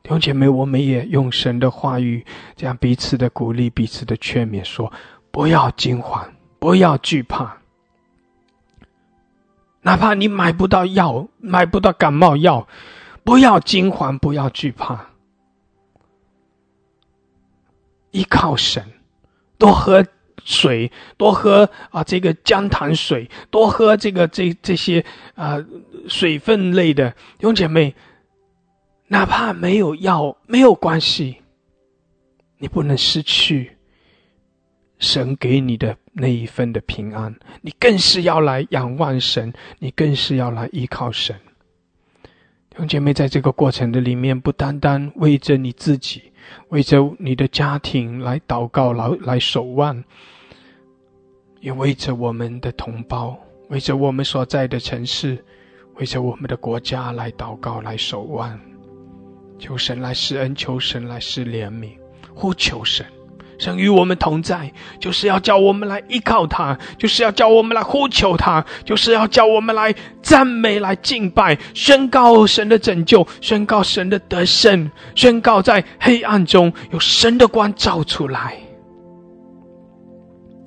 [0.04, 4.92] 弟兄姐妹，我们也用神的话语，这样彼此的鼓励、彼此的劝勉，说：
[5.32, 6.28] 不要惊慌，
[6.60, 7.59] 不要惧怕。
[9.82, 12.68] 哪怕你买不到药，买不到感冒药，
[13.24, 15.08] 不要惊慌，不要惧怕，
[18.12, 18.84] 依靠神，
[19.58, 20.06] 多喝
[20.44, 25.64] 水，多喝啊这个姜糖水，多喝这个这这些啊
[26.08, 27.96] 水分类的，弟兄姐妹，
[29.08, 31.38] 哪怕没有药没有关系，
[32.58, 33.78] 你不能失去。
[35.00, 41.36] 神给你的那一份的平安，你更是要来仰望神，你更是要来依靠神。
[42.70, 46.32] 弟兄姐妹，在这个过程的里面，不单单为着你自己，
[46.68, 50.04] 为着你的家庭来祷告、来来守望，
[51.62, 53.38] 也为着我们的同胞，
[53.70, 55.44] 为着我们所在的城市，
[55.96, 58.60] 为着我们的国家来祷告、来守望，
[59.58, 61.92] 求神来施恩，求神来施怜悯，
[62.34, 63.06] 呼求神。
[63.60, 64.72] 神与我们同在，
[65.02, 78.56] 就是要叫我们来依靠他，就是要叫我们来呼求他，就是要叫我们来赞美、来敬拜，宣告神的拯救，宣告神的得胜，宣告在黑暗中有神的光照出来。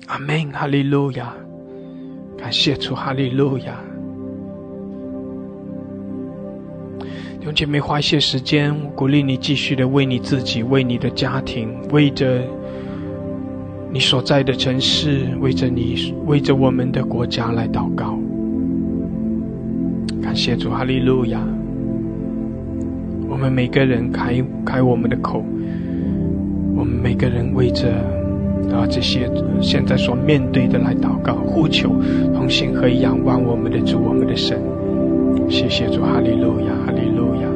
[0.05, 1.33] 阿门，哈利路亚，
[2.37, 3.73] 感谢主，哈利路亚。
[7.39, 12.39] 弟兄姐妹，花一些时间，鼓励你继续的为你自己、为你的家庭、为着。
[13.93, 18.17] 你所在的城市，为着你，为着我们的国家来祷告。
[20.19, 21.39] 感谢主，哈利路亚！
[23.29, 25.45] 我们每个人开开我们的口，
[26.75, 27.91] 我们每个人为着
[28.71, 29.29] 啊这些
[29.61, 31.91] 现在所面对的来祷告、呼求，
[32.33, 34.59] 同心和仰望我们的主、我们的神。
[35.47, 37.52] 谢谢主，哈利路亚，哈利路亚。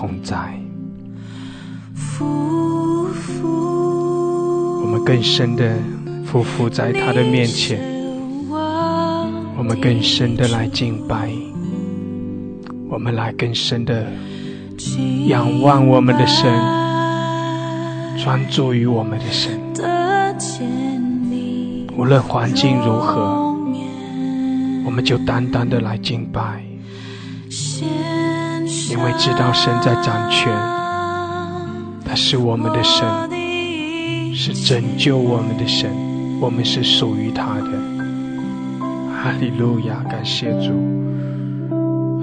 [0.00, 0.58] 同在。
[4.82, 5.76] 我们更深的
[6.24, 7.78] 匍匐在他的面前，
[9.58, 11.30] 我们更深的来敬拜，
[12.88, 14.06] 我们来更深的
[15.26, 16.50] 仰望我们的神，
[18.16, 19.60] 专注于我们的神。
[21.94, 23.54] 无论环境如何，
[24.86, 26.64] 我们就单单的来敬拜，
[28.90, 30.52] 因为知道神在掌权，
[32.04, 33.06] 他是我们的神，
[34.34, 35.88] 是拯救我们的神，
[36.40, 37.70] 我们是属于他的。
[39.22, 40.72] 哈利路亚，感谢主！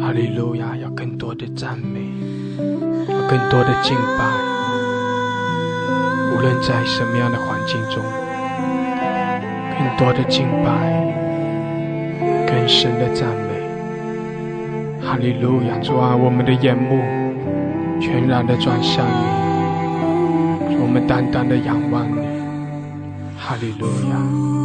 [0.02, 2.02] 哈利路亚，要更多的赞美，
[3.08, 4.26] 要更多的敬拜，
[6.36, 8.04] 无论在什么样的环境中。
[9.78, 11.16] 更多的敬拜，
[12.46, 13.47] 更深的赞美，
[15.08, 15.80] 哈利路亚！
[15.80, 17.02] 主啊，我们的眼目
[17.98, 22.18] 全然的转向你，我们单单的仰望你，
[23.38, 24.57] 哈利路亚，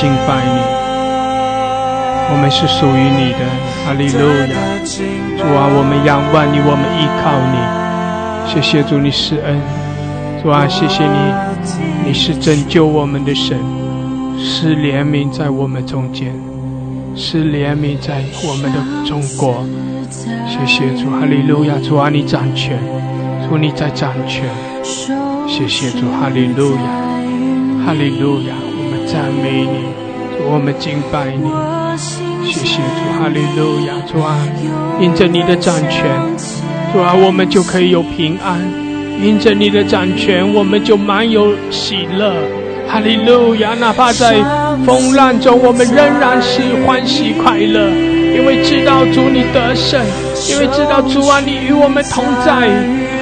[0.00, 0.56] 敬拜你，
[2.32, 3.44] 我们是属于你的，
[3.84, 4.56] 哈利路亚！
[5.36, 7.60] 主啊，我们仰望你，我们依靠你，
[8.50, 9.60] 谢谢主，你是恩，
[10.42, 11.18] 主啊，谢谢你，
[12.06, 13.58] 你是拯救我们的神，
[14.38, 16.32] 是怜悯在我们中间，
[17.14, 19.62] 是怜悯在我们的中国。
[20.48, 21.74] 谢谢主，哈利路亚！
[21.86, 22.78] 主啊，你掌权，
[23.46, 24.48] 主你在掌权。
[25.46, 28.54] 谢谢主，哈利路亚，哈利路亚！
[28.82, 29.89] 我们赞美你，
[30.52, 31.48] 我们敬拜你。
[32.44, 33.94] 谢谢主，哈利路亚！
[34.10, 34.36] 主啊，
[35.00, 36.02] 因着你的掌权，
[36.92, 38.58] 主啊，我们就可以有平安；
[39.22, 42.34] 因着你的掌权，我们就满有喜乐。
[42.88, 43.74] 哈利路亚！
[43.74, 44.42] 哪怕在
[44.84, 47.88] 风浪中，我们仍然是欢喜快乐，
[48.34, 50.04] 因为知道主你得胜。
[50.50, 52.66] 因为知道主啊，你与我们同在，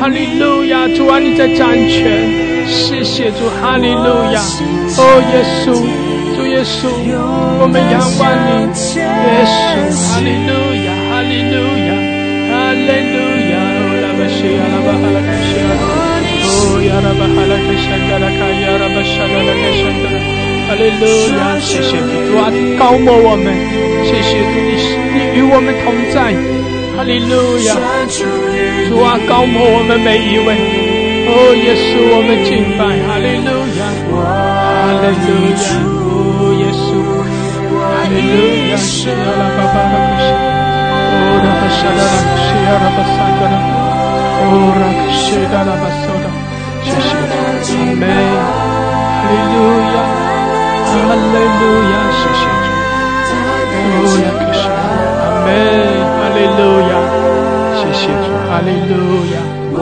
[0.00, 0.88] 哈利路亚！
[0.96, 4.40] 主啊，你在掌权，谢谢主，哈利路亚！
[4.96, 5.76] 哦，耶稣，
[6.48, 6.88] 耶稣，
[7.60, 8.50] 我们仰望你，
[8.96, 9.04] 耶
[9.44, 9.56] 稣，
[10.08, 10.50] 哈利路
[10.84, 11.54] 亚，哈利路
[11.86, 11.90] 亚，
[12.48, 13.16] 哈利路
[13.52, 13.54] 亚！
[14.00, 20.08] 拉巴西亚，拉巴哈拉克西亚，哦，亚拉巴哈拉克西亚，拉卡亚拉巴沙拉拉克西亚，
[20.66, 21.04] 哈利路
[21.36, 21.40] 亚！
[21.60, 22.48] 谢谢主，主啊，
[22.78, 23.52] 高摩我们，
[24.04, 24.80] 谢谢主，你
[25.14, 26.32] 你与我们同在。
[26.96, 27.76] 哈利路亚，
[28.88, 30.56] 主啊，高摩我们每一位，
[31.28, 33.48] 哦，耶稣，我们敬拜，哈利路
[33.78, 33.80] 亚，
[34.16, 35.97] 哈利路亚，
[38.18, 38.34] 利路
[38.70, 43.54] 亚，是阿拉巴巴拉克西，哦，拉巴沙拉拉克西阿拉巴萨格拉，
[44.42, 44.42] 哦，
[44.74, 45.22] 拉克西
[45.52, 46.26] 达拉巴索达，
[46.82, 47.14] 谢谢
[47.62, 48.02] 主，阿门，
[49.14, 49.56] 哈利路
[49.94, 49.96] 亚，
[50.82, 51.62] 哈利路
[51.92, 53.30] 亚，谢谢主，
[53.78, 55.48] 哦，拉克西，阿门。
[56.18, 56.92] 哈利路亚，
[57.78, 58.92] 谢谢主，哈利路
[59.30, 59.38] 亚，
[59.74, 59.80] 哦，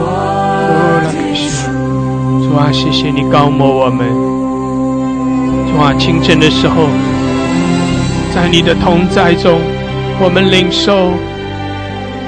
[1.01, 1.65] 拉克西，
[2.45, 4.07] 主啊，谢谢你高摩我们，
[5.67, 6.87] 主啊，清晨的时候，
[8.37, 9.59] 在你的同在中，
[10.21, 11.11] 我们领受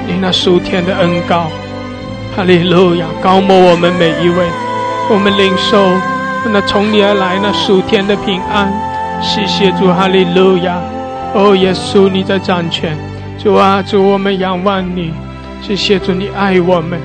[0.08, 1.48] 你那数天的恩膏，
[2.36, 4.44] 哈利路亚，高摩我们每一位，
[5.08, 5.78] 我们领受
[6.52, 8.72] 那从你而来那数天的平安，
[9.22, 10.80] 谢谢主，哈利路亚，
[11.32, 12.98] 哦，耶稣你在掌权。
[13.38, 15.12] 主啊，主，我们仰望你，
[15.62, 16.98] 谢谢主，你爱我们，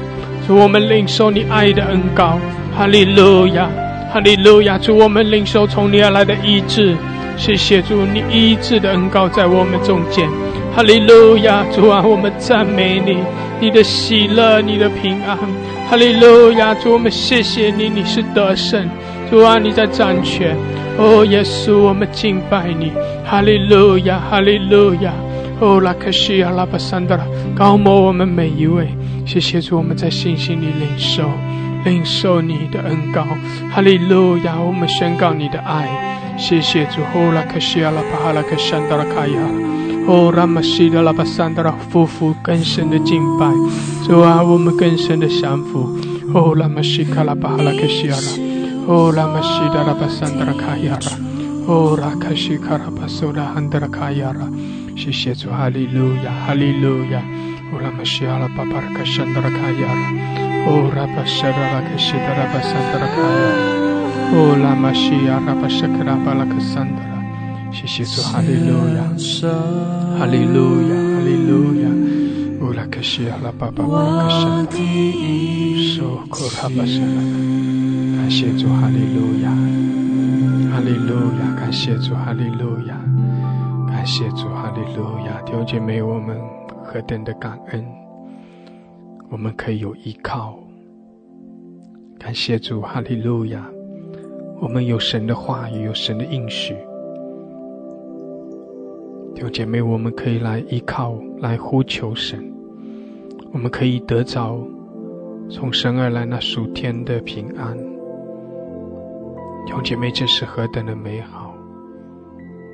[0.47, 2.39] 主，我们领受你爱的恩膏，
[2.75, 3.69] 哈利路亚，
[4.11, 4.79] 哈利路亚！
[4.79, 6.97] 主，我们领受从你而来的医治，
[7.37, 10.27] 谢谢主，你医治的恩膏在我们中间。
[10.75, 11.63] 哈利路亚！
[11.71, 13.17] 主啊，我们赞美你，
[13.61, 15.37] 你的喜乐，你的平安。
[15.89, 16.73] 哈利路亚！
[16.73, 18.89] 主，我们谢谢你，你是得胜。
[19.29, 20.55] 主啊，你在掌权。
[20.97, 22.91] 哦，耶稣，我们敬拜你。
[23.25, 25.13] 哈利路亚，哈利路亚。
[25.59, 27.25] 哦，拉克西亚拉巴桑德拉，
[27.55, 28.87] 高摩我们每一位。
[29.25, 31.23] 谢谢主，我们在信心里领受。
[31.85, 33.23] 领受你的恩膏，
[33.71, 34.59] 哈利路亚！
[34.59, 35.87] 我们宣告你的爱，
[36.37, 37.01] 谢谢主。
[37.13, 39.39] 哦，拉克西阿拉巴哈拉克山达拉卡亚，
[40.07, 43.47] 哦，拉玛西达拉巴山达拉，夫妇更深的敬拜，
[44.05, 45.97] 主啊，我们更深的降服。
[46.33, 48.27] 哦，拉玛西卡拉巴哈拉克西阿拉，
[48.87, 51.17] 哦，拉玛西达拉巴山达拉卡亚拉，
[51.67, 54.47] 哦，拉克西卡拉巴苏拉汉达拉卡亚拉，
[54.95, 57.21] 谢谢主，哈利路亚，哈利路亚。
[57.73, 59.87] 哦，拉玛西阿拉巴巴拉克山达拉卡亚
[60.95, 63.84] 拉巴山大拉克西大拉巴山大拉卡呀。
[64.33, 66.01] Oh Rabashara Kashidara Basandara Kaya.
[66.01, 67.15] Oh Lamashia Rabashakara Balakasandara.
[67.75, 69.03] 谢谢主，哈利路亚，
[70.17, 71.89] 哈利路亚，哈利路亚。
[72.61, 74.77] 乌拉克西亚拉巴巴巴拉克山达，
[75.93, 77.21] 受苦哈巴沙拉。
[78.15, 79.51] 感谢主，哈利路亚，
[80.71, 82.97] 哈利路亚，感谢主，哈利路亚，
[83.89, 85.41] 感谢主，哈利路亚。
[85.45, 86.39] 弟兄姐妹，我们
[86.83, 87.85] 何等的感恩！
[89.29, 90.57] 我们可以有依靠，
[92.17, 93.61] 感谢主，哈利路亚！
[94.59, 96.75] 我们有神的话语，有神的应许。
[99.33, 102.53] 弟兄姐妹，我们可以来依靠，来呼求神。
[103.51, 104.57] 我们可以得着
[105.49, 107.77] 从神而来那属天的平安。
[109.65, 111.53] 弟兄姐妹，这是何等的美好！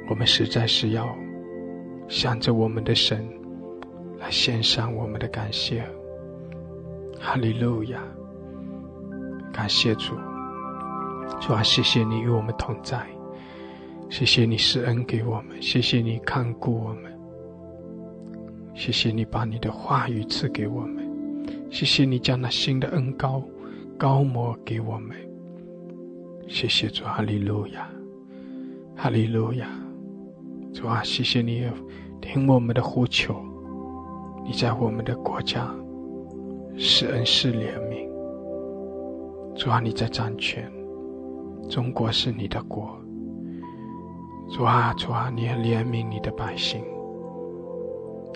[0.09, 1.07] 我们实在是要
[2.07, 3.27] 向着我们的神
[4.19, 5.83] 来献上我们的感谢。
[7.19, 8.01] 哈利路亚！
[9.51, 10.15] 感谢主，
[11.39, 13.05] 主啊，谢谢你与我们同在，
[14.09, 17.11] 谢谢你施恩给我们，谢谢你看顾我们，
[18.73, 21.07] 谢谢你把你的话语赐给我们，
[21.69, 23.41] 谢谢你将那新的恩高
[23.97, 25.15] 高摩给我们，
[26.47, 27.89] 谢谢主，哈利路亚，
[28.95, 29.67] 哈利路亚！
[30.73, 31.67] 主啊，谢谢你
[32.21, 33.35] 听我们的呼求，
[34.45, 35.73] 你在我们的国家。
[36.77, 38.07] 是恩是怜悯，
[39.55, 40.71] 主啊，你在掌权，
[41.71, 42.99] 中国是你的国，
[44.49, 46.83] 主啊，主啊，你怜悯你的百姓，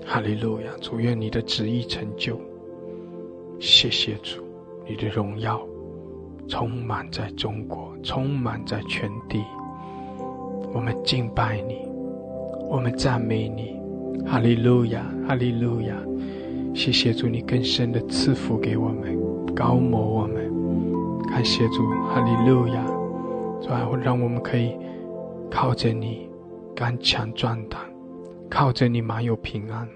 [0.06, 2.40] 哈利路亚，主愿你的旨意成就，
[3.60, 4.42] 谢谢主，
[4.88, 5.60] 你的荣耀
[6.48, 9.44] 充满在中国，充满在全地，
[10.74, 11.86] 我们敬拜你，
[12.70, 13.78] 我们赞美你，
[14.26, 15.94] 哈利路亚，哈利路亚。
[16.74, 19.20] 谢谢主，你更深的赐福给我们，
[19.54, 20.50] 高摩我们。
[21.30, 22.95] 感谢主，哈利路亚！
[23.62, 24.78] 主啊，让我们可以
[25.50, 26.30] 靠着你
[26.76, 27.80] 刚强壮胆，
[28.50, 29.88] 靠着你满有平安。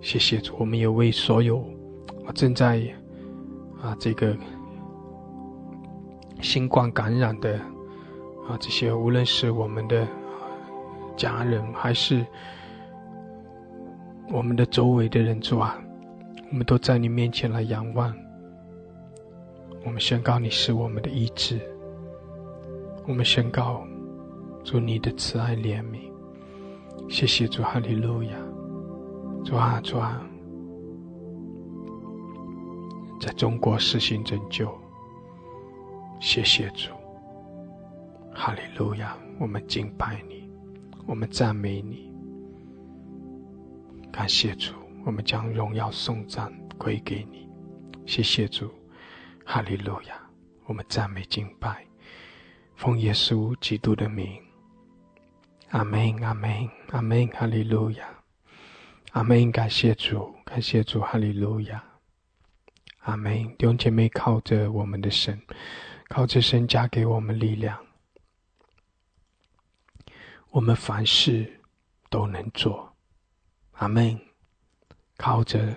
[0.00, 1.64] 谢谢主，我们也为所有
[2.34, 2.82] 正在
[3.82, 4.36] 啊这个
[6.40, 7.58] 新冠感染的
[8.48, 10.06] 啊这些，无论是我们的
[11.16, 12.24] 家人还是。
[14.32, 15.76] 我们的周围的人主啊，
[16.52, 18.14] 我们都在你面前来仰望。
[19.84, 21.60] 我们宣告你是我们的医治。
[23.06, 23.84] 我们宣告
[24.62, 26.10] 主你的慈爱怜悯。
[27.08, 28.30] 谢谢主哈利路亚。
[29.44, 30.24] 主啊主啊，
[33.20, 34.72] 在中国实行拯救。
[36.20, 36.90] 谢谢主。
[38.32, 40.48] 哈利路亚，我们敬拜你，
[41.06, 42.12] 我们赞美你。
[44.12, 44.74] 感谢主，
[45.04, 47.48] 我们将荣耀颂赞归给你。
[48.06, 48.70] 谢谢主，
[49.44, 50.20] 哈利路亚！
[50.66, 51.84] 我们赞美敬拜，
[52.80, 54.42] 奉耶稣基督的名。
[55.68, 58.08] 阿门，阿门，阿门，哈利路亚！
[59.12, 61.84] 阿门，感谢主，感谢主，哈利路亚！
[63.00, 63.54] 阿门。
[63.58, 65.38] 弟兄姐妹，靠着我们的神，
[66.08, 67.78] 靠着神加给我们力量，
[70.48, 71.60] 我们凡事
[72.08, 72.96] 都能做。
[73.72, 74.18] 阿门！
[75.18, 75.76] 靠着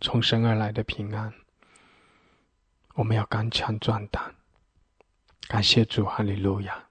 [0.00, 1.32] 从神而来的平安，
[2.94, 4.33] 我们要刚强壮胆。
[5.46, 6.84] 感谢主，哈利路亚！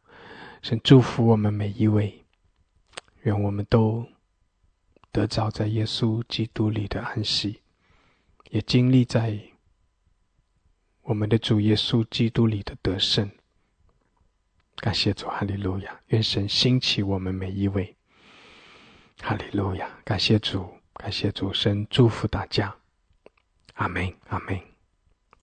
[0.62, 2.24] 神祝福我们每一位，
[3.24, 4.08] 愿我们都
[5.12, 7.62] 得着在耶稣基督里的安息，
[8.52, 9.38] 也经历在
[11.02, 13.30] 我们的主耶稣基督里的得胜。
[14.78, 16.00] 感谢主，哈利路亚！
[16.08, 17.96] 愿神兴起我们每一位。
[19.22, 19.90] 哈利路亚！
[20.06, 22.74] 感谢主，感谢主，神祝福大家。
[23.74, 24.73] 阿门，阿门。